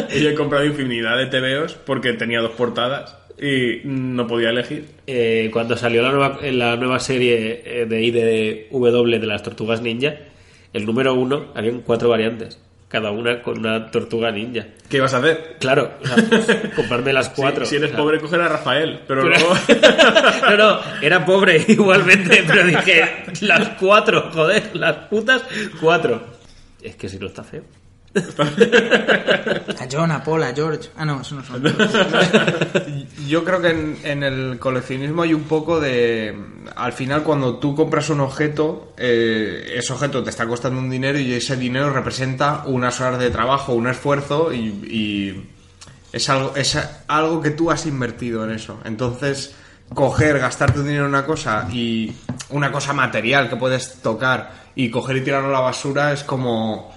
[0.14, 4.88] y yo he comprado infinidad de TVOs porque tenía dos portadas y no podía elegir.
[5.06, 9.82] Eh, cuando salió la nueva, en la nueva serie eh, de IDW de las tortugas
[9.82, 10.16] ninja,
[10.74, 12.60] el número uno habían cuatro variantes.
[12.88, 14.66] Cada una con una tortuga ninja.
[14.90, 15.58] ¿Qué ibas a hacer?
[15.60, 17.66] Claro, o sea, comprarme las cuatro.
[17.66, 19.02] Si, si eres O sea, pobre, coger a Rafael.
[19.08, 19.54] Pero Pero- luego.
[20.50, 23.04] No, no, era pobre igualmente, pero dije,
[23.42, 25.44] las cuatro, joder, las putas
[25.82, 26.24] cuatro.
[26.82, 27.64] Es que si no está feo.
[28.16, 30.90] A John, a Paul, a George...
[30.98, 31.64] Ah, no, eso no son...
[33.28, 36.36] Yo creo que en, en el coleccionismo hay un poco de...
[36.76, 41.20] Al final, cuando tú compras un objeto, eh, ese objeto te está costando un dinero
[41.20, 45.50] y ese dinero representa unas horas de trabajo, un esfuerzo y, y
[46.12, 46.78] es, algo, es
[47.08, 48.80] algo que tú has invertido en eso.
[48.84, 49.56] Entonces,
[49.94, 52.14] coger, gastar tu dinero en una cosa y
[52.50, 56.94] una cosa material que puedes tocar y coger y tirarlo a la basura es como...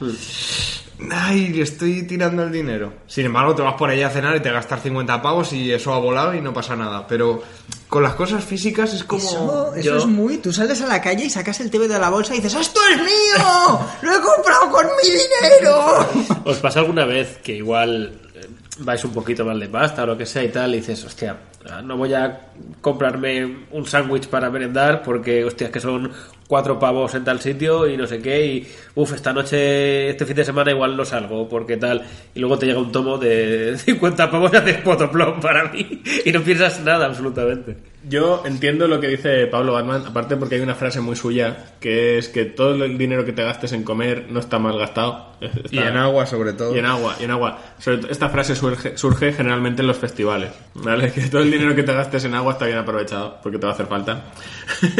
[1.10, 2.92] Ay, le estoy tirando el dinero.
[3.06, 5.92] Sin embargo, te vas por ahí a cenar y te gastas 50 pavos y eso
[5.94, 7.06] ha volado y no pasa nada.
[7.06, 7.42] Pero
[7.88, 9.22] con las cosas físicas es como...
[9.22, 10.38] Eso, eso Yo- es muy...
[10.38, 12.80] Tú sales a la calle y sacas el TV de la bolsa y dices ¡Esto
[12.92, 13.80] es mío!
[14.02, 16.06] ¡Lo he comprado con mi dinero!
[16.44, 18.46] ¿Os pasa alguna vez que igual eh,
[18.80, 21.36] vais un poquito mal de pasta o lo que sea y tal y dices, hostia,
[21.84, 22.40] no voy a
[22.80, 26.10] comprarme un sándwich para merendar porque, hostia, que son
[26.48, 30.34] cuatro pavos en tal sitio y no sé qué y, uff, esta noche, este fin
[30.34, 32.02] de semana igual no salgo porque tal
[32.34, 36.32] y luego te llega un tomo de 50 pavos y haces potoplom para mí y
[36.32, 37.76] no piensas nada absolutamente.
[38.08, 42.16] Yo entiendo lo que dice Pablo Batman, aparte porque hay una frase muy suya que
[42.18, 45.28] es que todo el dinero que te gastes en comer no está mal gastado.
[45.40, 46.74] Está- Y en agua, sobre todo.
[46.74, 47.58] Y en agua, y en agua.
[47.78, 51.12] Sobre esta frase surge, surge generalmente en los festivales, ¿vale?
[51.12, 53.72] Que todo el dinero que te gastes en agua está bien aprovechado, porque te va
[53.72, 54.24] a hacer falta.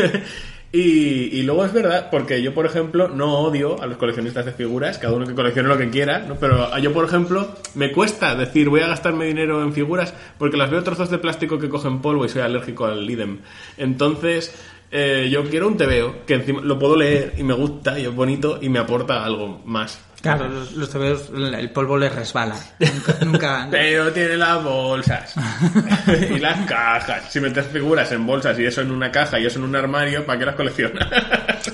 [0.73, 4.99] y, luego es verdad, porque yo, por ejemplo, no odio a los coleccionistas de figuras,
[4.99, 6.37] cada uno que coleccione lo que quiera, ¿no?
[6.37, 10.71] Pero yo, por ejemplo, me cuesta decir voy a gastarme dinero en figuras porque las
[10.71, 13.39] veo trozos de plástico que cogen polvo y soy alérgico al idem.
[13.77, 14.55] Entonces...
[14.93, 18.13] eh, yo quiero un TVO que encima lo puedo leer y me gusta y es
[18.13, 20.01] bonito y me aporta algo más.
[20.23, 22.55] Claro, los, los TVOs, el polvo les resbala.
[22.79, 23.17] Nunca...
[23.25, 25.35] nunca- Pero tiene las bolsas
[26.31, 27.25] y las cajas.
[27.31, 30.27] Si metes figuras en bolsas y eso en una caja y eso en un armario,
[30.27, 31.09] ¿para qué las coleccionas?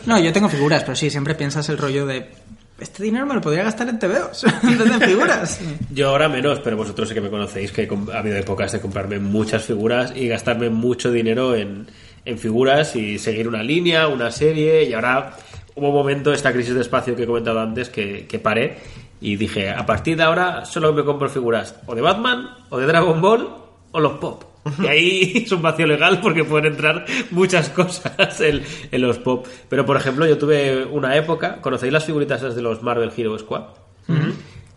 [0.07, 2.31] No, yo tengo figuras, pero sí, siempre piensas el rollo de...
[2.79, 5.59] Este dinero me lo podría gastar en TVOs, en figuras.
[5.91, 9.19] Yo ahora menos, pero vosotros sé que me conocéis que ha habido épocas de comprarme
[9.19, 11.87] muchas figuras y gastarme mucho dinero en,
[12.27, 15.33] en figuras y seguir una línea, una serie y ahora
[15.77, 18.79] hubo un momento, esta crisis de espacio que he comentado antes, que, que paré
[19.21, 22.87] y dije, a partir de ahora solo me compro figuras o de Batman, o de
[22.87, 23.49] Dragon Ball,
[23.93, 24.45] o los pop.
[24.83, 29.47] Y ahí es un vacío legal porque pueden entrar muchas cosas en, en los pop.
[29.69, 33.39] Pero por ejemplo, yo tuve una época, ¿conocéis las figuritas esas de los Marvel Hero
[33.39, 33.63] Squad?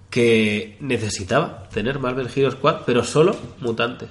[0.10, 4.10] que necesitaba tener Marvel Hero Squad, pero solo mutantes.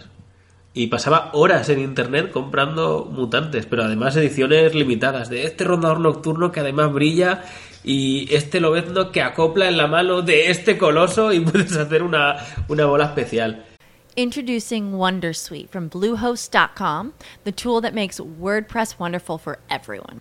[0.75, 6.53] Y pasaba horas en internet comprando mutantes, pero además ediciones limitadas, de este rondador nocturno
[6.53, 7.43] que además brilla
[7.83, 12.37] y este lobezno que acopla en la mano de este coloso y puedes hacer una,
[12.69, 13.65] una bola especial.
[14.17, 17.13] Introducing Wondersuite from Bluehost.com,
[17.45, 20.21] the tool that makes WordPress wonderful for everyone.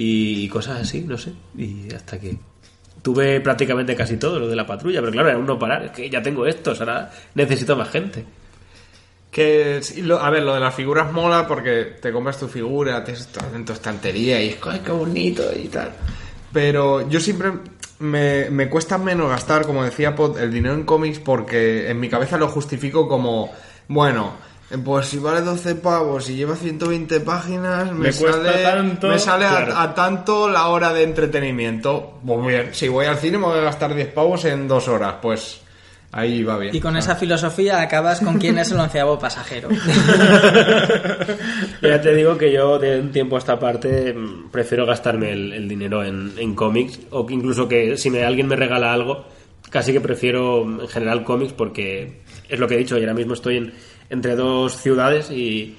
[0.00, 1.32] Y cosas así, no sé.
[1.56, 2.36] Y hasta que
[3.02, 5.86] tuve prácticamente casi todo lo de la patrulla, pero claro, era un no parar.
[5.86, 8.24] Es que ya tengo estos, ahora necesito más gente.
[9.28, 9.80] Que,
[10.20, 13.12] a ver, lo de las figuras mola porque te compras tu figura, te
[13.52, 15.90] en tu estantería y es "Ay, qué bonito y tal.
[16.52, 17.50] Pero yo siempre
[17.98, 22.08] me, me cuesta menos gastar, como decía Pod, el dinero en cómics porque en mi
[22.08, 23.52] cabeza lo justifico como,
[23.88, 24.34] bueno,
[24.84, 29.18] pues si vale 12 pavos y lleva 120 páginas, me, Me cuesta sale, tanto, me
[29.18, 29.76] sale a- claro.
[29.78, 32.18] a, tanto la hora de entretenimiento.
[32.26, 35.14] Pues bien, si voy al cine me voy a gastar 10 pavos en dos horas,
[35.22, 35.62] pues
[36.12, 36.74] ahí va bien.
[36.76, 39.68] Y con esa filosofía acabas con quién es el onceavo pasajero.
[41.82, 45.52] Ya te digo que yo de un tiempo a esta parte mm, prefiero gastarme el,
[45.52, 49.24] el dinero en, en cómics o que incluso que si me, alguien me regala algo,
[49.70, 53.14] casi que prefiero mm, en general cómics porque es lo que he dicho, y ahora
[53.14, 53.74] mismo estoy en-
[54.10, 55.76] entre dos ciudades y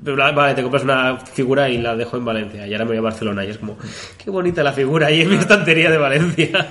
[0.00, 3.02] vale, te compras una figura y la dejo en Valencia y ahora me voy a
[3.02, 3.76] Barcelona y es como,
[4.22, 6.70] qué bonita la figura ahí en mi estantería de Valencia.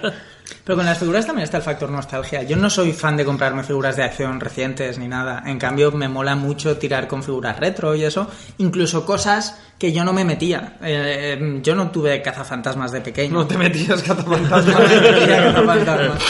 [0.68, 2.44] Pero con las figuras también está el factor nostalgia.
[2.44, 5.42] Yo no soy fan de comprarme figuras de acción recientes ni nada.
[5.46, 8.30] En cambio, me mola mucho tirar con figuras retro y eso.
[8.58, 10.76] Incluso cosas que yo no me metía.
[10.82, 13.34] Eh, yo no tuve cazafantasmas de pequeño.
[13.34, 14.66] No te metías cazafantasmas.
[14.78, 16.24] No me metía cazafantasmas.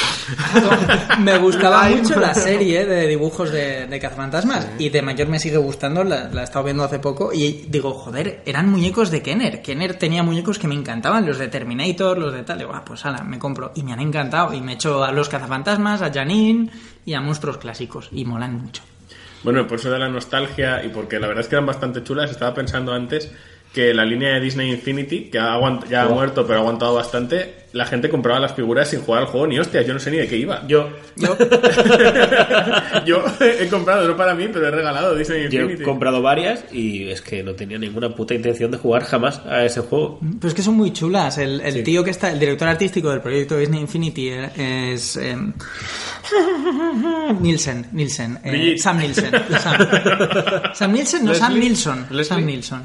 [1.20, 4.68] me gustaba mucho la serie de dibujos de, de cazafantasmas.
[4.78, 6.04] Y de mayor me sigue gustando.
[6.04, 7.34] La, la he estado viendo hace poco.
[7.34, 9.64] Y digo, joder, eran muñecos de Kenner.
[9.64, 11.26] Kenner tenía muñecos que me encantaban.
[11.26, 12.60] Los de Terminator, los de tal.
[12.60, 13.72] Digo, ah, pues ala, me compro.
[13.74, 14.27] Y me han encantado.
[14.54, 16.70] Y me echo a los cazafantasmas, a Janine
[17.06, 18.10] y a monstruos clásicos.
[18.12, 18.84] Y molan mucho.
[19.44, 22.32] Bueno, por eso de la nostalgia y porque la verdad es que eran bastante chulas,
[22.32, 23.32] estaba pensando antes
[23.78, 27.54] que la línea de Disney Infinity, que ha ya ha muerto pero ha aguantado bastante,
[27.74, 30.18] la gente compraba las figuras sin jugar al juego ni hostias, yo no sé ni
[30.18, 30.66] de qué iba.
[30.68, 30.90] Yo,
[33.06, 35.84] yo he comprado, no para mí, pero he regalado Disney yo Infinity.
[35.84, 39.64] he comprado varias y es que no tenía ninguna puta intención de jugar jamás a
[39.64, 40.20] ese juego.
[40.22, 41.38] Pero es que son muy chulas.
[41.38, 45.18] El, el tío que está, el director artístico del proyecto Disney Infinity es.
[45.18, 45.38] eh,
[47.40, 48.76] Nielsen, Nielsen, eh.
[48.78, 49.32] Sam Nielsen.
[49.62, 49.88] Sam,
[50.74, 51.70] Sam Nielsen, no, Sam Leslie.
[51.70, 52.08] Nilsson.
[52.24, 52.46] Sam.
[52.46, 52.84] Nilsson.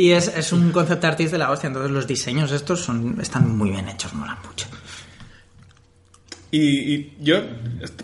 [0.00, 3.56] Y es, es un concept artist de la hostia, entonces los diseños estos son, están
[3.56, 4.66] muy bien hechos, molan mucho.
[6.52, 7.42] Y, y yo,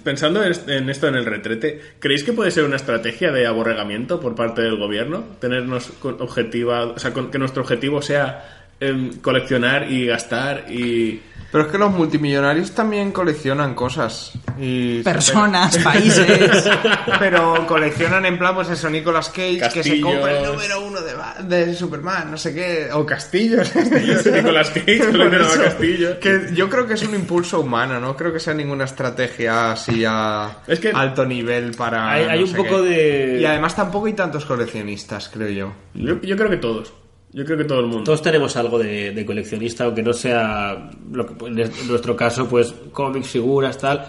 [0.04, 3.46] pensando en est- en esto en el retrete, ¿creéis que puede ser una estrategia de
[3.46, 5.24] aborregamiento por parte del gobierno?
[5.40, 11.20] Tenernos objetiva, o sea, que nuestro objetivo sea em, coleccionar y gastar y...
[11.52, 14.32] Pero es que los multimillonarios también coleccionan cosas.
[14.58, 16.68] Y Personas, países.
[17.18, 20.12] Pero coleccionan en plan, pues eso, Nicolas Cage, que se Castillos.
[20.12, 21.14] compra el número uno de,
[21.66, 22.88] de Superman, no sé qué.
[22.92, 23.70] O castillos.
[24.32, 26.16] Nicolas Cage eso, castillos.
[26.16, 30.04] Que yo creo que es un impulso humano, no creo que sea ninguna estrategia así
[30.06, 32.10] a Es que- alto nivel para.
[32.10, 32.88] Hay- hay no un poco qué.
[32.88, 35.72] de- Y además tampoco hay tantos coleccionistas, creo yo.
[35.94, 36.92] Yo, yo creo que todos.
[37.36, 38.04] Yo creo que todo el mundo.
[38.04, 42.48] Todos tenemos algo de, coleccionista, aunque no sea, lo que, en es- en nuestro caso,
[42.48, 44.06] pues cómics, figuras, tal.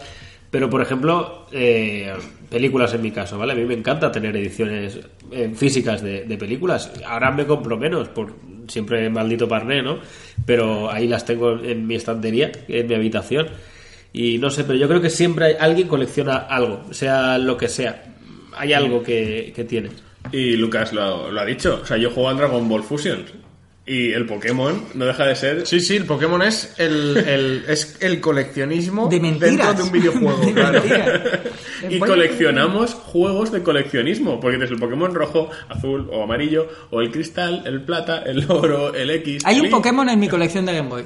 [0.49, 2.13] Pero, por ejemplo, eh,
[2.49, 3.51] películas en mi caso, ¿vale?
[3.51, 6.89] A mí me encanta tener ediciones eh, físicas de, películas.
[7.05, 8.33] Ahora me compro menos, por
[8.69, 9.99] siempre maldito parné, ¿no?
[10.45, 13.47] Pero ahí las tengo en mi estantería, en mi habitación.
[14.13, 18.05] Y no sé, pero yo creo que siempre alguien colecciona algo, sea lo que sea.
[18.55, 19.89] Hay algo que, que tiene.
[20.31, 21.79] Y Lucas lo, lo ha dicho.
[21.81, 23.25] O sea, yo juego al Dragon Ball Fusion.
[23.89, 25.65] Y el Pokémon no deja de ser...
[25.65, 30.37] Sí, sí, el Pokémon es el, el- es el coleccionismo De dentro de un videojuego,
[30.45, 30.83] De claro.
[31.89, 37.11] Y coleccionamos juegos de coleccionismo, porque tienes el Pokémon rojo, azul o amarillo, o el
[37.11, 39.43] cristal, el plata, el oro, el X.
[39.45, 39.71] Hay un el.
[39.71, 41.05] Pokémon en mi colección de Game Boy.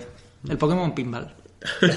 [0.49, 1.31] El Pokémon Pinball.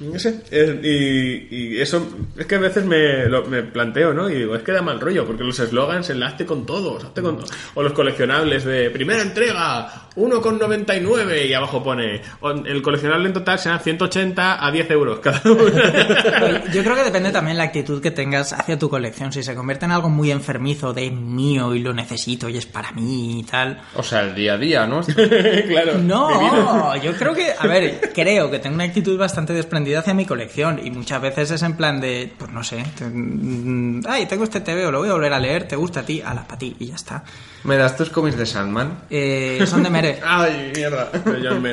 [0.00, 2.06] No sé, es- y, y eso
[2.36, 4.28] es que a veces me, lo- me planteo, ¿no?
[4.28, 7.38] Y digo, es que da mal rollo, porque los eslogans enlace con todos, hazte con
[7.38, 12.20] to- o los coleccionables de primera entrega, 1,99 y abajo pone,
[12.66, 15.62] el coleccionable en total será 180 a 10 euros cada uno.
[16.72, 19.32] Yo creo que depende también la actitud que tengas hacia tu colección.
[19.32, 22.92] Si se convierte en algo muy enfermizo de mío y lo necesito y es para
[22.92, 23.80] mí y tal.
[23.94, 25.02] O sea, el día a día, ¿no?
[25.02, 25.98] claro.
[26.04, 30.24] No, yo creo que, a ver, creo que tengo una actitud bastante desprendida hacia mi
[30.24, 34.44] colección y muchas veces es en plan de, pues no sé, te- mm, ay, tengo
[34.44, 36.74] este TVO, lo voy a volver a leer, te gusta a ti, ala, para ti
[36.78, 37.24] y ya está.
[37.64, 39.00] ¿Me das tus cómics de Sandman?
[39.10, 40.20] Eh, son de Mere.
[40.24, 41.10] Ay, mierda.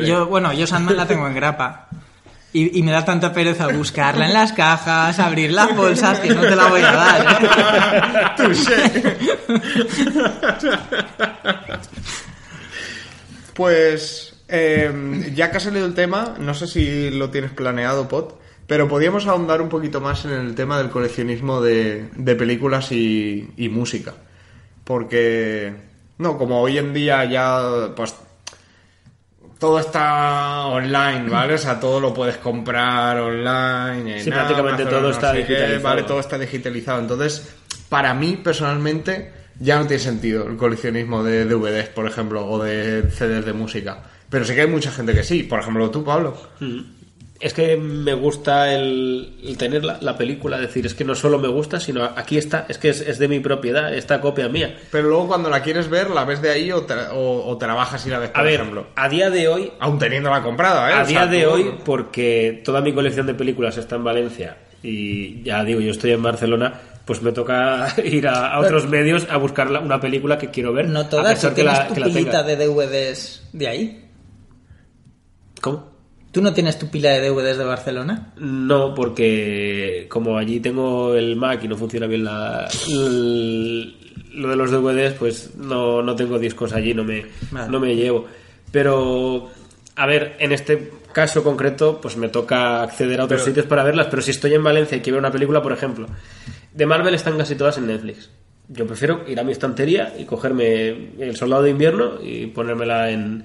[0.05, 1.87] Yo, bueno, yo Sandman la tengo en grapa.
[2.53, 6.41] Y, y me da tanta pereza buscarla en las cajas, abrir las bolsas, que no
[6.41, 8.35] te la voy a dar.
[13.53, 18.39] Pues, eh, ya que ha salido el tema, no sé si lo tienes planeado, Pot,
[18.67, 23.49] pero podríamos ahondar un poquito más en el tema del coleccionismo de, de películas y,
[23.57, 24.13] y música.
[24.83, 25.73] Porque,
[26.17, 28.13] no, como hoy en día ya, pues,
[29.57, 31.53] todo está online, ¿vale?
[31.53, 34.17] O sea, todo lo puedes comprar online.
[34.17, 35.83] en Sí, prácticamente Amazon, todo no está qué, digitalizado.
[35.83, 36.99] Vale, todo está digitalizado.
[36.99, 37.55] Entonces,
[37.87, 43.03] para mí, personalmente, ya no tiene sentido el coleccionismo de DVDs, por ejemplo, o de
[43.11, 44.03] CDs de música.
[44.31, 45.43] Pero sí que hay mucha gente que sí.
[45.43, 46.35] Por ejemplo, tú, Pablo.
[46.59, 46.79] Mm.
[47.39, 51.15] Es que me gusta el, el tener la, la película, es decir, es que no
[51.15, 54.47] solo me gusta, sino aquí está, es que es, es de mi propiedad, esta copia
[54.47, 54.77] mía.
[54.91, 57.65] Pero luego cuando la quieres ver, la ves de ahí o te, o, o te
[57.65, 58.85] la bajas y la ves, por A ver, ejemplo.
[58.95, 60.93] a día de hoy, Aún teniéndola comprada, ¿eh?
[60.93, 64.03] a O sea, día de tú- hoy, porque toda mi colección de películas está en
[64.03, 68.87] Valencia y ya digo, yo estoy en Barcelona, pues me toca ir a, a otros
[68.87, 70.87] medios a buscar la- una película que quiero ver.
[70.89, 72.43] No a todas, pesar tú que la, tu que la pilita tenga.
[72.43, 74.07] de DVDs de ahí.
[75.61, 75.89] ¿Cómo?
[76.31, 78.33] ¿Tú no tienes tu pila de DVDs de Barcelona?
[78.37, 82.67] No, porque como allí tengo el Mac y no funciona bien la,
[84.33, 87.69] lo de los DVDs, pues no, no tengo discos allí, no me, Vale.
[87.69, 88.25] no me llevo.
[88.71, 89.49] Pero,
[89.97, 93.83] a ver, en este caso concreto, pues me toca acceder a otros Pero- sitios para
[93.83, 96.07] verlas, pero si estoy en Valencia y quiero ver una película, por ejemplo,
[96.73, 98.29] de Marvel están casi todas en Netflix.
[98.69, 103.43] Yo prefiero ir a mi estantería y cogerme El Soldado de Invierno y ponérmela en,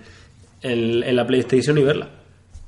[0.63, 2.09] en, en la PlayStation y verla.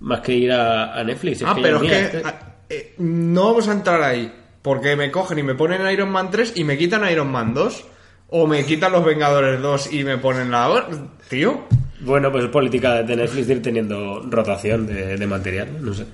[0.00, 1.42] Más que ir a, a Netflix.
[1.42, 4.32] Ah, ya pero es que ah, eh, no vamos a entrar ahí.
[4.62, 7.84] Porque me cogen y me ponen Iron Man 3 y me quitan Iron Man 2.
[8.30, 10.86] O me quitan los Vengadores 2 y me ponen la...
[11.30, 11.64] Tío.
[12.00, 16.04] Bueno, pues es política de Netflix de ir teniendo rotación de, de material, no sé.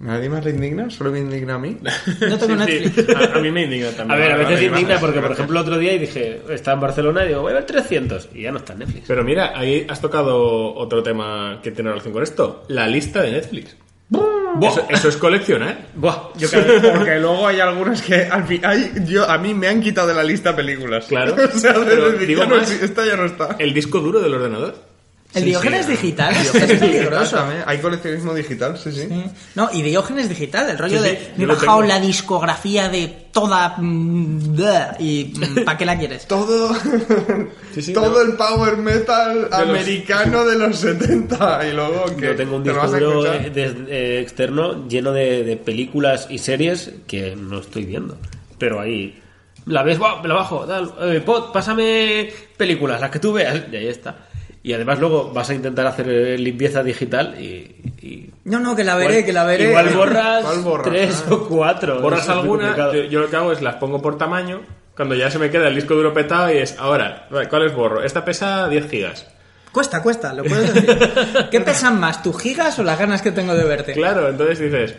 [0.00, 0.90] ¿Nadie más le indigna?
[0.90, 1.76] ¿Solo me indigna a mí?
[2.20, 3.06] No tengo Sí, Netflix.
[3.06, 3.12] sí.
[3.14, 4.10] A, a mí me indigna también.
[4.12, 6.80] A ver, a veces vale, indigna porque, por ejemplo, otro día y dije, está en
[6.80, 9.04] Barcelona y digo, voy a ver 300 y ya no está en Netflix.
[9.08, 12.64] Pero mira, ahí has tocado otro tema que tiene relación con esto.
[12.68, 13.76] La lista de Netflix.
[14.62, 15.88] Eso, eso es coleccionar.
[15.94, 19.68] Buah, yo cada- porque luego hay algunas que al fin, hay- yo, a mí me
[19.68, 21.04] han quitado de la lista películas.
[21.06, 21.34] Claro.
[21.54, 23.56] o sea, Pero decir, digo ya no más, exi- esta ya no está.
[23.58, 24.74] El disco duro del ordenador.
[25.34, 25.92] El Sí, Diógenes sí.
[25.92, 27.36] digital, es peligroso.
[27.36, 29.02] También, Hay coleccionismo digital, sí, sí.
[29.08, 29.24] Sí.
[29.56, 31.82] No, y Diógenes digital, el rollo Sí, sí, de me he bajado tengo.
[31.82, 34.54] la discografía de toda mm,
[35.00, 35.24] y
[35.66, 36.26] ¿para qué la quieres?
[36.28, 36.74] Todo,
[37.74, 38.20] Sí, sí, todo no.
[38.22, 42.70] el power metal los- americano de los 70 y luego que Yo tengo un te
[42.70, 47.84] disco duro eh, de- eh, externo lleno de, de películas y series que no estoy
[47.84, 48.16] viendo.
[48.58, 49.20] Pero ahí
[49.66, 50.22] la ves, ¡buah!
[50.22, 54.24] me la bajo, tal, eh, Pod, pásame películas, las que tú veas, y ahí está.
[54.62, 57.76] Y además luego vas a intentar hacer eh, limpieza digital y...
[58.02, 59.64] y- No, no, que la veré, igual- que la veré.
[59.70, 60.88] Igual borras, ¿Cuál borras?
[60.88, 61.34] tres Ah.
[61.34, 62.00] o cuatro.
[62.00, 62.94] Borras es alguna, complicado.
[62.94, 64.60] yo, yo lo que hago es las pongo por tamaño.
[64.96, 68.02] Cuando ya se me queda el disco duro petado y es, ahora, vale, ¿cuáles borro?
[68.02, 69.26] Esta pesa 10 gigas.
[69.70, 70.98] Cuesta, cuesta, lo puedes decir.
[71.52, 73.92] ¿Qué pesan más, tus gigas o las ganas que tengo de verte?
[73.92, 74.96] Claro, entonces dices,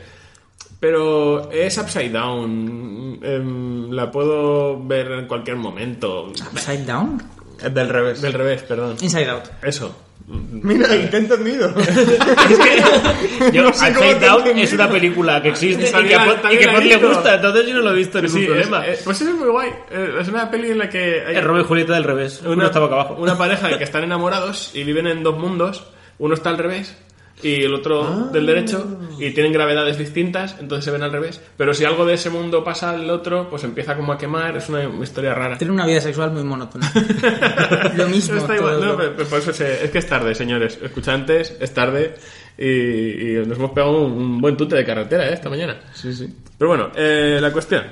[0.79, 6.27] pero es upside down, em, la puedo ver en cualquier momento.
[6.53, 7.21] ¿Upside down?
[7.63, 8.21] Es del revés.
[8.21, 8.95] Del revés, perdón.
[9.01, 9.43] Inside out.
[9.63, 9.95] Eso.
[10.27, 11.73] Mira, y te he entendido.
[13.53, 14.53] Yo, No sé Down entendido.
[14.63, 17.73] es una película que existe y que, a y que Pod le gusta, entonces yo
[17.75, 18.85] no lo he visto ningún Sí, es- problema.
[18.87, 19.69] eh, pues eso es muy guay.
[19.89, 22.41] Eh, Es una peli en la que hay Es Romeo y Julieta del revés.
[22.45, 23.15] Uno está boca abajo.
[23.19, 25.83] una pareja que están enamorados y viven en dos mundos.
[26.19, 26.95] Uno está al revés
[27.41, 28.29] y el otro Ah.
[28.33, 28.85] del derecho
[29.17, 31.41] y tienen gravedades distintas, entonces se ven al revés.
[31.57, 34.67] Pero si algo de ese mundo pasa al otro, pues empieza como a quemar, es
[34.69, 35.57] una historia rara.
[35.57, 36.91] Tiene una vida sexual muy monótona.
[37.95, 38.37] Lo mismo.
[38.37, 40.77] Está igual, no, lo- pero- pero por eso se- es que es tarde, señores.
[40.81, 42.15] Escuchantes, es tarde
[42.57, 42.67] y,
[43.37, 45.33] y nos hemos pegado un, un buen tute de carretera ¿eh?
[45.33, 45.79] esta mañana.
[45.93, 46.27] Sí, sí.
[46.57, 47.83] Pero bueno, eh, la cuestión.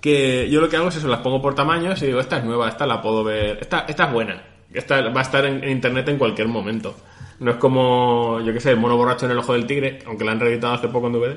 [0.00, 2.44] Que yo lo que hago es eso, las pongo por tamaños y digo, esta es
[2.44, 4.42] nueva, esta la puedo ver, esta, esta es buena.
[4.72, 6.94] Esta va a estar en, en internet en cualquier momento.
[7.40, 10.24] No es como, yo qué sé, el mono borracho en el ojo del tigre, aunque
[10.24, 11.36] la han reeditado hace poco en DVD.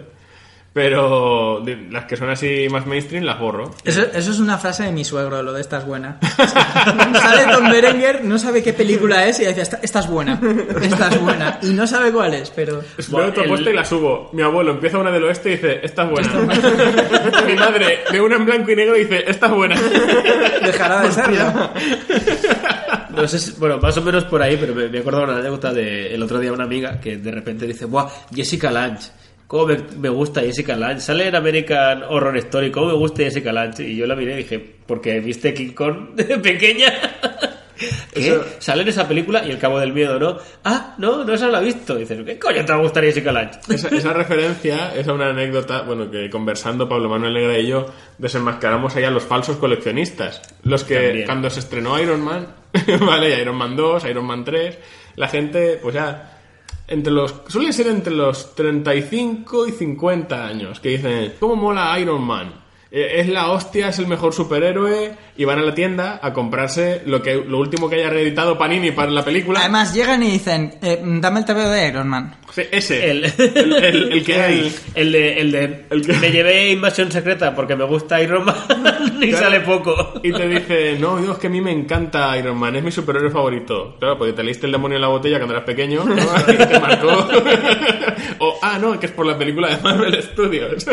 [0.78, 3.72] Pero las que son así más mainstream las borro.
[3.84, 6.20] Eso, eso es una frase de mi suegro, lo de esta es buena.
[6.38, 10.40] Sale Tom Berenger, no sabe qué película es y dice, esta, esta es buena,
[10.80, 11.58] esta es buena.
[11.64, 12.84] Y no sabe cuál es, pero...
[13.10, 14.30] Veo otra puesta y la subo.
[14.34, 16.30] Mi abuelo empieza una del oeste y dice, esta es buena.
[17.48, 19.82] Mi madre ve una en blanco y negro y dice, esta es buena.
[20.64, 21.72] Dejará de serlo.
[23.16, 25.38] No sé si- bueno, más o menos por ahí, pero me, me acuerdo de una
[25.38, 28.08] anécdota de el otro día una amiga que de repente dice, ¡buah!
[28.32, 29.10] Jessica Lange.
[29.48, 31.00] ¿Cómo me, me gusta Jessica Lange?
[31.00, 32.70] Sale en American Horror Story.
[32.72, 33.84] ¿Cómo me gusta Jessica Lange?
[33.88, 36.94] Y yo la miré y dije, porque viste King Kong de pequeña.
[38.14, 38.28] ¿Qué?
[38.30, 40.38] Eso- Sale en esa película y el cabo del miedo, ¿no?
[40.66, 41.96] Ah, no, no se la ha visto.
[41.96, 43.60] Y dices, ¿qué coño te va a gustar Jessica Lange?
[43.70, 47.86] Esa, esa referencia es a una anécdota, bueno, que conversando Pablo Manuel Negra y yo
[48.18, 50.42] desenmascaramos ahí a los falsos coleccionistas.
[50.64, 51.26] Los que También.
[51.28, 52.48] cuando se estrenó Iron Man,
[53.00, 53.30] ¿vale?
[53.38, 54.78] Y Iron Man 2, Iron Man 3,
[55.16, 56.37] la gente, pues ya,
[56.88, 62.22] entre los, suelen ser entre los 35 y 50 años, que dicen, ¿cómo mola Iron
[62.24, 62.67] Man?
[62.92, 67.02] Eh, Es la hostia, es el mejor superhéroe y van a la tienda a comprarse
[67.06, 69.60] lo que lo último que haya reeditado Panini para la película.
[69.60, 72.36] Además llegan y dicen, eh, dame el TVO de Iron Man.
[72.54, 74.76] Sí, ese, El, el, el- el que hay.
[74.96, 78.56] El de, el de me llevé invasión secreta porque me gusta Iron Man
[79.22, 79.46] y Claro.
[79.46, 80.14] sale poco.
[80.24, 83.30] Y te dice, no, Dios, que a mí me encanta Iron Man, es mi superhéroe
[83.32, 83.98] favorito.
[84.00, 86.16] Claro, porque te leíste el demonio en la botella cuando eras pequeño, ¿no?
[86.16, 87.08] Y te marcó.
[88.40, 90.86] o, ah, no, que es por la película de Marvel Studios.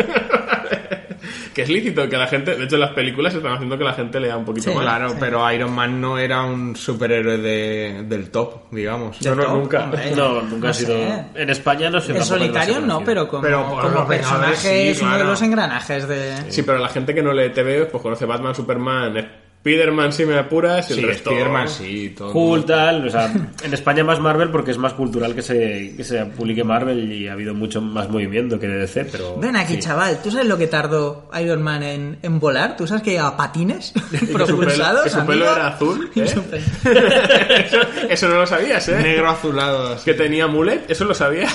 [1.55, 4.19] Que es lícito que la gente, de hecho las películas están haciendo que la gente
[4.19, 4.83] lea un poquito Sí, más.
[4.83, 9.21] claro, pero Iron Man no era un superhéroe de, del top, digamos.
[9.21, 9.85] No, no, nunca.
[9.85, 10.89] Hombre, No, nunca no ha sido.
[10.89, 11.25] sé.
[11.35, 12.15] En España no sé.
[12.15, 16.07] En solitario no, pero como, Pero como los personaje es sí, uno de los engranajes
[16.07, 16.51] de...
[16.51, 19.15] Sí, pero la gente que no lee TV, pues conoce Batman, Superman,
[19.65, 21.31] Spider-Man si me apuras y el Sí, resto...
[21.31, 22.31] Spider-Man sí, todo.
[22.33, 22.65] mundo.
[22.65, 23.33] tal, o sea,
[23.63, 27.27] en España más Marvel porque es más cultural que se, que se publique Marvel y
[27.27, 29.37] ha habido mucho más movimiento que de DC, pero...
[29.39, 29.79] Ven aquí, sí.
[29.79, 32.77] chaval, ¿tú sabes lo que tardó Iron Man en, en volar?
[32.77, 36.23] ¿Tú sabes que a patines Que su pelo- propulsados, que su pelo era azul, ¿eh?
[37.65, 37.79] eso,
[38.09, 38.99] eso no lo sabías, ¿eh?
[39.01, 39.93] Negro azulado.
[39.93, 40.05] así.
[40.05, 41.47] Que tenía mulet, eso lo sabía.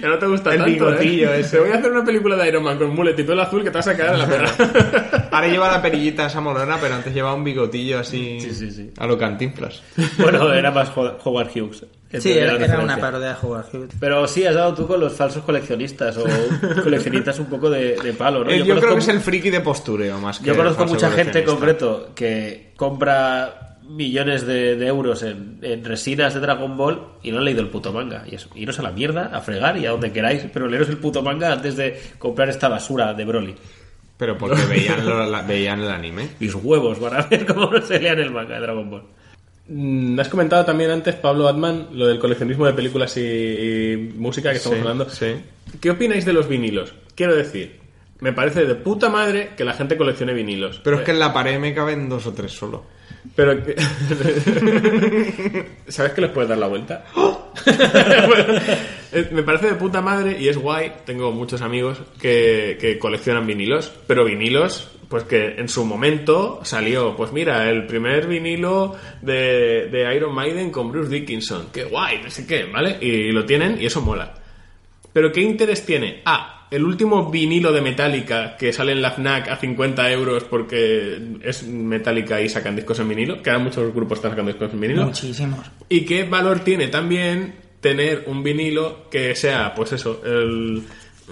[0.00, 1.40] Que no te gusta El tanto, bigotillo ¿eh?
[1.40, 1.56] ese.
[1.56, 3.70] Te voy a hacer una película de Iron Man con mulet y pelo azul que
[3.70, 5.28] te vas a caer en la pena.
[5.30, 8.90] Ahora lleva la perillita esa molona, pero antes llevaba un bigotillo así Sí, sí, sí.
[8.98, 9.82] a lo cantinflas.
[10.18, 11.84] Bueno, era más Ho- Howard Hughes.
[12.18, 13.90] Sí, era, era una parodia de Howard Hughes.
[14.00, 16.24] Pero sí, has dado tú con los falsos coleccionistas o
[16.82, 18.50] coleccionistas un poco de, de palo, ¿no?
[18.50, 21.38] Eh, yo, creo que es el friki de postureo más que Yo conozco mucha gente
[21.38, 27.30] en concreto que compra millones de, de euros en, en resinas de Dragon Ball y
[27.32, 28.24] no han leído el puto manga.
[28.30, 30.98] Y eso, iros a la mierda, a fregar y a donde queráis, pero leeros el
[30.98, 33.54] puto manga antes de comprar esta basura de Broly.
[34.16, 36.28] Pero porque veían, lo- la- veían el anime.
[36.40, 39.02] Mis huevos van a ver cómo no se lean el manga de Dragon Ball.
[39.68, 44.50] Mm, Has comentado también antes, Pablo Atman, lo del coleccionismo de películas y, y música
[44.50, 45.08] que estamos Sí, hablando.
[45.08, 45.34] sí.
[45.80, 46.92] ¿Qué opináis de los vinilos?
[47.14, 47.78] Quiero decir,
[48.20, 50.80] me parece de puta madre que la gente coleccione vinilos.
[50.84, 52.84] Pero es que en la pared me caben dos o tres solo.
[53.34, 53.74] Pero que-
[55.88, 57.04] ¿Sabes que les puedes dar la vuelta?
[57.14, 58.54] Bueno,
[59.12, 60.92] eh, me parece de puta madre y es guay.
[61.04, 67.14] Tengo muchos amigos que, que coleccionan vinilos, pero vinilos, pues que en su momento salió,
[67.16, 71.66] pues mira, el primer vinilo de, de Iron Maiden con Bruce Dickinson.
[71.72, 72.96] Qué guay, no sé qué, ¿vale?
[73.00, 74.34] Y lo tienen y eso mola.
[75.12, 76.22] Pero ¿qué interés tiene?
[76.24, 81.38] Ah, el último vinilo de Metallica que sale en la FNAC a 50 euros porque
[81.42, 84.80] es Metallica y sacan discos en vinilo, que ahora muchos grupos están sacando discos en
[84.80, 85.06] vinilo.
[85.06, 85.66] Muchísimos.
[85.88, 90.84] ¿Y qué valor tiene también tener un vinilo que sea, pues eso, el,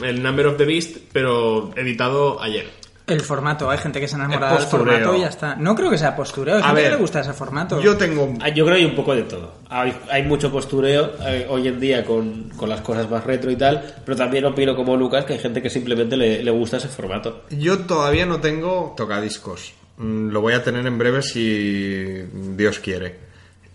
[0.02, 2.77] el Number of the Beast, pero editado ayer?
[3.09, 4.86] El formato, hay gente que se enamora El del postureo.
[4.94, 5.56] formato y ya está.
[5.56, 7.80] No creo que sea postureo, hay A gente ver, que le gusta ese formato.
[7.80, 8.35] Yo tengo...
[8.40, 9.55] Ah, Yo creo que hay un poco de todo.
[9.68, 13.56] Hay, hay mucho postureo eh, hoy en día con, con las cosas más retro y
[13.56, 16.89] tal, pero también opino como Lucas que hay gente que simplemente le, le gusta ese
[16.89, 17.44] formato.
[17.51, 19.72] Yo todavía no tengo tocadiscos.
[19.97, 22.22] Mm, Lo voy a tener en breve si
[22.56, 23.26] Dios quiere.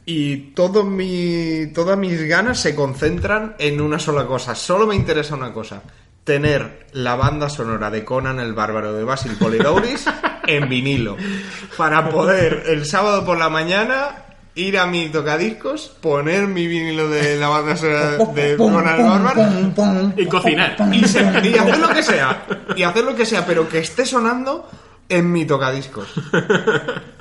[0.05, 4.53] Y todo mi, todas mis ganas se concentran en una sola cosa.
[4.53, 5.81] Solo me interesa una cosa.
[6.23, 10.05] Tener la banda sonora de Conan el Bárbaro de Basil Polidouris
[10.47, 11.17] en vinilo.
[11.77, 14.09] Para poder el sábado por la mañana
[14.55, 20.13] ir a mi tocadiscos, poner mi vinilo de la banda sonora de Conan el Bárbaro
[20.15, 20.75] Y cocinar.
[20.93, 22.45] y, se- y hacer lo que sea.
[22.75, 24.69] Y hacer lo que sea, pero que esté sonando
[25.09, 26.07] en mi tocadiscos.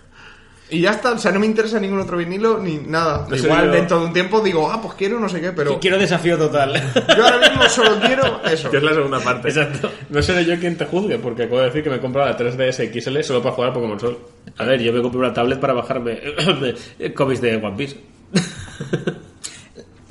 [0.73, 3.27] Y ya está, o sea, no me interesa ningún otro vinilo ni nada.
[3.29, 5.53] No sé, Igual yo- dentro de un tiempo digo, ah, pues quiero no sé qué,
[5.53, 6.73] pero Quiero desafío total.
[7.17, 8.71] yo ahora mismo solo quiero eso.
[8.71, 9.49] Que es la segunda parte.
[9.49, 9.91] Exacto.
[10.09, 12.37] No seré yo quien te juzgue, porque acabo de decir que me he comprado la
[12.39, 14.19] 3DS XL solo para jugar a Pokémon Sol.
[14.59, 16.21] A ver, yo me compré una tablet para bajarme
[17.15, 17.97] cómics de One Piece.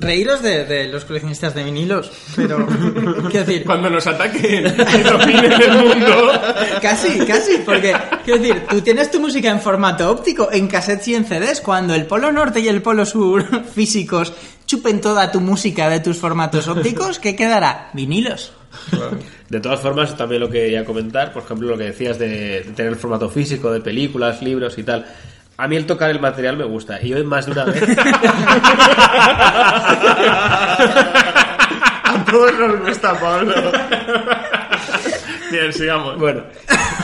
[0.02, 2.66] Reíros de, de los coleccionistas de vinilos, pero
[3.30, 6.32] quiero decir, Cuando nos ataquen y dominen el mundo.
[6.82, 11.14] casi, casi, porque quiero decir, tú tienes tu música en formato óptico, en cassettes y
[11.14, 14.32] en CDs, cuando el polo norte y el polo sur físicos
[14.66, 17.90] chupen toda tu música de tus formatos ópticos, ¿qué quedará?
[17.92, 18.52] Vinilos.
[19.48, 22.28] De todas formas, también lo que quería comentar, por ejemplo, lo que decías de,
[22.62, 25.06] de tener formato físico de películas, libros y tal.
[25.56, 26.98] A mí el tocar el material me gusta.
[27.02, 27.82] Y hoy más de una vez.
[32.04, 33.54] A todos nos gusta Pablo.
[35.50, 36.18] Bien, sigamos.
[36.18, 36.44] Bueno,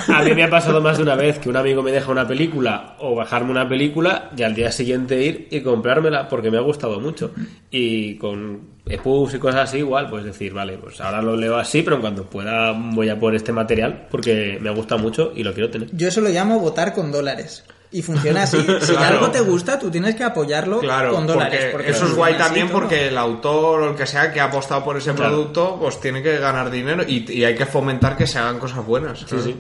[0.09, 2.27] a mí me ha pasado más de una vez que un amigo me deja una
[2.27, 6.63] película o bajarme una película y al día siguiente ir y comprármela porque me ha
[6.63, 7.33] gustado mucho.
[7.71, 11.83] Y con EPUBs y cosas así, igual, pues decir, vale, pues ahora lo leo así,
[11.83, 15.53] pero en cuanto pueda voy a por este material porque me gusta mucho y lo
[15.53, 15.95] quiero tener.
[15.95, 17.65] Yo eso lo llamo votar con dólares.
[17.91, 18.59] Y funciona así.
[18.81, 19.15] Si Claro.
[19.19, 21.69] algo te gusta, tú tienes que apoyarlo Claro, con dólares.
[21.73, 24.45] porque porque eso es guay también porque el autor o el que sea que ha
[24.45, 25.31] apostado por ese Claro.
[25.33, 28.85] producto, pues tiene que ganar dinero y, y hay que fomentar que se hagan cosas
[28.85, 29.25] buenas.
[29.25, 29.43] claro.
[29.45, 29.57] sí.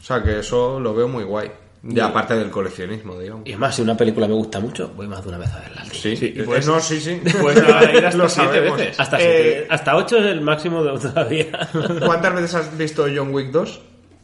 [0.00, 1.50] O sea que eso lo veo muy guay.
[1.82, 2.06] Y Ya.
[2.06, 3.46] aparte del coleccionismo, digamos.
[3.46, 5.84] Y además, si una película me gusta mucho, voy más de una vez a verla.
[5.92, 7.20] Sí, Sí, y Eh, puedes- no, sí, sí.
[7.40, 7.64] puedes ir
[8.06, 8.78] hasta Lo siete sabemos.
[8.78, 8.98] veces.
[9.00, 11.68] Hasta, Eh, siete- hasta 8 es el máximo de todavía.
[12.04, 13.80] ¿Cuántas veces has visto John Wick 2?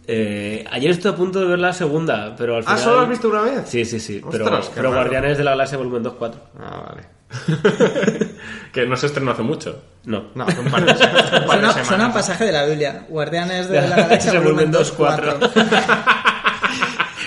[0.06, 2.78] Eh, ayer estuve a punto de ver la segunda, pero al Ah, final...
[2.80, 3.62] ¿solo has visto una vez?
[3.66, 4.20] Sí, sí, sí.
[4.30, 4.70] pero Ostras.
[4.86, 6.40] Guardianes de la Galaxia Volumen 2, 4.
[6.60, 7.02] Ah, vale.
[8.72, 9.82] que no se estrenó hace mucho.
[10.04, 10.26] No.
[10.34, 11.86] No, un par de, un par de Suena, semanas.
[11.86, 13.06] suena un pasaje de la Biblia.
[13.08, 15.36] Guardianes de De la Galaxia, volumen volumen 2, 4.
[15.38, 15.62] 4.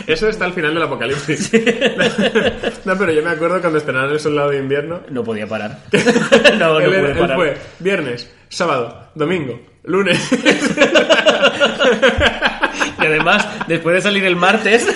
[0.06, 1.52] Eso está al final del apocalipsis.
[2.86, 5.02] no, pero yo me acuerdo cuando estrenaron El Soldado de Invierno.
[5.10, 5.80] No podía parar.
[6.58, 7.36] no, no él, pude él parar.
[7.36, 10.18] fue viernes, sábado, domingo, lunes.
[13.00, 14.88] Y además, después de salir el martes,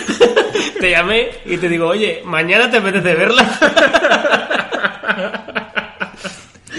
[0.80, 4.41] te llamé y te digo, oye, mañana te apetece verla.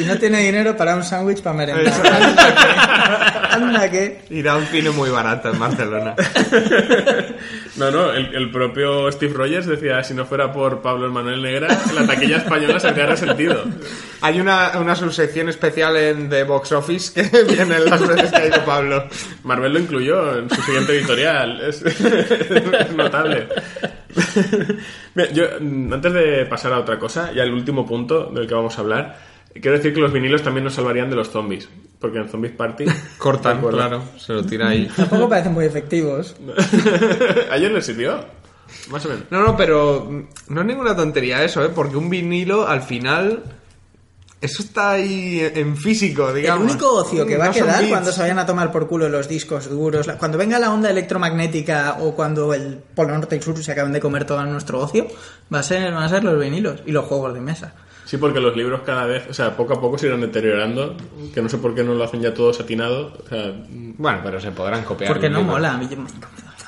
[0.03, 1.87] Y no tiene dinero para un sándwich para merendar.
[1.87, 2.03] Eso.
[3.53, 4.23] Anda que...
[4.31, 6.15] Ir a un cine muy barato en Barcelona.
[7.75, 11.69] No, no, el, el propio Steve Rogers decía, si no fuera por Pablo Manuel Negra,
[11.95, 13.65] la taquilla española se habría resentido.
[14.21, 18.47] Hay una, una subsección especial en The Box Office que viene las veces que ha
[18.47, 19.09] ido Pablo.
[19.45, 21.63] Marvel lo incluyó en su siguiente editorial.
[21.63, 23.49] Es, es notable.
[25.15, 28.77] Bien, yo, antes de pasar a otra cosa, y al último punto del que vamos
[28.77, 29.17] a hablar,
[29.55, 31.69] quiero decir que los vinilos también nos salvarían de los zombies.
[31.99, 32.85] Porque en Zombies Party...
[33.19, 34.91] Cortan, claro, se lo tira ahí.
[34.97, 36.35] Tampoco parecen muy efectivos.
[37.51, 38.25] Ayer les sirvió.
[38.91, 39.25] Más o menos.
[39.31, 41.71] No, no, pero mm, no es ninguna tontería eso, ¿eh?
[41.73, 43.43] Porque un vinilo, al final,
[44.41, 46.65] eso está ahí en físico, digamos.
[46.65, 49.09] El único ocio que va a No quedar cuando se vayan a tomar por culo
[49.09, 53.63] los discos duros, cuando venga la onda electromagnética o cuando el Polo Norte y Sur
[53.63, 55.07] se acaben de comer todo nuestro ocio,
[55.55, 57.75] va a ser, van a ser los vinilos y los juegos de mesa.
[58.13, 60.95] Sí, porque los libros cada vez, o sea, poco a poco se irán deteriorando,
[61.33, 63.11] que no sé por qué no lo hacen ya todo satinado.
[63.25, 65.11] O sea, Bueno, pero se podrán copiar.
[65.11, 65.55] Porque no libros.
[65.57, 65.73] mola.
[65.73, 65.89] a mí-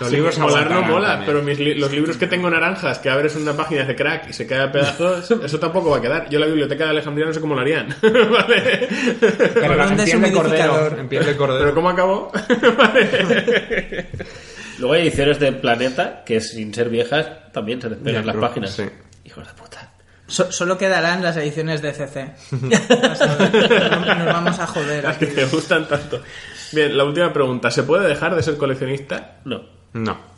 [0.00, 1.26] Los sí, libros molar no mola, también.
[1.26, 4.32] pero mis li- los libros que tengo naranjas, que abres una página de crack y
[4.32, 6.30] se cae a pedazos, eso tampoco va a quedar.
[6.30, 7.94] Yo la biblioteca de Alejandría no sé cómo lo harían.
[8.02, 8.88] ¿Vale?
[9.20, 10.32] Pero Un en piel de cordero.
[10.32, 10.98] deshumidificador.
[10.98, 11.60] En piel de cordero.
[11.60, 12.32] Pero ¿cómo acabó?
[14.78, 18.70] Luego hay ediciones de Planeta que sin ser viejas también se despegan las páginas.
[18.72, 18.84] sí.
[19.24, 19.83] Hijos de puta.
[20.26, 22.32] So- solo quedarán las ediciones de CC.
[22.52, 25.04] Nos vamos a joder.
[25.04, 26.22] Las que te gustan tanto.
[26.72, 27.70] Bien, la última pregunta.
[27.70, 29.38] ¿Se puede dejar de ser coleccionista?
[29.44, 29.62] No.
[29.92, 30.34] No.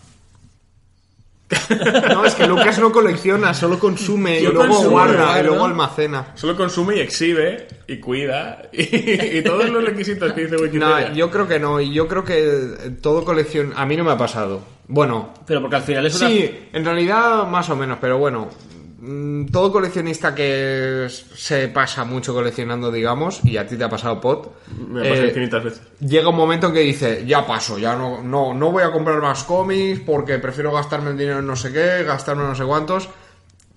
[2.10, 5.64] No, es que Lucas no colecciona, solo consume Yo y luego consumo, guarda y luego
[5.64, 6.32] almacena.
[6.34, 11.08] Solo consume y exhibe y cuida y, y todos los requisitos que dice Wikipedia.
[11.08, 13.72] No, yo creo que no, y yo creo que todo colección...
[13.76, 14.60] A mí no me ha pasado.
[14.88, 16.28] Bueno, Pero porque al final es una...
[16.28, 18.48] sí, en realidad más o menos, pero bueno,
[19.52, 24.52] todo coleccionista que se pasa mucho coleccionando, digamos, y a ti te ha pasado pot,
[24.88, 25.82] Me ha pasado eh, infinitas veces.
[26.00, 29.20] llega un momento en que dice, ya paso, ya no, no, no voy a comprar
[29.20, 33.08] más cómics porque prefiero gastarme el dinero en no sé qué, gastarme no sé cuántos.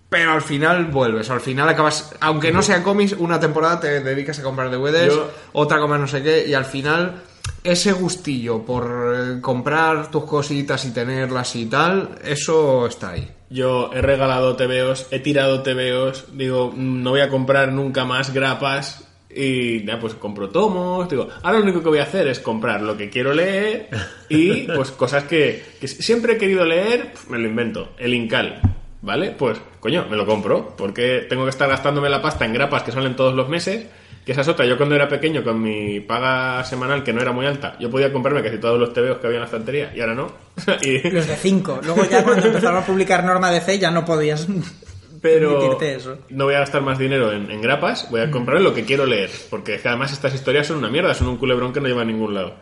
[0.10, 4.40] Pero al final vuelves, al final acabas, aunque no sea cómics, una temporada te dedicas
[4.40, 7.22] a comprar DVDs, Yo- otra a comprar no sé qué, y al final
[7.64, 13.32] ese gustillo por eh, comprar tus cositas y tenerlas y tal, eso está ahí.
[13.50, 18.34] Yo he regalado TVOs, he tirado TVOs, digo, mm, no voy a comprar nunca más
[18.34, 22.40] grapas y ya pues compro tomos, digo, ahora lo único que voy a hacer es
[22.40, 23.90] comprar lo que quiero leer
[24.30, 28.62] y pues cosas que, que siempre he querido leer, me lo invento, el Incal,
[29.02, 29.32] ¿vale?
[29.32, 32.92] Pues coño, me lo compro, porque tengo que estar gastándome la pasta en grapas que
[32.92, 33.88] salen todos los meses,
[34.30, 37.32] que esa es otra, yo cuando era pequeño con mi paga semanal que no era
[37.32, 40.02] muy alta, yo podía comprarme casi todos los TVOs que había en la estantería y
[40.02, 40.32] ahora no.
[40.84, 41.80] y, Los de 5.
[41.84, 44.48] Luego ya cuando empezaron a publicar Norma DC ya no podías
[45.24, 46.20] pero permitirte eso.
[46.30, 49.08] no voy a gastar más dinero en, en grapas, voy a comprar lo que quiero
[49.08, 52.06] leer, porque además estas historias son una mierda, son un culebrón que no lleva a
[52.06, 52.54] ningún lado.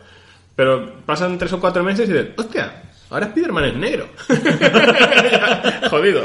[0.56, 4.08] Pero pasan tres o cuatro meses y dices, hostia, ahora Spiderman es negro.
[5.90, 6.22] Jodido.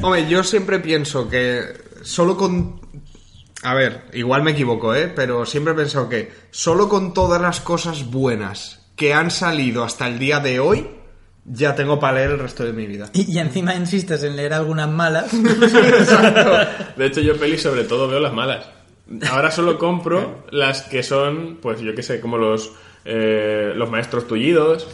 [0.00, 1.64] Hombre, yo siempre pienso que
[2.02, 2.87] solo con...
[3.62, 5.12] A ver, igual me equivoco, ¿eh?
[5.14, 10.06] Pero siempre he pensado que solo con todas las cosas buenas que han salido hasta
[10.06, 10.88] el día de hoy,
[11.44, 13.10] ya tengo para leer el resto de mi vida.
[13.12, 15.30] Y, y encima insistes en leer algunas malas.
[16.96, 18.66] De hecho, yo pelis sobre todo veo las malas.
[19.30, 22.72] Ahora solo compro las que son, pues yo qué sé, como los,
[23.04, 24.86] eh, los maestros tullidos,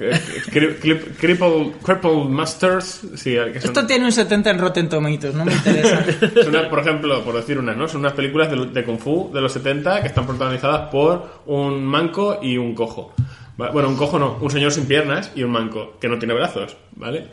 [0.00, 4.88] que- cri- cri- crippled, crippled masters, sí, que son, Esto tiene un 70 en Rotten
[4.88, 6.04] Tomatoes, no me interesa.
[6.48, 7.86] una- por ejemplo, por decir unas, ¿no?
[7.88, 11.84] Son unas películas de, de Kung Fu de los 70 que están protagonizadas por un
[11.84, 13.12] manco y un cojo.
[13.56, 16.76] Bueno, un cojo no, un señor sin piernas y un manco que no tiene brazos,
[16.96, 17.26] ¿vale?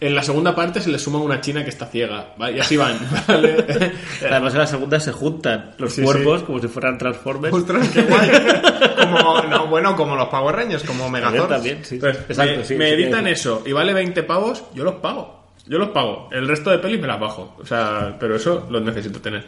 [0.00, 2.56] En la segunda parte se le suma una china que está ciega, ¿vale?
[2.56, 2.96] Y así van,
[3.28, 3.64] ¿vale?
[4.30, 6.46] Además, en la segunda se juntan los Sí, cuerpos sí.
[6.46, 7.54] como si fueran Transformers.
[7.54, 8.30] Ostras, qué guay.
[8.98, 11.48] Como, no, bueno, como los Power Rangers, como Megazord.
[11.48, 11.98] También, sí.
[11.98, 15.44] Pues, Exacto, me, sí, me sí, editan eso y vale 20 pavos, yo los pago.
[15.66, 16.28] Yo los pago.
[16.32, 17.54] El resto de pelis me las bajo.
[17.58, 19.44] O sea, pero eso lo necesito tener.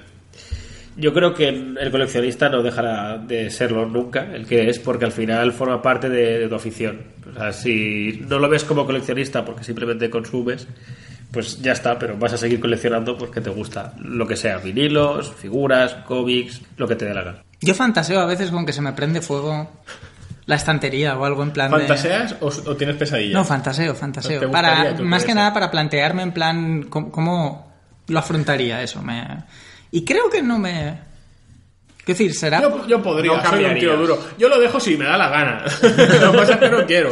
[0.97, 5.13] Yo creo que el coleccionista no dejará de serlo nunca, el que es, porque al
[5.13, 7.03] final forma parte de, de tu afición.
[7.31, 10.67] O sea, si no lo ves como coleccionista porque simplemente consumes,
[11.31, 15.33] pues ya está, pero vas a seguir coleccionando porque te gusta lo que sea, vinilos,
[15.33, 17.43] figuras, cómics, lo que te dé la gana.
[17.61, 19.71] Yo fantaseo a veces con que se me prende fuego
[20.47, 21.79] la estantería o algo en plan de...
[21.79, 23.35] ¿Fantaseas o, o tienes pesadillas?
[23.35, 24.41] No, fantaseo, ¿Te fantaseo.
[24.49, 27.73] gustaría Para, más que nada para plantearme en plan cómo, cómo
[28.09, 29.01] lo afrontaría eso.
[29.03, 29.45] Me...
[29.91, 30.99] Y creo que no me...
[32.05, 32.35] ¿Qué decir?
[32.35, 32.61] Será...
[32.63, 34.19] Yo, yo podría, No soy un tío duro.
[34.39, 35.65] Yo lo dejo si me da la gana.
[35.83, 37.11] lo que pasa es que no quiero.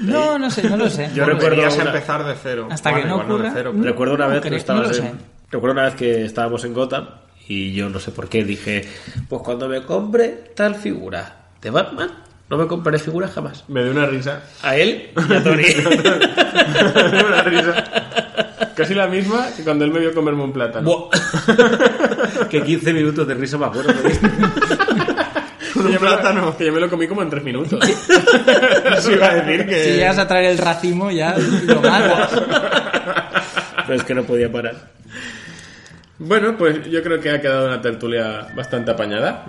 [0.00, 1.10] No, no sé, no lo sé.
[1.14, 2.68] Yo recuerdo una- empezar de cero.
[2.70, 5.18] Hasta que no ocurra- cero, No, Recuerdo una no vez que estabas no en-.
[5.50, 7.08] Recuerdo una vez que estábamos en Gotham
[7.48, 8.88] y yo no sé por qué dije,
[9.28, 12.10] pues cuando me compre tal figura de Batman,
[12.48, 13.64] no me compraré figuras jamás.
[13.68, 14.42] Me dio una risa.
[14.62, 15.62] A él y a Tony.
[15.74, 17.84] me dio una risa.
[18.74, 20.88] Casi la misma que cuando él me vio comerme un plátano.
[20.88, 22.48] Buah.
[22.50, 24.30] que 15 minutos de risa más bueno que diste.
[25.72, 27.80] Que yo, me lo, que yo me lo comí como en tres minutos.
[28.96, 29.84] Eso iba a decir que...
[29.84, 32.30] Si llegas a traer el racimo ya lo matas.
[33.86, 34.74] Pero es que no podía parar.
[36.18, 39.46] Bueno, pues yo creo que ha quedado una tertulia bastante apañada.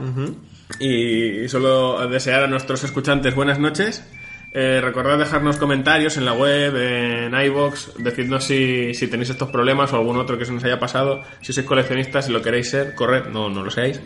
[0.79, 4.03] Y solo desear a nuestros escuchantes buenas noches.
[4.53, 9.93] Eh, recordad dejarnos comentarios en la web, en iBox, decidnos si, si tenéis estos problemas
[9.93, 11.23] o algún otro que se nos haya pasado.
[11.41, 14.01] Si sois coleccionistas, si lo queréis ser, corred, no, no lo seáis.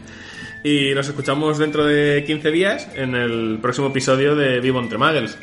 [0.63, 5.37] Y nos escuchamos dentro de 15 días en el próximo episodio de Vivo entre Muggles.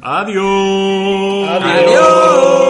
[0.00, 1.48] ¡Adiós!
[1.48, 2.69] ¡Adiós!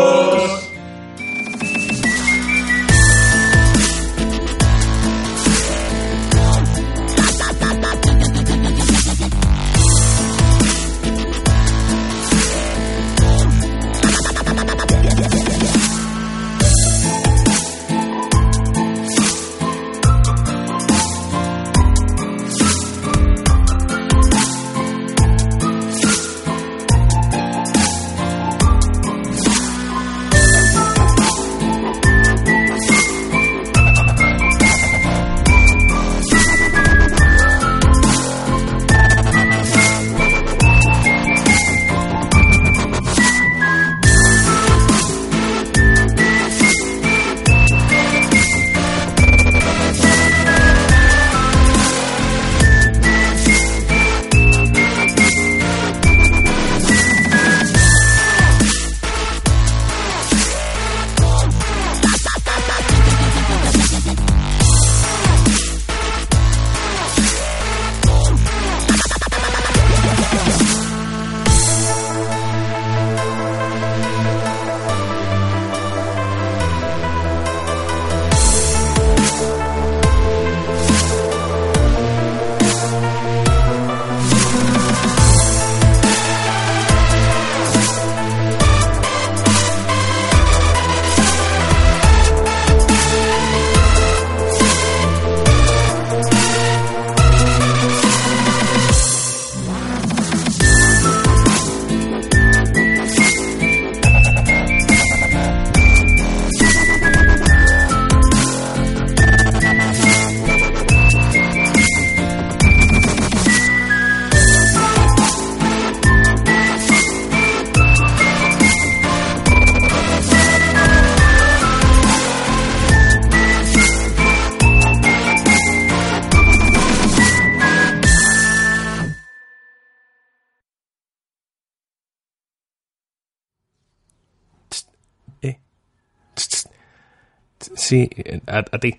[137.90, 138.08] Sí,
[138.46, 138.98] a, a ti.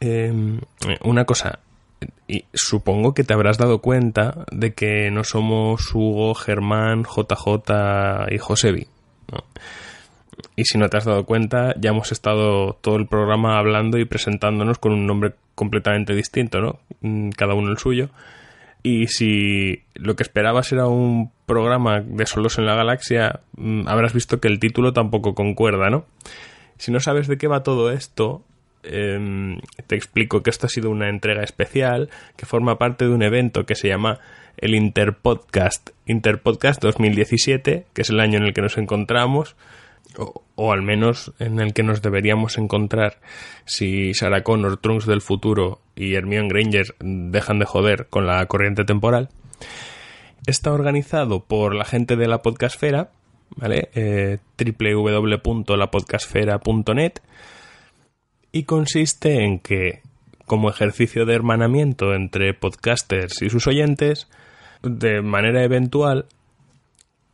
[0.00, 0.58] Eh,
[1.04, 1.60] una cosa.
[2.26, 8.38] Y supongo que te habrás dado cuenta de que no somos Hugo, Germán, JJ y
[8.38, 8.88] Josebi.
[9.30, 9.44] ¿no?
[10.56, 14.06] Y si no te has dado cuenta, ya hemos estado todo el programa hablando y
[14.06, 16.80] presentándonos con un nombre completamente distinto, ¿no?
[17.02, 18.08] Mm, Cada uno el suyo.
[18.82, 24.14] Y si lo que esperabas era un programa de solos en la galaxia, mm, habrás
[24.14, 26.06] visto que el título tampoco concuerda, ¿no?
[26.80, 28.42] Si no sabes de qué va todo esto,
[28.84, 32.08] em, te explico que esto ha sido una entrega especial
[32.38, 34.18] que forma parte de un evento que se llama
[34.56, 35.90] el Interpodcast.
[36.06, 39.56] Interpodcast 2017, que es el año en el que nos encontramos,
[40.16, 43.18] o, o al menos en el que nos deberíamos encontrar
[43.66, 48.86] si Sarah Connor, Trunks del futuro y Hermione Granger dejan de joder con la corriente
[48.86, 49.28] temporal.
[50.46, 53.10] Está organizado por la gente de la podcastfera,
[53.56, 53.90] ¿vale?
[53.94, 54.38] Eh,
[58.52, 60.02] y consiste en que,
[60.46, 64.28] como ejercicio de hermanamiento entre podcasters y sus oyentes,
[64.82, 66.26] de manera eventual,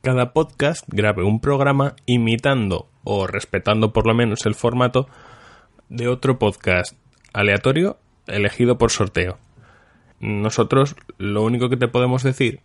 [0.03, 5.09] cada podcast grabe un programa imitando o respetando por lo menos el formato
[5.89, 6.97] de otro podcast
[7.33, 9.39] aleatorio elegido por sorteo.
[10.21, 12.61] Nosotros lo único que te podemos decir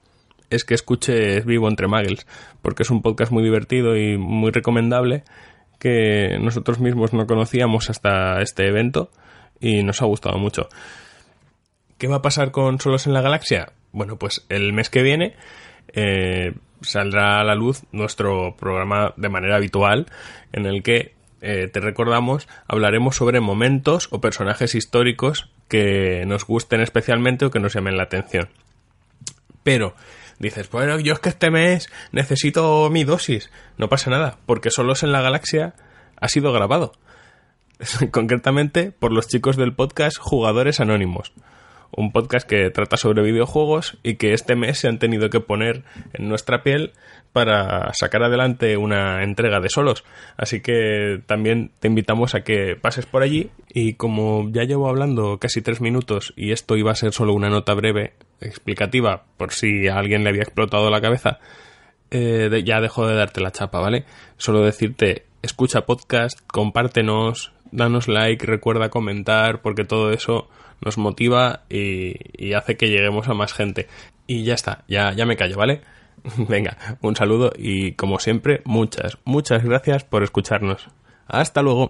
[0.52, 2.28] es que escuches Vivo entre Muggles,
[2.62, 5.24] porque es un podcast muy divertido y muy recomendable
[5.80, 9.10] que nosotros mismos no conocíamos hasta este evento
[9.60, 10.70] y nos ha gustado mucho.
[11.98, 13.72] ¿Qué va a pasar con Solos en la Galaxia?
[13.92, 15.36] Bueno, pues el mes que viene
[15.94, 20.08] eh, saldrá a la luz nuestro programa de manera habitual
[20.52, 26.82] en el que eh, te recordamos hablaremos sobre momentos o personajes históricos que nos gusten
[26.82, 28.50] especialmente o que nos llamen la atención.
[29.64, 29.96] Pero
[30.42, 33.50] dices, bueno, yo es que este mes necesito mi dosis.
[33.78, 35.76] No pasa nada, porque Solos en la Galaxia
[36.20, 36.94] ha sido grabado.
[38.12, 41.32] Concretamente por los chicos del podcast Jugadores Anónimos.
[41.94, 45.84] Un podcast que trata sobre videojuegos y que este mes se han tenido que poner
[46.14, 46.94] en nuestra piel
[47.34, 50.06] para sacar adelante una entrega de solos.
[50.38, 55.38] Así que también te invitamos a que pases por allí y como ya llevo hablando
[55.38, 59.88] casi tres minutos y esto iba a ser solo una nota breve explicativa por si
[59.88, 61.40] a alguien le había explotado la cabeza,
[62.10, 64.06] eh, ya dejo de darte la chapa, ¿vale?
[64.38, 70.50] Solo decirte, escucha podcast, compártenos, danos like, recuerda comentar, porque todo eso
[70.82, 73.88] nos motiva y, y hace que lleguemos a más gente.
[74.28, 75.82] Y ya está, ya, ya me callo, ¿vale?
[76.50, 80.88] Venga, un saludo y como siempre, muchas, muchas gracias por escucharnos.
[81.28, 81.90] Hasta luego.